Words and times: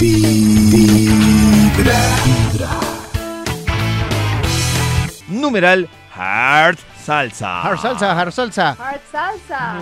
Vibra. 0.00 2.00
Numeral 5.28 5.88
Hard 6.16 6.78
Salsa. 7.04 7.60
Hard 7.62 7.78
salsa, 7.78 8.12
hard 8.14 8.32
salsa. 8.32 8.70
Hard 8.78 9.00
salsa. 9.12 9.74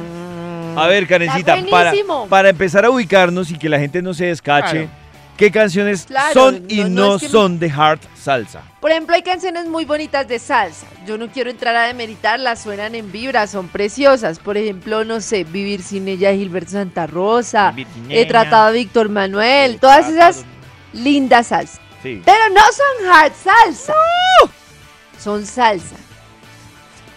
A 0.77 0.87
ver, 0.89 1.07
Karencita, 1.07 1.55
Está 1.57 1.71
para, 1.71 1.91
buenísimo. 1.91 2.27
para 2.29 2.49
empezar 2.49 2.85
a 2.85 2.91
ubicarnos 2.91 3.53
y 3.53 3.59
que 3.59 3.69
la 3.69 3.79
gente 3.79 4.03
no 4.03 4.13
se 4.13 4.27
descache, 4.27 4.87
Claro. 4.87 4.91
¿Qué 5.39 5.51
canciones 5.51 6.05
Claro, 6.05 6.35
son 6.35 6.65
y 6.69 6.79
no- 6.81 6.89
no, 6.89 7.07
no 7.07 7.15
es 7.17 7.23
que- 7.23 7.29
son 7.31 7.59
de 7.59 7.71
Hard 7.71 8.01
Salsa? 8.21 8.63
Por 8.81 8.91
ejemplo, 8.91 9.15
hay 9.17 9.23
canciones 9.23 9.65
muy 9.67 9.87
bonitas 9.87 10.29
de 10.29 10.39
salsa. 10.39 10.87
Yo 11.07 11.17
no 11.17 11.29
quiero 11.29 11.49
entrar 11.49 11.75
a 11.75 11.87
demeritarlas, 11.87 12.61
suenan 12.63 12.95
en 12.95 13.11
vibra, 13.11 13.47
son 13.47 13.69
preciosas. 13.69 14.39
Por 14.39 14.57
ejemplo, 14.59 15.05
no 15.05 15.21
sé, 15.23 15.45
Vivir 15.45 15.83
sin 15.83 16.07
ella 16.09 16.29
de 16.31 16.37
Gilberto 16.37 16.73
Santa 16.73 17.07
Rosa. 17.07 17.75
He 18.11 18.27
tratado 18.27 18.69
a 18.69 18.71
Víctor 18.73 19.09
Manuel, 19.09 19.81
todas 19.81 20.09
esas 20.11 20.45
lindas 20.93 21.47
salsas. 21.49 21.81
Sí. 22.03 22.23
Pero 22.25 22.49
no 22.51 22.61
son 22.61 23.11
hard 23.13 23.33
salsa. 23.43 23.95
Son 25.19 25.45
salsa. 25.45 25.97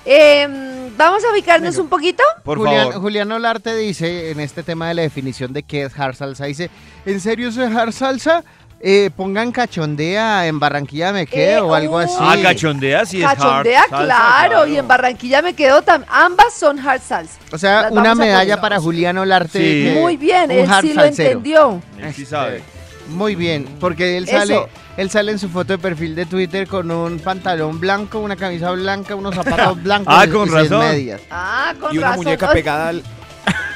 Em, 0.05 0.80
Vamos 1.01 1.23
a 1.25 1.31
ubicarnos 1.31 1.77
un 1.77 1.87
poquito. 1.87 2.21
Por 2.43 2.59
Julián, 2.59 2.87
favor. 2.89 3.01
Julián 3.01 3.31
Olarte 3.31 3.75
dice 3.75 4.29
en 4.29 4.39
este 4.39 4.61
tema 4.61 4.87
de 4.87 4.93
la 4.93 5.01
definición 5.01 5.51
de 5.51 5.63
qué 5.63 5.81
es 5.83 5.99
hard 5.99 6.15
salsa, 6.15 6.45
dice, 6.45 6.69
¿en 7.07 7.19
serio 7.19 7.49
eso 7.49 7.63
es 7.63 7.75
hard 7.75 7.91
salsa? 7.91 8.43
Eh, 8.83 9.09
pongan 9.15 9.51
cachondea 9.51 10.45
en 10.47 10.59
Barranquilla 10.59 11.11
me 11.11 11.25
quedo 11.27 11.65
Eh, 11.65 11.69
o 11.69 11.73
algo 11.73 11.97
uy. 11.97 12.03
así. 12.03 12.15
Ah, 12.19 12.35
cachondea 12.41 13.05
sí 13.05 13.21
es 13.21 13.27
Cachondea, 13.29 13.81
hard 13.81 13.89
salsa, 13.89 14.05
claro, 14.05 14.67
Y 14.67 14.77
en 14.77 14.87
Barranquilla 14.87 15.41
me 15.41 15.53
quedo 15.55 15.81
también. 15.81 16.07
Ambas 16.13 16.53
son 16.53 16.77
hard 16.79 17.01
salsa. 17.01 17.39
O 17.51 17.57
sea, 17.57 17.83
Las 17.83 17.91
una 17.93 18.13
medalla 18.15 18.61
para 18.61 18.79
Julián 18.79 19.17
Olarte. 19.17 19.59
Sí. 19.93 19.99
Muy 19.99 20.17
bien, 20.17 20.51
él 20.51 20.69
hard 20.69 20.81
sí 20.85 20.93
lo 20.93 21.01
salsero. 21.01 21.29
entendió. 21.29 21.81
Él 21.99 22.13
sí 22.13 22.25
sabe. 22.27 22.61
Muy 23.09 23.35
bien, 23.35 23.67
porque 23.79 24.17
él 24.17 24.23
Eso. 24.29 24.69
Él 25.01 25.09
sale 25.09 25.31
en 25.31 25.39
su 25.39 25.49
foto 25.49 25.73
de 25.73 25.77
perfil 25.79 26.15
de 26.15 26.25
Twitter 26.25 26.67
con 26.67 26.89
un 26.91 27.19
pantalón 27.19 27.79
blanco, 27.79 28.19
una 28.19 28.35
camisa 28.35 28.71
blanca, 28.71 29.15
unos 29.15 29.33
zapatos 29.35 29.81
blancos 29.83 30.13
Ah, 30.15 30.25
y- 30.25 30.29
con 30.29 30.43
y 30.47 30.51
sin 30.51 30.57
razón. 30.59 30.79
medias. 30.79 31.21
Ah, 31.31 31.73
con 31.79 31.93
Y 31.93 31.97
una 31.97 32.07
razón. 32.09 32.23
muñeca 32.23 32.51
pegada 32.51 32.89
al, 32.89 33.03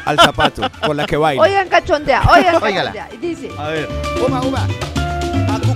al 0.05 0.19
zapato 0.19 0.61
con 0.85 0.95
la 0.97 1.05
que 1.05 1.17
baila. 1.17 1.41
Oigan, 1.41 1.67
cachondea, 1.67 2.21
oigan, 2.31 2.59
cachondea. 2.59 3.09
Y 3.13 3.17
dice, 3.17 3.49
A 3.57 3.67
ver. 3.69 3.89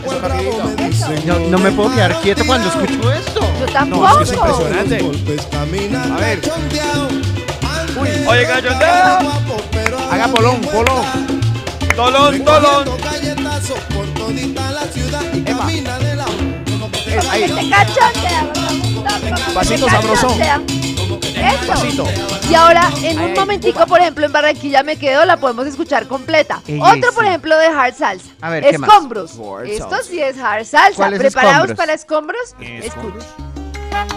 Eso 0.06 0.20
rapidito. 0.22 1.26
No, 1.26 1.40
no 1.40 1.58
me 1.60 1.72
puedo 1.72 1.92
quedar 1.94 2.20
quieto 2.22 2.44
cuando 2.46 2.68
escucho 2.70 3.12
esto. 3.12 3.40
yo 3.60 3.66
No, 3.66 3.72
tampoco. 3.72 4.20
es 4.22 4.30
que 4.32 4.36
es 4.36 4.42
impresionante. 4.42 5.00
A 6.12 6.18
ver, 6.18 6.42
Oye, 8.28 8.46
cachondea. 8.48 9.20
haga 10.12 10.28
polón, 10.30 10.62
polón. 10.62 11.40
Tolón, 11.96 12.46
tolón. 12.46 12.86
Ahí, 17.44 17.50
Te 17.50 17.70
cachondea. 17.70 18.54
Pasito 19.54 19.86
Te 19.86 19.92
sabrosón. 19.92 20.42
Eso. 20.42 21.68
pasito. 21.68 22.04
Y 22.50 22.54
ahora, 22.56 22.90
en 23.02 23.20
un 23.20 23.34
momentico, 23.34 23.86
por 23.88 24.02
ejemplo, 24.02 24.26
en 24.26 24.32
Barranquilla 24.32 24.84
me 24.84 24.98
quedo, 24.98 25.24
la 25.26 25.38
podemos 25.38 25.66
escuchar 25.68 26.08
completa. 26.08 26.62
Ey, 26.68 26.80
Otro, 26.82 27.10
sí. 27.10 27.16
por 27.16 27.26
ejemplo, 27.26 27.58
de 27.58 27.68
hard 27.68 27.94
salsa. 27.96 28.30
A 28.42 28.50
ver, 28.50 28.64
¿qué 28.70 28.78
más? 28.78 28.90
Escombros. 28.90 29.32
Hard 29.40 29.66
Esto 29.68 29.90
salsa. 29.90 30.04
sí 30.10 30.22
es 30.22 30.38
hard 30.38 30.66
salsa. 30.66 30.96
¿Cuál 30.98 31.14
es 31.14 31.20
¿Preparados 31.20 31.56
escombros? 31.72 31.78
para 31.78 31.94
escombros? 31.94 32.56
Escombros. 32.60 33.24
Escuchen. 33.26 33.50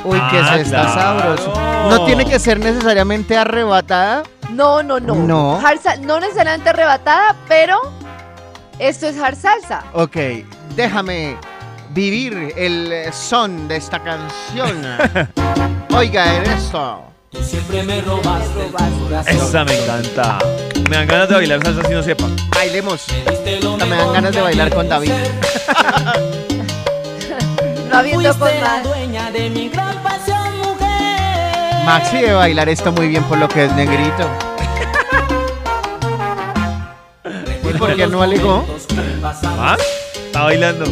Uy, 0.05 0.19
que 0.31 0.39
Ah, 0.39 0.55
se 0.55 0.61
está 0.63 0.81
claro. 0.83 0.93
sabroso. 1.39 1.53
No 1.91 2.05
tiene 2.05 2.25
que 2.25 2.39
ser 2.41 2.59
necesariamente 2.59 3.37
arrebatada. 3.37 4.25
No, 4.51 4.83
no, 4.83 4.99
no. 5.01 5.15
No. 5.15 5.61
Hard 5.65 5.81
sal- 5.81 6.05
no 6.07 6.19
necesariamente 6.21 6.71
arrebatada, 6.71 7.37
pero 7.49 7.81
esto 8.79 9.07
es 9.07 9.17
hard 9.19 9.37
salsa. 9.37 9.85
Ok, 9.95 10.17
déjame 10.77 11.37
vivir 11.93 12.55
el 12.57 12.93
eh, 12.93 13.13
son 13.13 13.69
de 13.69 13.77
esta 13.77 14.03
canción. 14.03 14.83
Oiga, 15.95 16.37
en 16.37 16.51
esto. 16.51 17.05
Esa 19.27 19.65
me 19.65 19.83
encanta. 19.83 20.39
Me 20.89 20.97
dan 20.97 21.07
ganas 21.07 21.29
de 21.29 21.35
bailar 21.35 21.63
salsa 21.63 21.83
si 21.89 21.95
no 21.95 22.03
sepa. 22.03 22.27
Bailemos. 22.55 23.07
Hasta 23.27 23.87
me 23.87 23.97
dan 23.97 24.13
ganas 24.13 24.35
de 24.35 24.41
bailar 24.41 24.75
con 24.75 24.89
David. 24.89 25.13
No 27.91 27.99
habiendo 27.99 28.39
con 28.39 28.49
más. 28.63 28.87
Maxi 31.85 32.17
debe 32.17 32.33
bailar 32.33 32.71
esto 32.71 32.91
muy 32.91 33.09
bien 33.09 33.23
por 33.25 33.37
lo 33.37 33.49
que 33.49 33.67
es 33.67 33.73
negrito. 33.75 34.31
¿Y 37.69 37.75
por 37.75 37.95
qué 37.95 38.07
no 38.07 38.23
alegó? 38.23 38.65
¿Ah? 39.45 39.77
Está 40.15 40.45
bailando. 40.45 40.87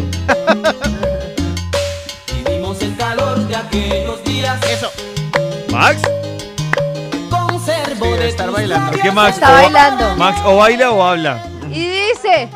Eso. 3.72 4.90
¿Max? 5.70 6.02
Sí, 7.64 7.72
debe 8.00 8.28
estar 8.28 8.50
bailando. 8.50 8.98
Que 8.98 9.12
Max 9.12 9.34
Está 9.36 9.50
o, 9.50 9.52
bailando. 9.62 10.16
Max 10.16 10.40
o 10.44 10.56
baila 10.56 10.90
o 10.90 11.02
habla. 11.02 11.44
Y 11.70 11.88
dice. 11.88 12.48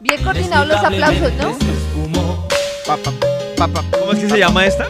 Bien 0.00 0.24
coordinados 0.24 0.68
los 0.68 0.78
aplausos, 0.78 1.32
¿no? 1.34 1.56
Pa, 2.86 2.96
pa, 2.96 3.12
pa, 3.56 3.68
pa, 3.68 3.98
¿Cómo 3.98 4.12
es 4.12 4.18
que 4.18 4.28
se 4.28 4.38
llama 4.38 4.66
esta? 4.66 4.86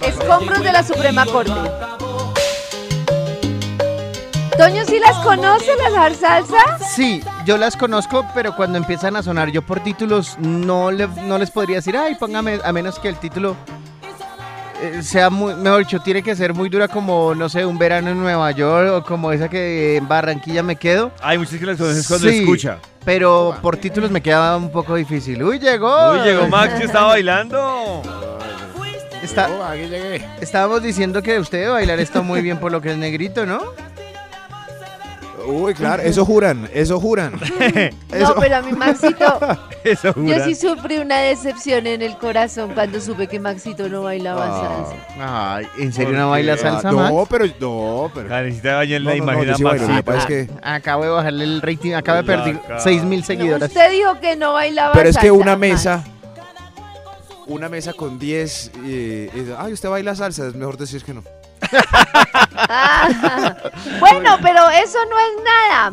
Escombros 0.00 0.62
de 0.62 0.72
la 0.72 0.82
Suprema 0.82 1.26
Corte. 1.26 1.52
Toño, 4.56 4.84
¿sí 4.86 5.00
las 5.00 5.16
conoce 5.18 5.72
las 5.92 6.16
salsa? 6.16 6.78
Sí, 6.94 7.22
yo 7.44 7.56
las 7.58 7.76
conozco, 7.76 8.24
pero 8.34 8.54
cuando 8.56 8.78
empiezan 8.78 9.16
a 9.16 9.22
sonar 9.22 9.50
yo 9.50 9.62
por 9.62 9.80
títulos 9.80 10.36
no, 10.38 10.90
le- 10.90 11.06
no 11.06 11.38
les 11.38 11.50
podría 11.50 11.76
decir, 11.76 11.96
ay, 11.96 12.14
póngame, 12.16 12.58
a 12.64 12.72
menos 12.72 12.98
que 12.98 13.08
el 13.08 13.16
título 13.16 13.56
eh, 14.82 15.02
sea 15.02 15.30
muy, 15.30 15.54
mejor 15.54 15.80
dicho, 15.80 16.00
tiene 16.00 16.22
que 16.22 16.34
ser 16.34 16.52
muy 16.54 16.68
dura 16.68 16.88
como, 16.88 17.34
no 17.34 17.48
sé, 17.48 17.64
un 17.64 17.78
verano 17.78 18.10
en 18.10 18.20
Nueva 18.20 18.50
York 18.50 18.90
o 18.92 19.04
como 19.04 19.30
esa 19.32 19.48
que 19.48 19.96
en 19.96 20.08
Barranquilla 20.08 20.62
me 20.62 20.76
quedo, 20.76 21.12
Hay 21.22 21.38
muchas 21.38 21.58
que 21.58 21.66
las 21.66 21.78
conoces 21.78 22.06
cuando 22.08 22.28
Sí. 22.28 22.38
escucha. 22.40 22.78
pero 23.04 23.56
por 23.62 23.76
títulos 23.76 24.10
me 24.10 24.20
queda 24.22 24.56
un 24.56 24.70
poco 24.70 24.94
difícil. 24.96 25.42
¡Uy, 25.42 25.58
llegó! 25.58 26.12
Uy, 26.12 26.20
llegó 26.24 26.48
Max 26.48 26.74
que 26.78 26.84
estaba 26.84 27.08
bailando. 27.08 28.02
Está- 29.22 29.70
aquí 29.70 29.82
llegué. 29.88 30.26
estábamos 30.40 30.82
diciendo 30.82 31.22
que 31.22 31.38
usted 31.38 31.70
bailar 31.70 31.98
esto 31.98 32.22
muy 32.22 32.42
bien 32.42 32.58
por 32.58 32.70
lo 32.72 32.80
que 32.82 32.90
es 32.90 32.96
negrito, 32.98 33.46
¿no? 33.46 33.58
Uy, 35.46 35.74
claro, 35.74 36.02
eso 36.02 36.24
juran, 36.24 36.68
eso 36.72 36.98
juran. 37.00 37.34
No, 38.18 38.34
pero 38.38 38.56
a 38.56 38.62
mi 38.62 38.72
Maxito, 38.72 39.38
Eso 39.84 40.14
yo 40.14 40.22
jura. 40.22 40.44
sí 40.44 40.54
sufrí 40.54 40.98
una 40.98 41.18
decepción 41.18 41.86
en 41.86 42.00
el 42.00 42.16
corazón 42.16 42.72
cuando 42.74 43.00
supe 43.00 43.26
que 43.26 43.38
Maxito 43.40 43.88
no 43.88 44.02
bailaba 44.04 44.46
Ah. 44.46 44.84
salsa. 44.86 45.56
Ay, 45.56 45.66
¿en 45.78 45.92
serio 45.92 46.10
¿Por 46.10 46.18
no 46.18 46.30
baila 46.30 46.52
Ah, 46.54 46.56
salsa, 46.58 46.92
Max? 46.92 47.12
no, 47.12 47.26
pero 47.26 47.44
no, 47.60 48.10
pero. 48.14 48.28
Vaya 48.28 48.96
en 48.96 49.04
No, 49.04 49.10
la 49.10 49.16
no, 49.16 49.24
no, 49.24 49.32
imagen 49.32 49.44
yo 49.44 49.52
a 49.52 49.56
sí 49.56 49.64
Maxito. 49.64 50.12
es 50.14 50.26
que- 50.26 50.48
Acabo 50.62 51.02
de 51.04 51.10
bajarle 51.10 51.44
el 51.44 51.60
rating, 51.62 51.92
acabo 51.92 52.22
de 52.22 52.22
La 52.22 52.44
perder 52.44 52.62
cara. 52.62 52.80
6 52.80 53.02
mil 53.04 53.24
seguidoras. 53.24 53.68
Usted 53.68 53.90
dijo 53.90 54.18
que 54.20 54.36
no 54.36 54.52
bailaba 54.54 54.92
Pero 54.92 55.08
es 55.08 55.16
que 55.16 55.26
salsa, 55.28 55.32
una 55.34 55.56
Max. 55.56 55.58
mesa, 55.58 56.04
una 57.46 57.68
mesa 57.68 57.92
con 57.92 58.18
10, 58.18 58.70
eh, 58.86 59.54
ay, 59.58 59.72
usted 59.72 59.88
baila 59.88 60.14
salsa, 60.14 60.46
es 60.46 60.54
mejor 60.54 60.76
decir 60.78 61.02
que 61.04 61.12
no. 61.12 61.22
Ah, 62.56 63.54
bueno, 64.00 64.38
pero 64.42 64.68
eso 64.70 64.98
no 65.10 65.18
es 65.18 65.42
nada. 65.44 65.92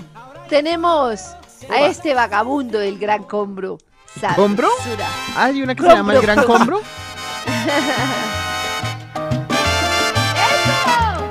Tenemos 0.50 1.22
a 1.70 1.82
este 1.82 2.14
vagabundo 2.14 2.80
del 2.80 2.98
Gran 3.00 3.24
Combro. 3.24 3.78
¿Combro? 4.36 4.68
Hay 5.38 5.62
una 5.64 5.74
que 5.76 5.84
se 5.84 5.90
llama 5.90 6.14
el. 6.14 6.22
Gran 6.22 6.44
Combro. 6.44 6.82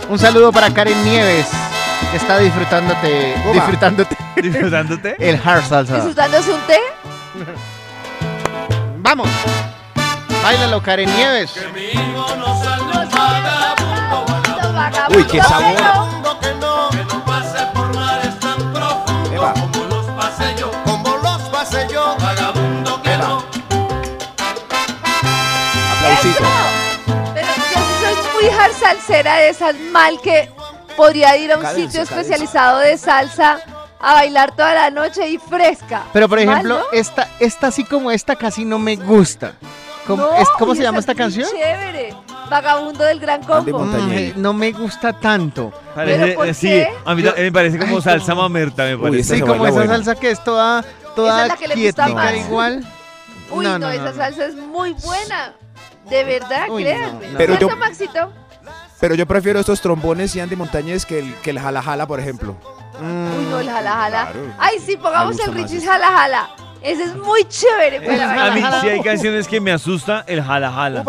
Un 0.09 0.19
saludo 0.19 0.51
para 0.51 0.73
Karen 0.75 1.05
Nieves, 1.05 1.47
que 2.11 2.17
está 2.17 2.39
disfrutándote, 2.39 3.35
Oba. 3.45 3.53
disfrutándote 3.53 4.17
Disfrutándote. 4.43 5.17
el 5.21 5.41
hard 5.45 5.65
salsa. 5.65 5.95
¿Disfrutándose 5.97 6.53
un 6.53 6.61
té? 6.63 6.81
Vamos, 8.99 9.29
bailalo 10.43 10.83
Karen 10.83 11.15
Nieves. 11.15 11.53
Uy, 15.15 15.25
qué 15.25 15.41
sabor. 15.43 15.79
Eva, 19.33 19.55
aplausito. 25.93 26.45
Pero 27.35 27.49
yo 27.73 27.81
soy 28.01 28.43
muy 28.43 28.59
hard 28.59 28.73
salsera 28.73 29.37
de 29.37 29.49
esas 29.51 29.75
mal 29.93 30.21
que 30.21 30.51
podría 30.97 31.37
ir 31.37 31.53
a 31.53 31.57
un 31.57 31.63
Cadenza, 31.63 31.87
sitio 31.87 32.03
especializado 32.03 32.79
de 32.79 32.97
salsa 32.99 33.61
a 34.01 34.15
bailar 34.15 34.53
toda 34.53 34.75
la 34.75 34.91
noche 34.91 35.29
y 35.29 35.39
fresca. 35.39 36.05
Pero 36.13 36.29
por 36.29 36.39
¿Mal, 36.39 36.49
ejemplo, 36.49 36.79
no? 36.79 36.85
esta, 36.93 37.29
esta 37.39 37.67
así 37.69 37.85
como 37.85 38.11
esta 38.11 38.37
casi 38.37 38.65
no 38.65 38.79
me 38.79 38.97
gusta. 38.97 39.55
¿Cómo, 40.11 40.23
No, 40.25 40.35
es, 40.37 40.49
¿cómo 40.59 40.75
se 40.75 40.83
llama 40.83 40.99
esta 40.99 41.15
canción? 41.15 41.49
Chévere. 41.51 42.15
Vagabundo 42.51 43.05
del 43.05 43.21
Gran 43.21 43.41
Andy 43.43 43.47
Combo. 43.73 43.79
Montañez. 43.87 44.37
Mm, 44.37 44.41
no 44.43 44.53
me 44.53 44.73
gusta 44.73 45.13
tanto. 45.13 45.73
Parece, 45.95 46.21
¿Pero 46.21 46.35
por 46.35 46.47
eh, 46.49 46.55
sí, 46.55 46.67
qué? 46.69 46.89
a 47.05 47.15
mí 47.15 47.23
Yo- 47.23 47.33
ta- 47.35 47.41
me 47.41 47.53
parece 47.53 47.79
como 47.79 47.97
Ay, 47.97 48.03
salsa 48.03 48.33
como- 48.33 48.43
mamerta, 48.43 48.85
me 48.85 48.97
Uy, 48.97 49.03
parece. 49.03 49.21
esta 49.21 49.35
Sí, 49.37 49.41
como 49.41 49.65
esa 49.67 49.75
bueno. 49.75 49.93
salsa 49.93 50.15
que 50.17 50.31
es 50.31 50.43
toda, 50.45 50.85
toda 51.15 51.29
Esa 51.37 51.43
es 51.45 51.49
la 51.49 51.57
que 51.57 51.69
le 51.69 51.87
gusta 51.87 52.05
quietica 52.07 52.25
más. 52.25 52.37
igual. 52.37 52.85
Uy, 53.53 53.65
no, 53.67 53.91
esa 53.91 54.15
salsa 54.15 54.47
es 54.47 54.55
muy 54.57 54.93
buena. 54.95 55.53
De 56.09 56.25
verdad, 56.25 56.67
Uy, 56.71 56.83
créanme. 56.83 57.27
no, 57.27 57.33
no. 57.33 57.39
Pero 57.39 57.53
yo- 57.55 57.59
¿Cierto, 57.69 57.77
Maxito? 57.77 58.33
Pero 58.99 59.15
yo 59.15 59.27
prefiero 59.27 59.61
estos 59.61 59.81
trombones 59.81 60.35
y 60.37 60.41
Andy 60.41 60.57
Montañez 60.57 61.07
que 61.07 61.21
el, 61.21 61.35
que 61.37 61.51
el 61.51 61.59
jala 61.61 61.81
jala, 61.83 62.07
por 62.07 62.21
ejemplo. 62.21 62.55
Mm, 63.01 63.39
Uy, 63.39 63.45
no, 63.51 63.61
el 63.61 63.71
jala 63.71 63.93
jala. 63.93 64.23
Claro. 64.33 64.41
Ay, 64.59 64.79
sí, 64.85 64.97
pongamos 64.97 65.39
el 65.39 65.55
Richie's 65.55 65.83
ese. 65.83 65.87
jala 65.87 66.09
jala. 66.09 66.51
Ese 66.83 67.05
es 67.05 67.17
muy 67.17 67.45
chévere. 67.49 67.99
A 68.23 68.51
mí 68.53 68.63
sí 68.81 68.89
hay 68.89 69.01
canciones 69.03 69.47
que 69.49 69.61
me 69.61 69.73
asusta 69.73 70.25
el 70.27 70.43
jala 70.43 70.71
jala. 70.73 71.05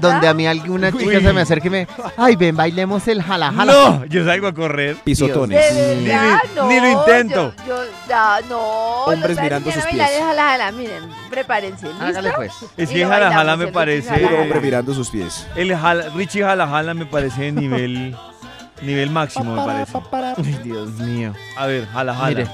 Donde 0.00 0.28
a 0.28 0.34
mí 0.34 0.46
alguna 0.46 0.92
chica 0.92 1.04
Uy. 1.18 1.20
se 1.20 1.32
me 1.32 1.40
acerque 1.40 1.66
y 1.66 1.70
me, 1.70 1.88
ay, 2.16 2.36
ven, 2.36 2.56
bailemos 2.56 3.06
el 3.08 3.20
jala 3.22 3.52
jala. 3.52 3.72
No, 3.72 4.04
yo 4.06 4.24
salgo 4.24 4.46
a 4.46 4.54
correr. 4.54 4.96
Pisotones. 5.02 5.74
De 5.74 5.96
Ni 5.96 6.06
verdad, 6.08 6.38
lo- 6.54 6.62
no. 6.62 6.68
ni 6.68 6.80
lo 6.80 6.88
intento. 6.92 7.52
Yo, 7.66 7.84
yo- 7.84 7.90
ya, 8.08 8.38
no. 8.48 8.58
Hombres 9.04 9.34
los 9.36 9.40
mirando 9.42 9.70
sus 9.72 9.84
pies. 9.84 10.06
jala 10.20 10.42
jala. 10.50 10.72
Miren, 10.72 11.02
prepárense. 11.28 11.88
¿Listo? 11.88 12.04
Hágale 12.04 12.30
pues. 12.36 12.52
Es 12.76 12.90
Y 12.90 12.94
que 12.94 13.00
lo 13.00 13.08
jala 13.08 13.26
jala 13.26 13.36
bailamos, 13.36 13.58
me 13.58 13.64
el 13.64 13.72
parece. 13.72 13.98
Richie 14.00 14.10
jala 14.14 14.20
Puro 14.22 14.30
jala. 14.30 14.42
hombre 14.44 14.60
mirando 14.60 14.94
sus 14.94 15.10
pies. 15.10 15.46
El 15.56 15.76
jala- 15.76 16.08
Richie 16.14 16.42
jala 16.44 16.66
jala 16.68 16.94
me 16.94 17.06
parece 17.06 17.42
de 17.42 17.52
nivel, 17.52 18.16
nivel 18.82 19.10
máximo, 19.10 19.56
me 19.56 19.66
parece. 19.66 19.98
Ay, 20.38 20.60
Dios 20.62 20.90
mío. 21.00 21.34
A 21.56 21.66
ver, 21.66 21.86
jala 21.88 22.14
jala. 22.14 22.28
Mire, 22.28 22.46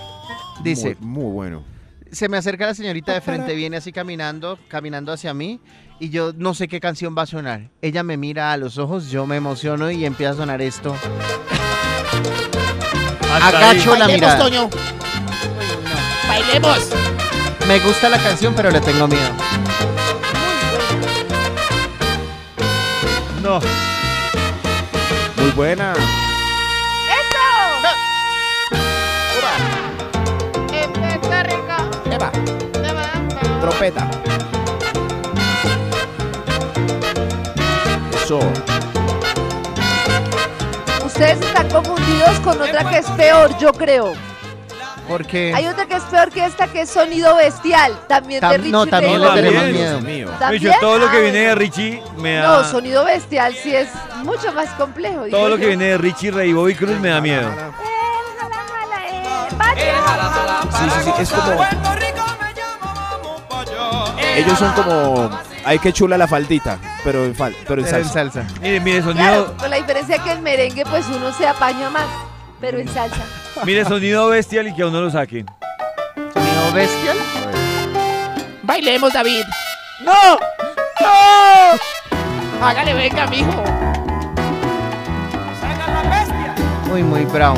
dice, 0.62 0.96
Muy, 1.00 1.22
muy 1.24 1.32
bueno. 1.32 1.73
Se 2.14 2.28
me 2.28 2.36
acerca 2.36 2.66
la 2.66 2.74
señorita 2.74 3.12
de 3.12 3.20
frente, 3.20 3.54
viene 3.54 3.76
así 3.76 3.92
caminando, 3.92 4.58
caminando 4.68 5.12
hacia 5.12 5.34
mí, 5.34 5.60
y 5.98 6.10
yo 6.10 6.32
no 6.36 6.54
sé 6.54 6.68
qué 6.68 6.80
canción 6.80 7.14
va 7.16 7.22
a 7.22 7.26
sonar. 7.26 7.70
Ella 7.82 8.02
me 8.02 8.16
mira 8.16 8.52
a 8.52 8.56
los 8.56 8.78
ojos, 8.78 9.10
yo 9.10 9.26
me 9.26 9.36
emociono 9.36 9.90
y 9.90 10.04
empieza 10.04 10.32
a 10.32 10.36
sonar 10.36 10.62
esto. 10.62 10.94
Hasta 13.32 13.48
Agacho 13.48 13.92
ahí. 13.94 13.98
la 13.98 14.08
mirada. 14.08 14.38
Toño. 14.38 14.70
Bailemos. 16.28 16.90
Me 17.66 17.80
gusta 17.80 18.08
la 18.08 18.18
canción, 18.18 18.54
pero 18.54 18.70
le 18.70 18.80
tengo 18.80 19.08
miedo. 19.08 19.30
No, 23.42 23.60
Muy 25.36 25.50
buena. 25.50 25.92
Trompeta. 33.64 34.06
Eso. 38.22 38.38
Ustedes 41.04 41.40
están 41.40 41.70
confundidos 41.70 42.38
con 42.40 42.60
otra 42.60 42.84
que 42.90 42.98
es 42.98 43.06
peor, 43.12 43.56
yo 43.58 43.72
creo. 43.72 44.12
Porque 45.08 45.52
Hay 45.54 45.66
otra 45.66 45.86
que 45.86 45.94
es 45.96 46.02
peor 46.04 46.30
que 46.30 46.44
esta, 46.44 46.66
que 46.66 46.82
es 46.82 46.90
sonido 46.90 47.36
bestial. 47.36 47.98
También 48.06 48.40
de 48.42 48.56
Richie 48.58 48.70
no, 48.72 48.86
también 48.86 49.22
Ray 49.22 49.34
le 49.36 49.42
López. 49.42 49.42
tenemos 49.52 49.72
miedo. 49.72 50.00
mío. 50.00 50.28
¿También? 50.38 50.62
Micho, 50.62 50.74
todo 50.80 50.98
lo 50.98 51.10
que 51.10 51.16
Ah, 51.16 51.20
viene 51.20 51.38
de. 51.38 51.54
Richie 51.54 52.02
me 52.18 52.34
da. 52.36 52.42
No, 52.58 52.64
sonido 52.64 53.04
bestial 53.06 53.54
sí 53.54 53.74
es 53.74 53.88
mucho 54.24 54.52
más 54.52 54.68
complejo. 54.72 55.24
digo 55.24 55.36
todo 55.38 55.48
lo 55.48 55.56
yo. 55.56 55.60
que 55.62 55.66
viene 55.68 55.84
de 55.86 55.98
Richie, 55.98 56.30
Ray 56.30 56.50
y 56.50 56.52
Bobby 56.52 56.74
Cruz 56.74 56.98
me 57.00 57.08
da 57.08 57.20
miedo. 57.22 57.48
Eh, 57.48 57.52
jala, 58.38 58.62
jala, 58.68 59.08
eh, 59.10 59.48
vaya. 59.56 60.70
Sí, 60.78 60.90
sí, 61.04 61.10
sí. 61.16 61.22
Es 61.22 61.30
como. 61.30 61.64
Ellos 64.36 64.58
son 64.58 64.72
como. 64.72 65.30
Hay 65.64 65.78
que 65.78 65.92
chula 65.92 66.18
la 66.18 66.26
faldita, 66.28 66.78
pero 67.02 67.24
en, 67.24 67.34
fal- 67.34 67.54
pero 67.66 67.80
en 67.80 67.86
en 67.86 67.90
salsa. 67.90 68.12
salsa. 68.12 68.44
Mire, 68.60 68.80
mire, 68.80 69.00
Claro, 69.00 69.14
sonido, 69.14 69.56
con 69.56 69.70
la 69.70 69.76
diferencia 69.76 70.18
que 70.18 70.32
en 70.32 70.42
merengue 70.42 70.84
pues 70.84 71.06
uno 71.08 71.32
se 71.32 71.46
apaña 71.46 71.88
más, 71.90 72.04
pero 72.60 72.78
en 72.78 72.88
salsa. 72.88 73.22
mire, 73.64 73.84
sonido 73.84 74.28
bestial 74.28 74.68
y 74.68 74.74
que 74.74 74.82
a 74.82 74.86
uno 74.88 75.00
lo 75.00 75.10
saquen. 75.10 75.46
¿Sonido 76.32 76.72
bestial? 76.74 77.16
Bailemos, 78.62 79.12
David. 79.12 79.44
¡No! 80.04 80.38
Hágale, 82.62 82.94
venga, 82.94 83.26
mijo. 83.26 83.62
Muy, 86.88 87.02
muy 87.02 87.24
bravo. 87.24 87.56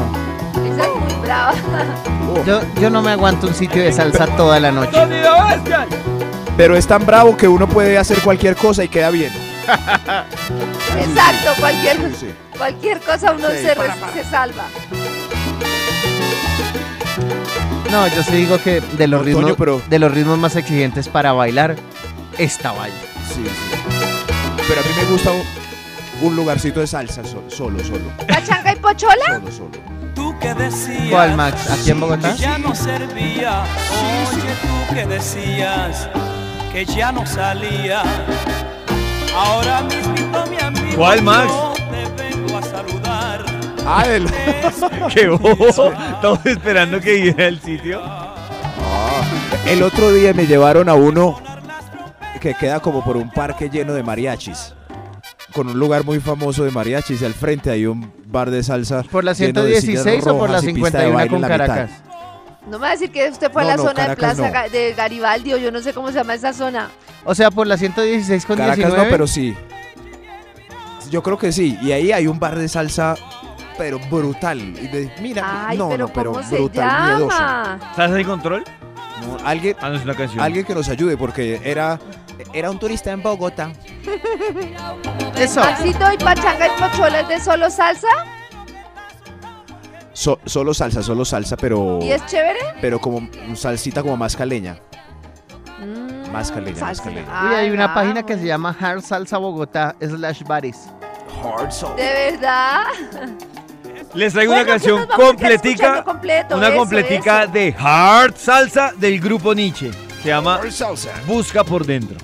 Esa 0.73 0.83
es 0.85 0.95
muy 0.95 1.15
brava. 1.23 1.53
Yo, 2.47 2.61
yo 2.81 2.91
no 2.91 3.03
me 3.03 3.13
aguanto 3.13 3.47
un 3.49 3.55
sitio 3.55 3.83
de 3.83 3.93
salsa 3.93 4.27
toda 4.37 4.59
la 4.61 4.71
noche. 4.73 4.93
¡Sonido 4.93 5.45
bestial! 5.47 5.89
Pero 6.57 6.77
es 6.77 6.87
tan 6.87 7.05
bravo 7.05 7.37
que 7.37 7.47
uno 7.49 7.69
puede 7.69 7.99
hacer 7.99 8.19
cualquier 8.21 8.57
cosa 8.57 8.83
y 8.85 8.89
queda 8.89 9.11
bien. 9.11 9.33
Exacto, 9.67 11.51
cualquier, 11.61 12.15
Sí. 12.19 12.29
cualquier 12.57 13.01
cosa 13.01 13.33
uno 13.33 13.49
Sí. 13.51 13.57
se, 13.59 14.25
salva. 14.31 14.65
No, 17.91 18.07
yo 18.09 18.23
sí 18.23 18.33
digo 18.33 18.59
que 18.63 18.81
de 18.81 19.07
los, 19.07 19.21
Antonio, 19.21 19.39
ritmos, 19.41 19.57
pero- 19.59 19.83
de 19.89 19.99
los 19.99 20.13
ritmos 20.13 20.39
más 20.39 20.57
exigentes 20.57 21.09
para 21.09 21.33
bailar, 21.33 21.77
esta 22.39 22.73
baila. 22.73 22.97
Sí, 23.29 23.43
sí. 23.45 23.77
Pero 24.69 24.81
a 24.81 24.85
mí 24.85 24.91
me 24.97 25.05
gusta 25.11 25.31
un, 25.33 25.43
un 26.29 26.37
lugarcito 26.37 26.81
de 26.81 26.87
salsa 26.87 27.23
so- 27.25 27.45
solo, 27.49 27.79
solo. 27.85 28.11
¿Pachanga 28.29 28.73
y 28.73 28.77
pochola? 28.77 29.15
Solo, 29.27 29.53
solo. 29.53 29.97
Tú 30.15 30.37
que 30.41 30.55
decías 30.55 31.11
¿Cuál, 31.11 31.37
Max? 31.37 31.71
¿Aquí 31.71 31.91
en 31.91 32.01
Bogotá? 32.01 32.35
ya 32.35 32.59
no 32.59 32.75
servía. 32.75 33.63
Oye, 33.63 34.43
tú 34.63 34.95
que 34.95 35.07
decías 35.07 36.09
que 36.77 36.85
ya 36.85 37.11
no 37.11 37.25
salía. 37.25 38.03
Ahora 39.35 39.81
mismo 39.85 40.45
mi 40.51 40.59
amigo 40.63 40.95
¿Cuál, 40.95 41.23
Max? 41.23 41.51
te 41.75 42.23
vengo 42.23 42.59
a 42.59 42.63
saludar. 42.63 43.47
Ah, 43.87 44.05
el- 44.07 44.29
¡Qué 45.15 45.27
bobo! 45.29 45.95
Todos 46.21 46.45
esperando 46.45 47.01
que 47.01 47.19
llegara 47.23 47.49
el 47.49 47.61
sitio. 47.61 48.03
el 49.67 49.83
otro 49.83 50.13
día 50.13 50.35
me 50.35 50.47
llevaron 50.47 50.91
a 50.91 50.95
uno 50.95 51.41
que 52.43 52.53
queda 52.53 52.81
como 52.81 53.03
por 53.03 53.17
un 53.17 53.31
parque 53.31 53.71
lleno 53.71 53.95
de 53.95 54.03
mariachis. 54.03 54.75
Con 55.55 55.69
un 55.69 55.79
lugar 55.79 56.05
muy 56.05 56.21
famoso 56.21 56.65
de 56.65 56.73
mariachis. 56.73 57.23
Y 57.23 57.25
al 57.25 57.33
frente 57.33 57.71
hay 57.71 57.87
un 57.87 58.13
bar 58.27 58.51
de 58.51 58.63
salsa. 58.63 59.03
¿Por 59.05 59.25
la 59.25 59.33
lleno 59.33 59.63
de 59.65 59.81
sillas 59.81 60.03
116 60.03 60.27
o 60.27 60.39
por 60.39 60.51
la 60.51 60.59
rojas 60.59 60.65
y 60.65 60.75
pista 60.75 60.99
de 60.99 61.05
51 61.07 61.15
baile 61.15 61.31
con 61.31 61.37
en 61.37 61.41
la 61.41 61.49
mitad. 61.49 61.67
Caracas? 61.67 62.06
No 62.67 62.79
me 62.79 62.83
va 62.83 62.89
a 62.89 62.91
decir 62.93 63.11
que 63.13 63.29
usted 63.29 63.51
fue 63.53 63.63
No, 63.63 63.69
a 63.69 63.71
la 63.73 63.77
no, 63.77 63.83
zona 63.85 64.09
de 64.09 64.17
Plaza 64.17 64.51
no. 64.51 64.69
De 64.71 64.93
Garibaldi 64.95 65.55
o 65.55 65.57
yo 65.57 65.71
no 65.71 65.81
sé 65.81 65.93
cómo 65.93 66.09
se 66.09 66.15
llama 66.15 66.35
esa 66.35 66.53
zona. 66.53 66.91
O 67.25 67.35
sea, 67.35 67.51
por 67.51 67.67
la 67.67 67.77
116 67.77 68.45
con 68.45 68.57
Caracas 68.57 68.77
19. 68.79 69.05
no, 69.05 69.11
pero 69.11 69.27
sí. 69.27 69.57
Yo 71.11 71.23
creo 71.23 71.39
que 71.39 71.53
sí. 71.53 71.79
Y 71.83 71.93
ahí 71.93 72.11
hay 72.13 72.27
un 72.27 72.39
bar 72.41 72.57
de 72.59 72.69
salsa, 72.69 73.15
pero 73.79 74.01
brutal. 74.11 74.59
Y 74.61 74.89
de- 74.89 75.13
mira, 75.21 75.69
Ay, 75.69 75.79
no, 75.79 75.89
pero 75.89 76.07
no, 76.09 76.13
pero 76.13 76.33
¿cómo 76.33 76.45
se 76.49 76.57
brutal, 76.57 77.05
miedoso. 77.19 77.39
llama? 77.39 77.93
¿Salsa 77.95 78.21
y 78.21 78.25
control? 78.25 78.65
No, 79.25 79.39
alguien, 79.47 79.77
Ah, 79.81 79.89
no 79.91 79.97
es 79.97 80.03
una 80.05 80.15
canción. 80.15 80.41
alguien 80.43 80.65
que 80.67 80.75
nos 80.75 80.89
ayude, 80.89 81.17
porque 81.17 81.61
era, 81.65 81.99
era 82.53 82.71
un 82.71 82.79
turista 82.79 83.13
en 83.13 83.23
Bogotá. 83.23 83.71
Eso. 85.37 85.61
Maxito 85.61 86.13
y 86.13 86.17
pachanga 86.19 86.67
y 86.67 86.81
pochola 86.81 87.21
es 87.21 87.29
de 87.29 87.41
solo 87.41 87.71
salsa 87.71 88.09
So- 90.17 90.41
solo 90.47 90.73
salsa, 90.73 91.03
solo 91.03 91.27
salsa, 91.27 91.59
pero, 91.59 91.99
y 92.01 92.11
es 92.11 92.25
chévere. 92.25 92.59
pero 92.81 92.99
como 92.99 93.29
salsita 93.55 94.03
como 94.03 94.17
más 94.17 94.35
caleña. 94.35 94.79
Mm, 95.79 96.33
Más 96.33 96.51
caleña, 96.51 96.81
más 96.81 96.97
salsa. 96.97 97.03
caleña. 97.05 97.43
Uy, 97.51 97.55
hay 97.55 97.67
Ay, 97.67 97.71
una 97.71 97.93
página 97.93 98.23
que 98.25 98.39
se 98.39 98.47
llama 98.47 98.75
Hard 98.81 99.03
Salsa 99.03 99.37
Bogotá 99.37 99.95
slash 100.01 100.43
bares. 100.45 100.89
Hard 101.45 101.71
soul. 101.71 101.97
De 101.97 102.31
verdad. 102.31 102.85
Les 104.15 104.33
traigo 104.33 104.53
Bueno, 104.55 104.63
una 104.63 104.65
que 104.65 104.71
canción 104.81 105.07
completica. 105.15 106.03
completo, 106.03 106.57
Una 106.57 106.69
eso, 106.69 106.79
completica 106.79 107.43
eso. 107.43 107.53
de 107.53 107.75
Hard 107.79 108.35
Salsa 108.37 108.93
del 108.97 109.21
grupo 109.21 109.53
Nietzsche. 109.55 109.91
Se 110.23 110.29
llama 110.29 110.55
Hard 110.55 110.73
salsa. 110.73 111.11
Busca 111.27 111.63
por 111.63 111.85
dentro. 111.85 112.17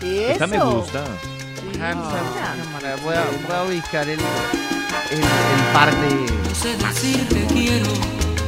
Esta 0.00 0.46
me 0.46 0.58
gusta. 0.58 1.04
Sí. 1.04 1.78
Hard 1.78 1.96
Salsa. 1.96 2.96
Voy 3.04 3.14
a, 3.14 3.24
voy 3.46 3.54
a 3.56 3.62
ubicar 3.64 4.08
el, 4.08 4.18
el, 5.10 5.18
el 5.18 5.72
par 5.72 5.90
de... 6.00 6.10
No 6.48 6.54
sé 6.54 6.76
decir 6.76 7.28
te 7.28 7.46
quiero, 7.54 7.92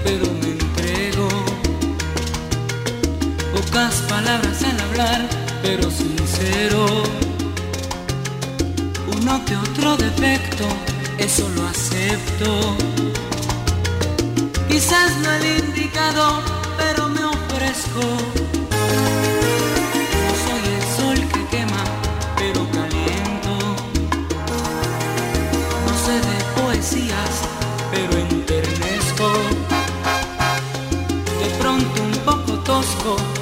pero 0.04 0.26
me 0.40 0.50
entrego. 0.50 1.28
Pocas 3.54 3.94
palabras 4.08 4.62
al 4.62 4.80
hablar, 4.80 5.28
pero 5.62 5.90
sincero. 5.90 6.86
Uno 9.16 9.44
que 9.44 9.56
otro 9.56 9.96
defecto, 9.96 10.64
eso 11.18 11.48
lo 11.56 11.66
acepto. 11.68 12.76
Quizás 14.68 15.16
no 15.18 15.30
el 15.32 15.64
indicado, 15.64 16.42
pero 16.78 17.08
me 17.08 17.24
ofrezco. 17.24 18.00
De 33.02 33.39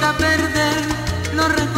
No 0.00 0.12
perder. 0.18 1.73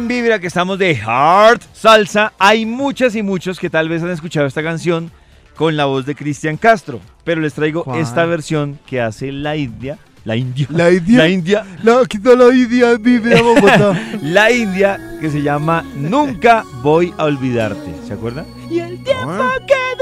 en 0.00 0.08
Vibra 0.08 0.38
que 0.38 0.46
estamos 0.46 0.78
de 0.78 0.98
Hard 1.04 1.60
Salsa, 1.74 2.32
hay 2.38 2.64
muchas 2.64 3.14
y 3.16 3.22
muchos 3.22 3.60
que 3.60 3.68
tal 3.68 3.90
vez 3.90 4.02
han 4.02 4.08
escuchado 4.08 4.46
esta 4.46 4.62
canción 4.62 5.10
con 5.56 5.76
la 5.76 5.84
voz 5.84 6.06
de 6.06 6.14
Cristian 6.14 6.56
Castro, 6.56 7.00
pero 7.22 7.42
les 7.42 7.52
traigo 7.52 7.84
esta 7.94 8.24
versión 8.24 8.78
que 8.86 9.02
hace 9.02 9.30
la 9.30 9.56
India. 9.56 9.98
La 10.24 10.36
India. 10.36 10.66
La 10.70 10.90
India. 10.90 11.18
La 11.18 11.28
India. 11.28 11.66
La, 11.82 12.02
India, 12.02 12.94
la 14.22 14.50
India 14.50 15.18
que 15.20 15.28
se 15.28 15.42
llama 15.42 15.84
Nunca 15.96 16.64
voy 16.82 17.12
a 17.18 17.24
olvidarte. 17.24 17.94
¿Se 18.06 18.14
acuerdan? 18.14 18.46
Y 18.70 18.78
el 18.78 19.04
tiempo 19.04 19.28
ah. 19.28 19.52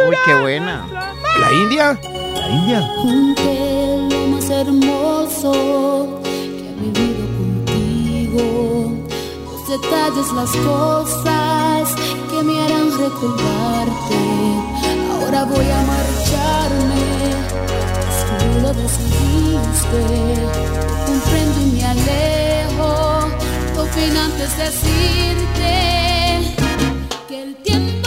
Uy, 0.09 0.17
qué 0.25 0.35
buena. 0.37 0.87
La 1.41 1.53
India. 1.53 1.99
La 2.35 2.49
India. 2.49 2.83
Junté 2.99 4.09
lo 4.11 4.27
más 4.29 4.49
hermoso 4.49 6.21
que 6.23 6.69
ha 6.69 6.75
vivido 6.83 7.27
contigo 7.67 9.08
detalles, 9.69 10.33
las 10.33 10.51
cosas 10.51 11.95
que 12.31 12.43
me 12.43 12.59
harán 12.63 12.91
recordarte. 12.99 14.21
Ahora 15.13 15.45
voy 15.45 15.67
a 15.71 15.83
marcharme, 15.93 17.05
es 18.09 18.19
que 18.25 18.35
tú 18.45 18.61
lo 18.63 18.73
decidiste. 18.73 20.03
Comprendo 21.07 21.61
y 21.61 21.67
me 21.73 21.85
alejo, 21.85 23.29
no 23.77 23.85
fin 23.87 24.17
antes 24.17 24.57
decirte 24.57 25.75
que 27.29 27.43
el 27.43 27.55
tiempo. 27.57 27.98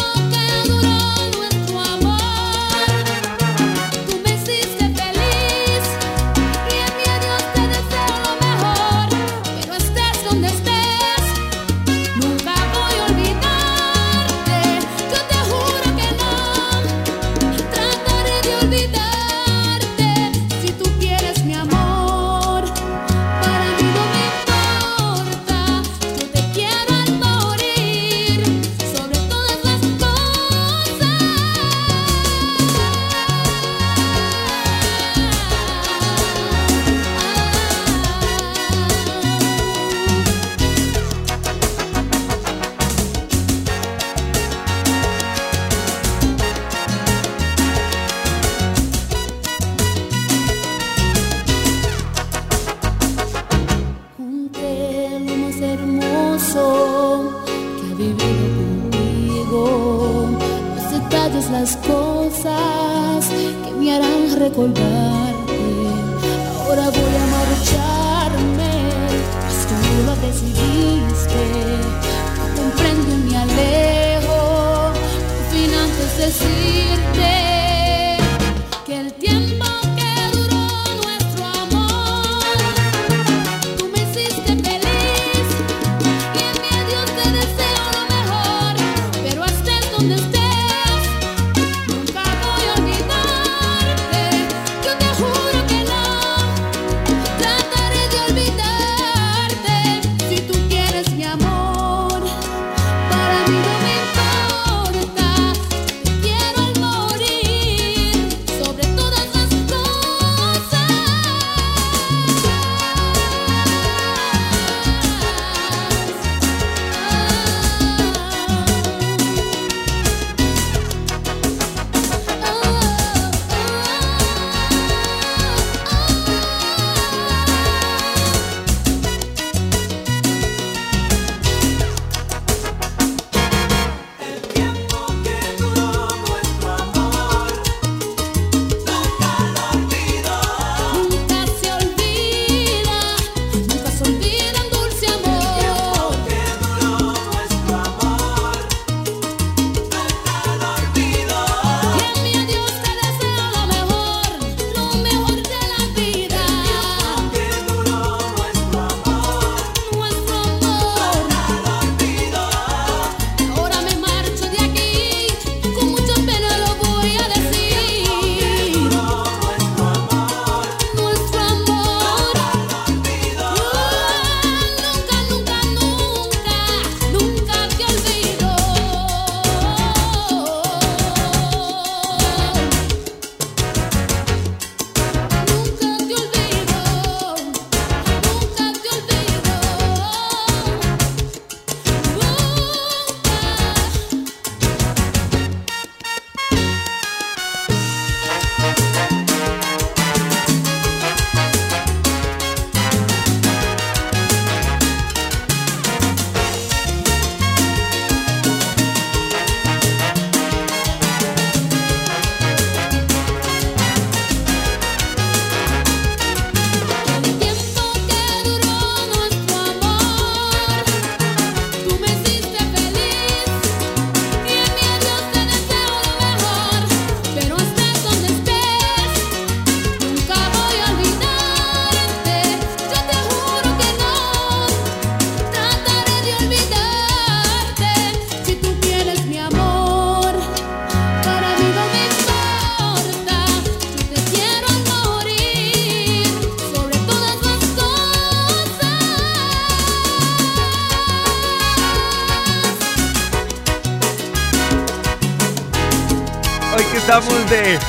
on 90.02 90.10
this 90.10 90.31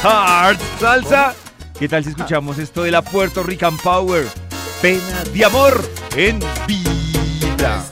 Hard 0.03 0.59
Salsa. 0.81 1.35
¿Qué 1.79 1.89
tal 1.89 2.03
si 2.03 2.11
escuchamos 2.11 2.59
esto 2.59 2.83
de 2.83 2.91
la 2.91 3.03
Puerto 3.03 3.43
Rican 3.43 3.77
Power? 3.77 4.27
Pena 4.81 5.23
de 5.33 5.45
amor 5.45 5.81
en 6.17 6.41
vida. 6.67 7.85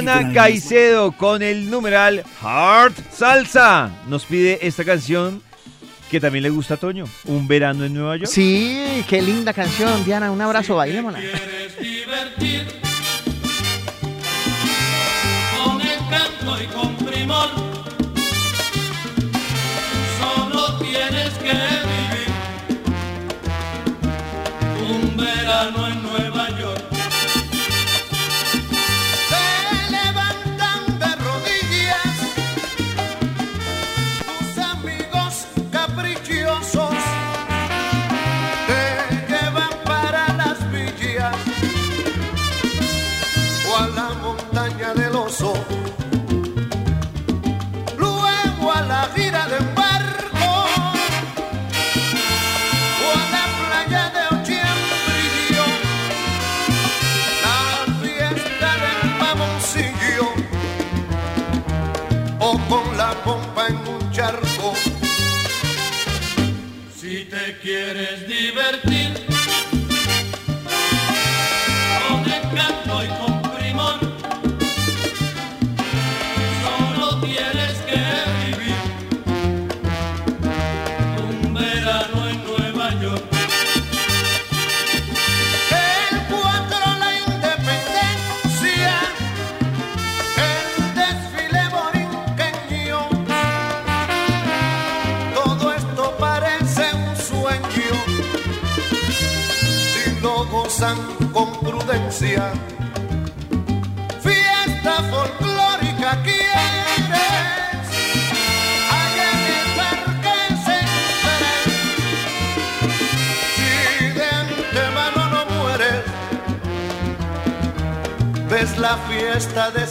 Diana 0.00 0.32
Caicedo 0.32 1.12
con 1.12 1.42
el 1.42 1.70
numeral 1.70 2.24
Heart 2.42 2.96
Salsa 3.12 3.90
nos 4.08 4.24
pide 4.24 4.66
esta 4.66 4.84
canción 4.84 5.42
que 6.10 6.20
también 6.20 6.42
le 6.42 6.50
gusta 6.50 6.74
a 6.74 6.76
Toño, 6.76 7.04
Un 7.26 7.46
verano 7.46 7.84
en 7.84 7.94
Nueva 7.94 8.16
York. 8.16 8.28
Sí, 8.28 9.04
qué 9.08 9.22
linda 9.22 9.52
canción, 9.52 10.04
Diana. 10.04 10.32
Un 10.32 10.40
abrazo, 10.40 10.74
bailémosla. 10.74 11.20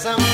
I'm 0.06 0.29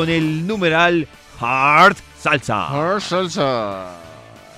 con 0.00 0.08
el 0.08 0.46
numeral 0.46 1.06
Hard 1.38 1.98
Salsa. 2.18 2.68
Hard 2.68 3.02
Salsa. 3.02 3.90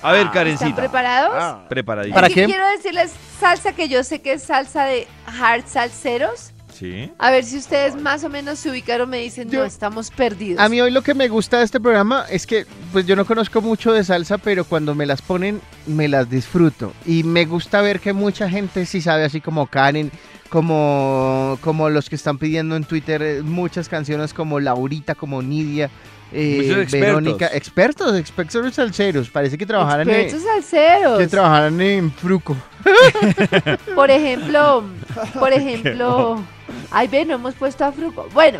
A 0.01 0.11
ver, 0.13 0.27
ah. 0.27 0.31
Karencita. 0.31 0.69
¿Están 0.69 0.85
preparados? 0.85 1.35
Ah. 1.37 1.65
Preparaditos. 1.67 2.15
¿Para 2.15 2.29
qué? 2.29 2.45
Quiero 2.45 2.65
decirles 2.69 3.13
salsa 3.41 3.73
que 3.73 3.89
yo 3.89 4.05
sé 4.05 4.21
que 4.21 4.31
es 4.33 4.43
salsa 4.43 4.85
de 4.85 5.05
hard 5.25 5.65
salseros, 5.67 6.52
Sí. 6.73 7.11
A 7.19 7.31
ver 7.31 7.43
si 7.43 7.57
ustedes 7.57 7.95
más 7.95 8.23
o 8.23 8.29
menos 8.29 8.59
se 8.59 8.69
ubicaron, 8.69 9.09
me 9.09 9.19
dicen, 9.19 9.49
Yo- 9.49 9.59
no, 9.59 9.65
estamos 9.65 10.09
perdidos. 10.11 10.59
A 10.59 10.69
mí 10.69 10.81
hoy 10.81 10.91
lo 10.91 11.01
que 11.03 11.13
me 11.13 11.27
gusta 11.27 11.59
de 11.59 11.65
este 11.65 11.79
programa 11.79 12.25
es 12.29 12.45
que, 12.47 12.65
pues 12.91 13.05
yo 13.05 13.15
no 13.15 13.25
conozco 13.25 13.61
mucho 13.61 13.93
de 13.93 14.03
salsa, 14.03 14.37
pero 14.37 14.65
cuando 14.65 14.95
me 14.95 15.05
las 15.05 15.21
ponen, 15.21 15.61
me 15.85 16.07
las 16.07 16.29
disfruto. 16.29 16.93
Y 17.05 17.23
me 17.23 17.45
gusta 17.45 17.81
ver 17.81 17.99
que 17.99 18.13
mucha 18.13 18.49
gente 18.49 18.85
sí 18.85 19.01
sabe, 19.01 19.23
así 19.25 19.39
como 19.41 19.67
Karen, 19.67 20.11
como, 20.49 21.57
como 21.61 21.89
los 21.89 22.09
que 22.09 22.15
están 22.15 22.37
pidiendo 22.37 22.75
en 22.75 22.83
Twitter 22.83 23.21
eh, 23.21 23.41
muchas 23.41 23.89
canciones 23.89 24.33
como 24.33 24.59
Laurita, 24.59 25.15
como 25.15 25.41
Nidia, 25.41 25.89
eh, 26.31 26.57
Muchos 26.57 26.77
expertos. 26.83 26.99
Verónica. 26.99 27.47
Expertos, 27.53 28.17
expertos 28.17 28.73
salseros. 28.73 29.29
Parece 29.29 29.57
que 29.57 29.65
trabajaran, 29.65 30.09
en, 30.09 30.15
Expertos 30.15 30.47
salseros. 30.47 31.19
que 31.19 31.27
trabajaran 31.27 31.79
en 31.81 32.11
Fruco. 32.11 32.55
Por 33.95 34.09
ejemplo, 34.11 34.83
por 35.39 35.53
ejemplo, 35.53 36.43
ay, 36.91 37.07
ve, 37.07 37.25
no 37.25 37.35
hemos 37.35 37.55
puesto 37.55 37.85
a 37.85 37.91
Fruco. 37.91 38.27
Bueno, 38.33 38.59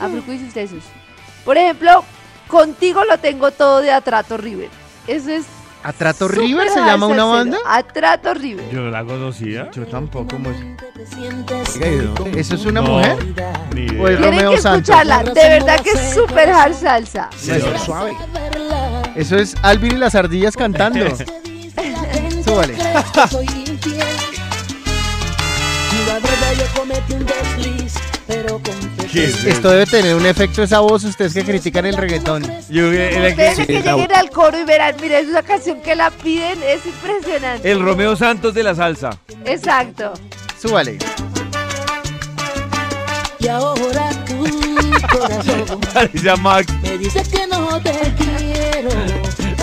a 0.00 0.08
Fruco 0.08 0.32
y 0.32 0.38
sus. 0.38 0.84
Por 1.44 1.58
ejemplo, 1.58 2.04
contigo 2.48 3.04
lo 3.04 3.18
tengo 3.18 3.50
todo 3.50 3.80
de 3.80 3.90
Atrato 3.90 4.36
River. 4.36 4.70
Eso 5.06 5.30
es. 5.30 5.46
¿Atrato 5.84 6.26
súper 6.28 6.40
River 6.40 6.68
se 6.70 6.80
llama 6.80 7.06
una 7.06 7.24
banda? 7.24 7.58
Atrato 7.66 8.32
River. 8.34 8.64
Yo 8.70 8.80
no 8.80 8.90
la 8.90 9.04
conocía. 9.04 9.70
Yo 9.70 9.86
tampoco. 9.86 10.38
mu- 10.38 10.48
Oiga, 10.50 11.86
¿y 11.86 11.96
de 11.96 12.02
dónde? 12.06 12.40
¿Eso 12.40 12.54
es 12.54 12.64
una 12.64 12.80
No, 12.80 12.88
mujer? 12.88 13.16
Ni 13.74 13.82
idea. 13.82 13.98
Pues- 13.98 14.18
Tienen 14.18 14.34
Romeo 14.34 14.50
que 14.52 14.60
Santos. 14.60 14.88
escucharla. 14.96 15.22
De 15.24 15.48
verdad 15.48 15.80
que 15.80 15.90
es 15.90 16.14
súper 16.14 16.48
hard 16.50 16.74
salsa. 16.74 17.28
Señor 17.36 17.78
suave. 17.78 18.16
Eso 19.14 19.36
es 19.36 19.54
Alvin 19.62 19.92
y 19.92 19.96
las 19.98 20.14
ardillas 20.14 20.56
cantando. 20.56 21.04
Súbale. 22.44 22.76
Yo 26.58 26.80
cometí 26.80 27.14
un 27.14 27.26
desliz, 27.26 27.94
pero 28.26 28.48
confesé. 28.52 28.62
¿Qué 28.63 28.63
es 29.20 29.44
Esto 29.44 29.70
debe 29.70 29.86
tener 29.86 30.14
un 30.14 30.26
efecto 30.26 30.62
esa 30.62 30.80
voz, 30.80 31.04
ustedes 31.04 31.34
que 31.34 31.44
critican 31.44 31.86
el 31.86 31.96
reggaetón. 31.96 32.42
Yo, 32.68 32.90
el, 32.92 33.30
Ustedes 33.30 33.66
que 33.66 33.80
lleguen 33.82 34.12
al 34.14 34.30
coro 34.30 34.58
y 34.58 34.64
verán, 34.64 34.94
mira, 35.00 35.18
es 35.18 35.28
una 35.28 35.42
canción 35.42 35.80
que 35.80 35.94
la 35.94 36.10
piden, 36.10 36.58
es 36.62 36.84
impresionante. 36.86 37.70
el 37.70 37.80
Romeo 37.82 38.16
Santos 38.16 38.54
de 38.54 38.62
la 38.62 38.74
salsa. 38.74 39.10
Exacto. 39.44 40.12
Súbale. 40.60 40.98
Y 43.38 43.48
ahora 43.48 44.08
tu 44.26 44.44
corazón 45.18 45.80
Parece 45.94 46.30
a 46.30 46.36
Max. 46.36 46.72
me 46.82 46.96
dice 46.98 47.22
que 47.30 47.46
no 47.46 47.80
te 47.82 47.92
quiero. 48.16 48.90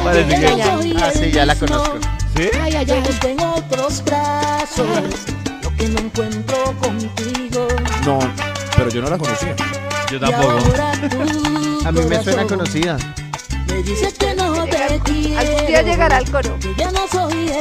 Parece 0.04 0.40
Que 0.40 0.64
soy 0.64 0.96
Ah, 1.02 1.12
sí, 1.14 1.32
ya 1.32 1.46
la 1.46 1.56
conozco. 1.56 1.98
¿Sí? 2.38 2.50
Ay, 2.62 2.76
ay, 2.76 2.86
ay, 2.92 3.04
tengo 3.20 3.56
otros 3.56 4.04
brazos. 4.06 4.88
Lo 5.64 5.76
que 5.76 5.88
no 5.90 6.00
encuentro 6.00 6.58
contigo. 6.80 7.68
No, 8.06 8.20
pero 8.84 8.96
yo 8.96 9.02
no 9.04 9.10
la 9.12 9.18
conocía. 9.18 9.56
Yo 10.12 10.20
tampoco. 10.20 10.58
A 11.86 11.92
mí 11.92 12.02
me 12.02 12.24
suena 12.24 12.46
conocida. 12.46 12.98
Me 13.68 13.84
que 13.84 14.34
no 14.36 14.66
te 14.66 15.00
quiero. 15.06 15.40
Algún 15.40 15.68
día 15.68 15.82
llegará 15.84 16.18
al 16.18 16.30
coro. 16.32 16.58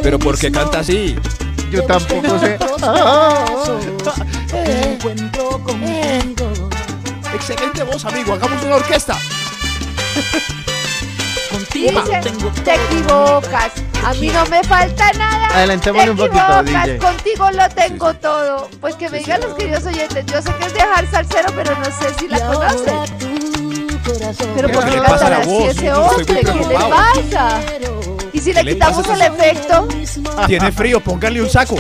Pero 0.03 0.19
¿por 0.19 0.39
qué 0.39 0.51
canta 0.51 0.79
así? 0.81 1.15
Yo 1.71 1.85
tampoco 1.85 2.39
sé. 2.39 2.59
Ah. 2.83 3.45
encuentro 4.53 5.63
contigo. 5.63 6.71
Excelente 7.35 7.83
voz, 7.83 8.05
amigo. 8.07 8.33
Hagamos 8.33 8.63
una 8.65 8.77
orquesta. 8.77 9.19
Contigo 11.51 12.01
Dice, 12.03 12.21
tengo 12.23 12.49
te 12.65 12.75
equivocas. 12.75 13.73
A 14.05 14.15
mí 14.15 14.29
no 14.29 14.47
me 14.47 14.63
falta 14.65 15.13
nada. 15.15 15.47
Adelantémosle 15.57 16.05
te 16.05 16.11
un 16.13 16.17
poquito, 16.17 16.37
equivocas, 16.61 16.87
DJ. 16.87 16.99
contigo 16.99 17.51
lo 17.51 17.69
tengo 17.71 18.15
todo. 18.15 18.69
Pues 18.81 18.95
que 18.95 19.09
me 19.11 19.19
digan 19.19 19.41
los 19.41 19.55
queridos 19.55 19.85
oyentes. 19.87 20.27
Yo 20.27 20.41
sé 20.43 20.55
que 20.55 20.67
es 20.67 20.75
dejar 20.75 21.11
salsero, 21.11 21.53
pero 21.55 21.77
no 21.77 21.85
sé 21.87 22.15
si 22.19 22.29
la 22.29 22.41
conocen. 22.41 23.41
Pero 24.55 24.69
¿Qué 24.69 24.75
¿por 24.75 24.85
qué 24.85 24.97
cantan 25.01 25.31
la 25.31 25.37
así 25.39 25.49
voz? 25.51 25.69
ese 25.69 25.93
hombre? 25.93 26.25
¿Qué 26.25 26.35
le 26.35 26.75
pasa? 26.75 27.61
Y 28.33 28.39
si 28.41 28.53
le 28.53 28.61
¿Qué 28.61 28.65
le 28.65 28.73
quitamos 28.75 29.07
el 29.09 29.23
efecto, 29.23 29.89
Tiene 30.47 30.73
frío, 30.73 31.01
póngale 31.01 31.43
un 31.43 31.51
saco. 31.51 31.77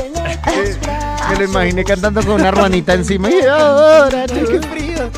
Me 1.30 1.36
lo 1.38 1.44
imaginé 1.44 1.84
cantando 1.84 2.20
con 2.22 2.32
una 2.32 2.50
ruanita 2.50 2.92
encima. 2.94 3.30
Y 3.30 3.40
ahora 3.46 4.26
qué 4.26 4.60
frío. 4.68 5.10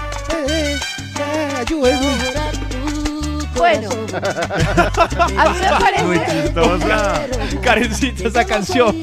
Eh, 0.46 0.78
eh, 1.18 1.56
ayúdame. 1.60 2.16
Bueno, 3.80 3.88
a 5.38 5.48
mí 5.48 5.58
me 5.60 6.02
Muy 6.04 6.18
parece. 6.18 6.42
chistosa. 6.42 7.26
Karencita, 7.62 8.28
esa 8.28 8.44
canción. 8.44 9.02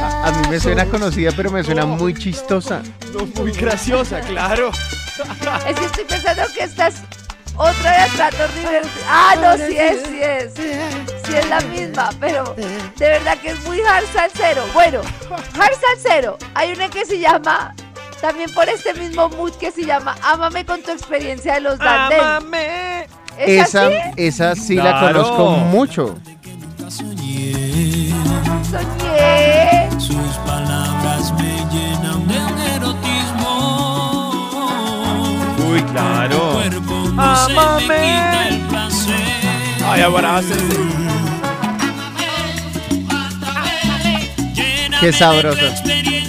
A 0.00 0.30
mí 0.32 0.48
me 0.48 0.60
suena 0.60 0.84
conocida, 0.86 1.30
pero 1.36 1.50
me 1.50 1.62
suena 1.62 1.86
muy 1.86 2.14
chistosa. 2.14 2.82
No, 3.12 3.26
muy 3.40 3.52
graciosa, 3.52 4.20
claro. 4.20 4.70
Es 5.68 5.78
que 5.78 5.84
estoy 5.84 6.04
pensando 6.04 6.42
que 6.54 6.64
esta 6.64 6.86
es 6.88 6.96
otra 7.56 7.90
de 7.90 7.96
Atrato 7.98 8.46
River. 8.56 8.82
Ah, 9.06 9.34
no, 9.40 9.56
sí 9.56 9.76
es, 9.76 10.02
sí 10.08 10.18
es. 10.22 10.54
Sí 10.54 11.34
es 11.36 11.48
la 11.48 11.60
misma, 11.60 12.08
pero 12.18 12.54
de 12.56 13.08
verdad 13.08 13.36
que 13.38 13.50
es 13.50 13.60
muy 13.66 13.80
hard 13.82 14.06
salsero. 14.12 14.64
Bueno, 14.72 15.02
hard 15.58 15.74
salsero. 15.80 16.38
Hay 16.54 16.72
una 16.72 16.88
que 16.88 17.04
se 17.04 17.18
llama, 17.18 17.74
también 18.20 18.50
por 18.52 18.68
este 18.68 18.94
mismo 18.94 19.28
mood, 19.30 19.52
que 19.52 19.70
se 19.72 19.84
llama 19.84 20.14
Ámame 20.22 20.64
con 20.64 20.82
tu 20.82 20.90
experiencia 20.90 21.54
de 21.54 21.60
los 21.60 21.78
Dandel. 21.78 22.20
Amame. 22.20 23.06
¿Es 23.38 23.68
Esa, 23.68 23.86
así? 23.86 23.94
esa 24.16 24.54
sí 24.54 24.74
la 24.76 24.98
Claro. 24.98 25.22
conozco 25.22 25.50
mucho. 25.50 26.18
Soñé. 26.88 28.12
Sus 29.98 30.14
palabras 30.46 31.32
me 31.34 31.52
llenan 31.72 32.26
de 32.28 32.38
un 32.38 32.58
erotismo. 32.74 33.52
Uy, 35.72 35.82
claro. 35.84 36.52
Cuerpo 36.54 36.94
no 37.14 37.36
se 37.46 37.52
me 37.52 37.60
Ámame. 37.60 37.84
quita 37.86 38.48
el 38.48 38.60
placer. 38.68 39.14
Ay, 39.86 40.00
abrácense. 40.02 40.76
Qué 45.00 45.12
sabroso. 45.12 45.60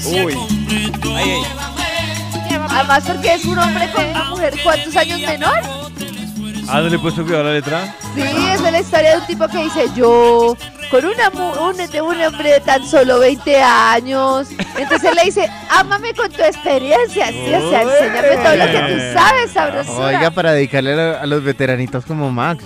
Uy. 0.06 0.38
Ay, 1.15 1.32
ay. 1.32 1.41
Además 2.71 3.03
porque 3.05 3.34
es 3.34 3.45
un 3.45 3.57
hombre 3.60 3.89
con 3.93 4.05
una 4.05 4.23
mujer, 4.25 4.53
¿cuántos 4.63 4.95
años 4.95 5.19
menor? 5.21 5.60
Ah, 6.69 6.79
¿no 6.81 6.89
le 6.89 6.95
he 6.95 6.99
puesto 6.99 7.23
cuidado 7.23 7.43
a 7.43 7.47
la 7.47 7.53
letra? 7.53 7.95
Sí, 8.15 8.21
es 8.21 8.63
de 8.63 8.71
la 8.71 8.79
historia 8.79 9.12
de 9.12 9.17
un 9.17 9.25
tipo 9.25 9.47
que 9.47 9.57
dice 9.63 9.88
yo 9.95 10.55
con 10.89 11.05
una 11.05 11.29
mu- 11.31 11.69
un, 11.69 11.75
de 11.77 12.01
un 12.01 12.21
hombre 12.21 12.51
de 12.53 12.60
tan 12.62 12.86
solo 12.86 13.19
20 13.19 13.62
años. 13.62 14.47
Entonces 14.77 15.10
él 15.10 15.15
le 15.15 15.23
dice, 15.25 15.49
ámame 15.69 16.13
con 16.13 16.29
tu 16.31 16.41
experiencia, 16.41 17.27
sí, 17.27 17.53
o 17.53 17.69
sea, 17.69 17.81
enséñame 17.81 18.38
todo 18.38 18.55
lo 18.55 18.65
que 18.65 18.93
tú 18.93 19.19
sabes, 19.19 19.51
sabrosura. 19.51 20.05
Oiga, 20.07 20.31
para 20.31 20.53
dedicarle 20.53 20.93
a, 21.17 21.25
los 21.25 21.43
veteranitos 21.43 22.05
como 22.05 22.31
Max. 22.31 22.63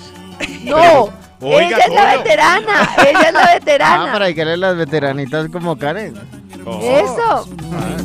no, 0.64 1.10
Oiga, 1.42 1.68
ella 1.68 1.78
es 1.88 1.94
la 1.94 2.16
veterana, 2.18 2.90
ella 3.08 3.22
es 3.28 3.34
la 3.34 3.42
Ah, 3.44 3.54
veterana. 3.56 4.12
para 4.12 4.26
dedicarle 4.26 4.54
a 4.54 4.58
las 4.58 4.76
veteranitas 4.78 5.48
como 5.52 5.78
Karen. 5.78 6.14
Eso, 6.82 7.48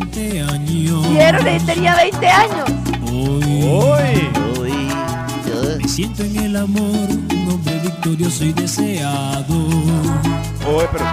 20 0.00 0.42
años. 0.42 1.08
vieron, 1.10 1.46
él 1.46 1.64
tenía 1.66 1.94
20 1.96 2.26
años. 2.28 2.64
Uy. 3.10 4.30
Me 5.78 5.88
siento 5.88 6.22
en 6.22 6.36
el 6.36 6.56
amor, 6.56 7.08
un 7.08 7.48
hombre 7.50 7.78
victorioso 7.80 8.44
y 8.44 8.52
deseado. 8.52 9.54
Uy, 9.56 10.84
pero. 10.92 11.04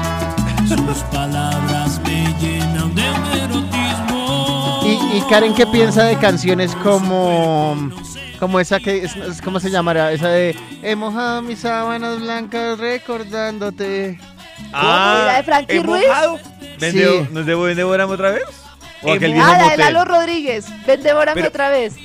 Sus 0.68 0.98
palabras 1.12 2.02
me 2.04 2.26
llenan 2.42 2.94
de 2.94 3.10
un 3.10 3.26
erotismo. 3.42 4.82
Y, 4.86 5.18
y 5.18 5.24
Karen, 5.30 5.54
¿qué 5.54 5.66
piensa 5.66 6.04
de 6.04 6.18
canciones 6.18 6.76
como 6.84 7.76
como 8.40 8.60
esa 8.60 8.80
que 8.80 9.04
es, 9.06 9.16
es- 9.16 9.42
cómo 9.42 9.60
se 9.62 9.70
llamará? 9.72 10.12
Esa 10.12 10.28
de 10.30 10.56
He 10.84 10.96
mojado 10.96 11.42
mis 11.42 11.60
sábanas 11.60 12.20
blancas 12.20 12.78
recordándote. 12.80 14.20
¿Y 14.69 15.25
la 15.25 15.34
de 15.38 15.43
Frankie 15.43 15.77
¿he 15.77 15.84
Ruiz? 15.84 16.03
Sí. 16.80 17.27
¿Nos 17.32 17.45
debo 17.45 17.65
Devorame 17.65 18.13
otra 18.13 18.32
vez? 18.32 18.43
¿O 19.03 19.12
aquel 19.13 19.34
viejo 19.34 19.45
Ah, 19.47 19.51
la 19.51 19.58
de 19.58 19.63
motel? 19.63 19.80
Lalo 19.80 20.06
Rodríguez, 20.06 20.65
ven, 20.86 21.03
devórame 21.03 21.36
Pero- 21.36 21.47
otra 21.49 21.69
vez. 21.69 21.95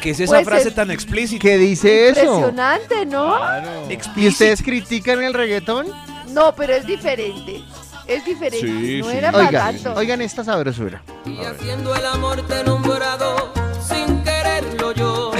¿Qué 0.00 0.10
es 0.10 0.20
esa 0.20 0.34
Pues 0.34 0.44
frase 0.46 0.68
es- 0.68 0.74
tan 0.74 0.90
explícita? 0.90 1.40
¿Qué 1.42 1.56
dice 1.56 2.08
eso? 2.10 2.20
Impresionante, 2.20 3.06
¿no? 3.06 3.36
Claro. 3.38 3.70
¿Y 4.16 4.28
ustedes 4.28 4.62
critican 4.62 5.22
el 5.22 5.32
reggaetón? 5.32 5.86
No, 6.28 6.54
pero 6.54 6.74
es 6.74 6.86
diferente. 6.86 7.62
Es 8.06 8.22
diferente. 8.24 8.66
Sí, 8.66 9.00
no 9.02 9.10
sí. 9.10 9.16
era 9.16 9.32
para 9.32 9.46
Oigan, 9.48 9.74
tanto. 9.82 9.94
oigan 9.98 10.20
esta 10.20 10.44
sabrosura. 10.44 11.00
Y 11.24 11.38
haciendo 11.42 11.94
el 11.96 12.04
amor 12.04 12.46
te 12.46 12.60
he 12.60 12.64
nombrado 12.64 13.52
sin 13.88 14.22
quererlo 14.22 14.92
yo. 14.94 15.30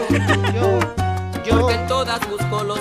Porque 1.51 1.75
en 1.75 1.87
todas 1.87 2.21
busco 2.29 2.65
lo 2.65 2.77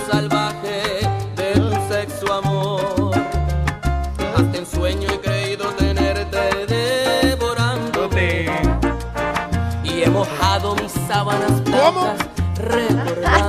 mis 10.74 10.92
sábanas. 11.06 11.50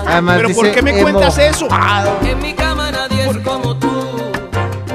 Además 0.07 0.36
¿Pero 0.38 0.47
dice 0.49 0.59
por 0.61 0.72
qué 0.72 0.82
me 0.82 0.99
"He 0.99 1.01
cuentas 1.01 1.38
eso? 1.38 1.68
que 2.22 2.32
en 2.32 2.39
mi 2.39 2.53
cama 2.53 2.91
nadie 2.91 3.30
es 3.30 3.38
como 3.39 3.76
tú. 3.78 3.91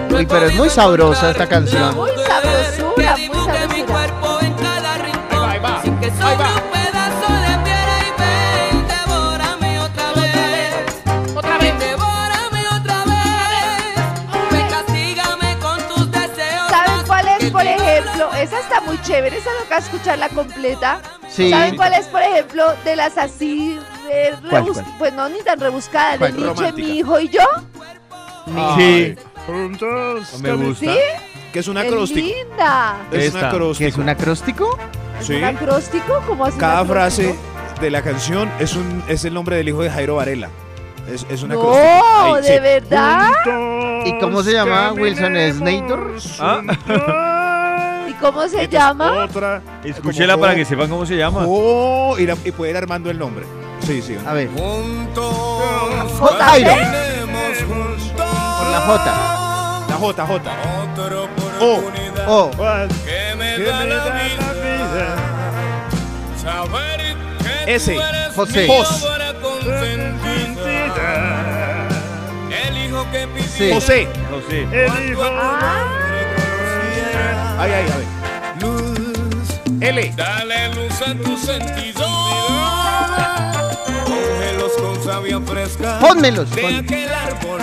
No 0.08 0.16
he 0.16 0.20
Uy, 0.20 0.26
pero 0.26 0.46
es 0.46 0.54
muy 0.54 0.68
sabrosa 0.70 1.30
esta 1.30 1.46
canción. 1.46 1.82
la 1.82 1.92
Muy 1.92 2.10
mujer 2.10 2.26
sabrosura, 2.26 3.14
que 3.14 3.28
muy 3.28 3.38
dibuje 3.38 3.58
Sobre 6.10 6.44
un 6.44 6.70
pedazo 6.72 7.32
de 7.32 7.58
piedra 7.64 7.96
y 8.06 8.10
ven, 8.20 8.88
devórame 8.88 9.80
otra 9.80 10.12
vez. 10.12 11.36
Otra 11.36 11.58
vez. 11.58 11.78
Devórame 11.78 12.62
otra 12.68 13.04
vez. 13.04 13.94
Ven, 14.50 14.68
castígame 14.68 15.56
con 15.60 15.78
tus 15.88 16.10
deseos. 16.10 16.68
¿Saben 16.70 17.06
cuál 17.06 17.28
es, 17.28 17.38
que 17.38 17.50
por 17.50 17.62
ejemplo? 17.66 18.30
Esa 18.34 18.58
está 18.60 18.80
muy 18.82 19.00
chévere, 19.02 19.38
esa 19.38 19.50
toca 19.62 19.78
escucharla 19.78 20.28
completa. 20.30 21.00
Sí. 21.44 21.50
¿Saben 21.50 21.76
cuál 21.76 21.94
es, 21.94 22.06
por 22.06 22.22
ejemplo, 22.22 22.64
de 22.84 22.96
las 22.96 23.16
así, 23.18 23.78
eh, 24.10 24.34
¿Cuál, 24.48 24.64
cuál? 24.66 24.84
pues 24.98 25.12
no 25.14 25.28
ni 25.28 25.40
tan 25.42 25.58
rebuscadas, 25.60 26.18
de. 26.20 26.32
Nietzsche, 26.32 26.46
Romántica. 26.46 26.72
mi 26.88 26.98
hijo 26.98 27.20
y 27.20 27.28
yo? 27.28 27.40
Sí. 28.76 29.14
Juntos. 29.46 30.40
Me 30.40 30.52
gusta. 30.54 30.92
¿Sí? 30.92 30.98
Que 31.52 31.58
es 31.60 31.68
un 31.68 31.78
Es 31.78 31.86
acróstico. 31.86 32.26
linda. 32.26 32.96
Es 33.10 33.34
un 33.34 33.44
acróstico. 33.44 33.78
¿Qué 33.78 33.86
es 33.88 33.96
un 33.96 34.08
acróstico? 34.08 34.78
¿Es 35.20 35.26
Sí. 35.26 35.34
un 35.34 35.44
acróstico? 35.44 36.22
¿Cómo 36.26 36.44
hace 36.44 36.54
un 36.54 36.60
Cada 36.60 36.80
acróstico? 36.80 37.32
frase 37.32 37.80
de 37.80 37.90
la 37.90 38.02
canción 38.02 38.50
es 38.58 38.74
un 38.76 39.02
es 39.08 39.24
el 39.24 39.34
nombre 39.34 39.56
del 39.56 39.68
hijo 39.68 39.82
de 39.82 39.90
Jairo 39.90 40.16
Varela. 40.16 40.48
Es, 41.12 41.26
es 41.28 41.42
un 41.42 41.48
No, 41.50 41.58
acróstico. 41.60 42.34
Ahí, 42.36 42.42
¿de 42.42 42.54
sí. 42.54 42.60
verdad? 42.60 43.30
¿Y 44.04 44.18
cómo 44.18 44.42
se 44.42 44.52
llama 44.52 44.92
Wilson 44.92 45.34
Snator? 45.52 46.16
Ah, 46.38 46.60
¿Y 46.62 46.66
cómo 48.20 48.40
se 48.42 48.46
Esta 48.48 48.62
es 48.62 48.70
llama? 48.70 49.24
Otra. 49.24 49.62
escúchela 49.84 50.36
para 50.36 50.54
que 50.54 50.64
sepan 50.64 50.88
cómo 50.88 51.04
se 51.06 51.16
llama. 51.16 51.44
Oh, 51.46 52.16
y, 52.18 52.26
la- 52.26 52.36
y 52.44 52.50
puede 52.52 52.70
ir 52.72 52.76
armando 52.76 53.10
el 53.10 53.18
nombre. 53.18 53.44
Sí, 53.86 54.02
sí. 54.02 54.16
A 54.26 54.34
ver, 54.34 54.48
Juntos 54.48 55.34
JP. 56.18 56.38
caminemos 56.38 57.58
juntos. 57.66 58.12
por 58.16 58.70
la 58.70 58.80
J. 58.86 59.04
La 59.88 59.96
J, 59.96 60.26
J. 60.26 60.50
Otra 60.92 61.16
O. 61.60 61.64
oportunidad 61.74 62.24
Oh, 62.28 62.50
que 63.04 63.34
me 63.36 63.58
da 63.58 63.84
la 63.84 64.04
vida. 64.12 65.16
Saber 66.40 67.00
que 67.64 67.74
Ese. 67.74 67.94
tú 67.94 68.00
eres 68.00 68.34
José. 68.36 68.62
mi 68.62 68.68
Jos. 68.68 69.04
obra 69.04 69.32
consentida. 69.40 71.08
El 72.66 72.74
hijo 72.78 73.06
que 73.10 73.26
pidió 73.28 73.48
Sí. 73.48 73.70
José. 73.72 74.08
José. 74.30 74.66
Ah, 75.22 75.99
Ay, 77.60 77.72
ay, 77.72 77.86
a 77.92 77.96
ver. 77.96 78.06
Luz, 78.62 79.48
L. 79.80 80.12
dale 80.16 80.68
luz 80.74 81.02
a 81.02 81.14
tu 81.14 81.36
sentido. 81.36 82.06
Cógelos 84.06 84.72
con 84.80 85.04
savia 85.04 85.40
fresca. 85.40 85.98
Pónmelos, 86.00 86.50
De 86.52 86.62
pon- 86.62 86.74
aquel 86.76 87.12
árbol. 87.12 87.60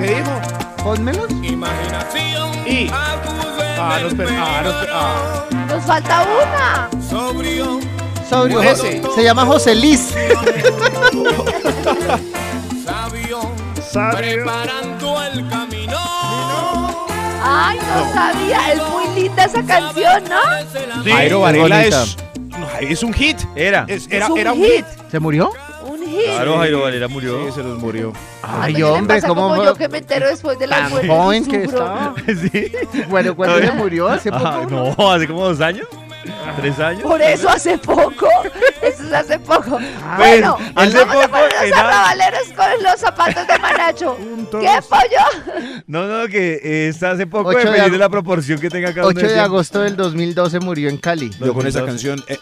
¿Qué 0.00 0.06
dijo? 0.16 0.40
pónmelos. 0.82 1.30
Imaginación. 1.42 2.50
Y. 2.66 2.90
Ah, 2.92 3.16
no, 3.24 3.96
el 3.96 4.06
espera, 4.08 4.30
ah, 4.38 4.60
no, 4.64 4.70
espera, 4.70 4.92
ah. 4.92 5.46
nos 5.68 5.84
falta 5.84 6.22
una. 6.22 6.88
Sobrio. 7.08 7.78
Sobrio. 8.28 8.60
Ese. 8.62 9.00
Se 9.14 9.22
llama 9.22 9.46
José 9.46 9.74
Liz. 9.76 10.12
Sabio. 12.84 13.40
Preparando 13.92 14.26
el 14.32 14.44
camino. 14.44 15.07
Ay, 17.60 17.78
no 17.78 18.12
sabía. 18.12 18.72
Es 18.72 18.80
muy 18.90 19.20
linda 19.22 19.44
esa 19.44 19.62
canción, 19.64 20.24
¿no? 20.24 21.02
Sí, 21.04 21.10
Jairo 21.10 21.36
es 21.38 21.42
Varela 21.42 21.84
es. 21.84 22.16
es 22.80 23.02
un 23.02 23.12
hit. 23.12 23.38
Era. 23.56 23.84
Es- 23.88 24.06
Es 24.06 24.12
era, 24.12 24.28
un 24.28 24.38
era 24.38 24.52
un 24.52 24.62
hit. 24.62 24.84
¿Se 25.10 25.18
murió? 25.18 25.50
Un 25.84 25.98
hit. 26.06 26.26
Claro, 26.26 26.58
Jairo 26.58 26.82
Valera 26.82 27.08
murió. 27.08 27.46
Sí, 27.46 27.52
se 27.54 27.62
los 27.62 27.78
murió. 27.78 28.12
Ay, 28.42 28.74
¿qué 28.74 28.78
le 28.80 28.84
hombre, 28.84 29.16
pasa 29.16 29.28
¿cómo 29.28 29.48
como 29.48 29.64
yo 29.64 29.74
que 29.74 29.88
me 29.88 29.98
entero 29.98 30.28
después 30.28 30.58
de 30.58 30.66
la 30.66 30.88
muerte? 30.88 31.08
joven 31.08 31.46
que 31.46 31.64
estaba. 31.64 32.14
Sí. 32.26 32.72
Bueno, 33.08 33.34
¿cuándo 33.34 33.58
se 33.58 33.72
murió? 33.72 34.08
¿Hace 34.08 34.30
poco? 34.30 34.46
Ah, 34.46 34.94
no, 34.96 35.12
hace 35.12 35.26
como 35.26 35.44
dos 35.48 35.60
años. 35.60 35.86
¿Tres 36.60 36.78
años? 36.78 37.02
Por 37.02 37.20
eso 37.22 37.48
hace 37.48 37.78
poco. 37.78 38.28
Eso 38.82 39.02
es 39.04 39.12
hace 39.12 39.38
poco. 39.38 39.78
Ah, 40.02 40.14
bueno, 40.16 40.56
hace 40.76 40.96
vamos 41.04 41.16
a 41.16 41.28
poco 41.28 41.28
poner 41.30 41.52
en 41.64 41.70
los 41.70 41.78
al- 41.78 41.86
arrabaleros 41.86 42.48
con 42.56 42.82
los 42.82 43.00
zapatos 43.00 43.46
de 43.46 43.58
Manacho. 43.58 44.16
¿Qué 44.50 44.78
pollo? 44.88 45.82
No, 45.86 46.06
no, 46.06 46.28
que 46.28 46.54
eh, 46.62 46.88
está 46.88 47.10
hace 47.10 47.26
poco, 47.26 47.50
Ocho 47.50 47.58
de 47.58 47.72
de 47.72 47.80
agosto. 47.80 47.98
la 47.98 48.08
proporción 48.08 48.58
que 48.60 48.70
tenga 48.70 48.88
cada 48.94 49.08
uno 49.08 49.16
8 49.16 49.18
de 49.20 49.26
tiempo. 49.26 49.42
agosto 49.44 49.80
del 49.80 49.96
2012 49.96 50.60
murió 50.60 50.88
en 50.88 50.96
Cali. 50.96 51.30
Yo 51.40 51.52
con 51.54 51.66
esa 51.66 51.80
2012. 51.80 51.86
canción 51.86 52.24
he, 52.28 52.34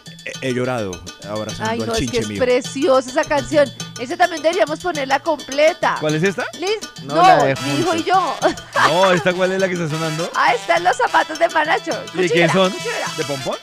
he- 0.47 0.51
he 0.51 0.55
llorado 0.55 0.93
abrazando 1.29 1.71
Ay, 1.73 1.81
al 1.81 1.87
no, 1.89 1.95
es 1.95 2.11
que 2.11 2.19
es 2.19 2.29
mío. 2.29 2.39
preciosa 2.39 3.11
esa 3.11 3.25
canción. 3.25 3.69
Esa 3.99 4.17
también 4.17 4.43
deberíamos 4.43 4.79
ponerla 4.81 5.21
completa. 5.21 5.97
¿Cuál 6.01 6.15
es 6.17 6.23
esta? 6.23 6.45
Liz, 6.61 6.79
No, 7.05 7.15
no, 7.17 7.23
la 7.23 7.45
de 7.45 7.55
mi 7.65 7.81
hijo 7.81 7.95
y 7.97 8.05
yo. 8.05 8.37
No, 8.89 9.13
¿esta 9.13 9.33
cuál 9.33 9.53
es 9.53 9.61
la 9.61 9.67
que 9.69 9.75
está 9.75 9.89
sonando? 9.89 10.31
Ah, 10.35 10.55
están 10.55 10.85
los 10.85 10.97
zapatos 10.97 11.39
de 11.39 11.49
Manacho. 11.49 11.93
¿Y 12.15 12.19
de 12.19 12.31
quién 12.31 12.51
son? 12.51 12.73
¿De 13.17 13.25
pompón? 13.25 13.57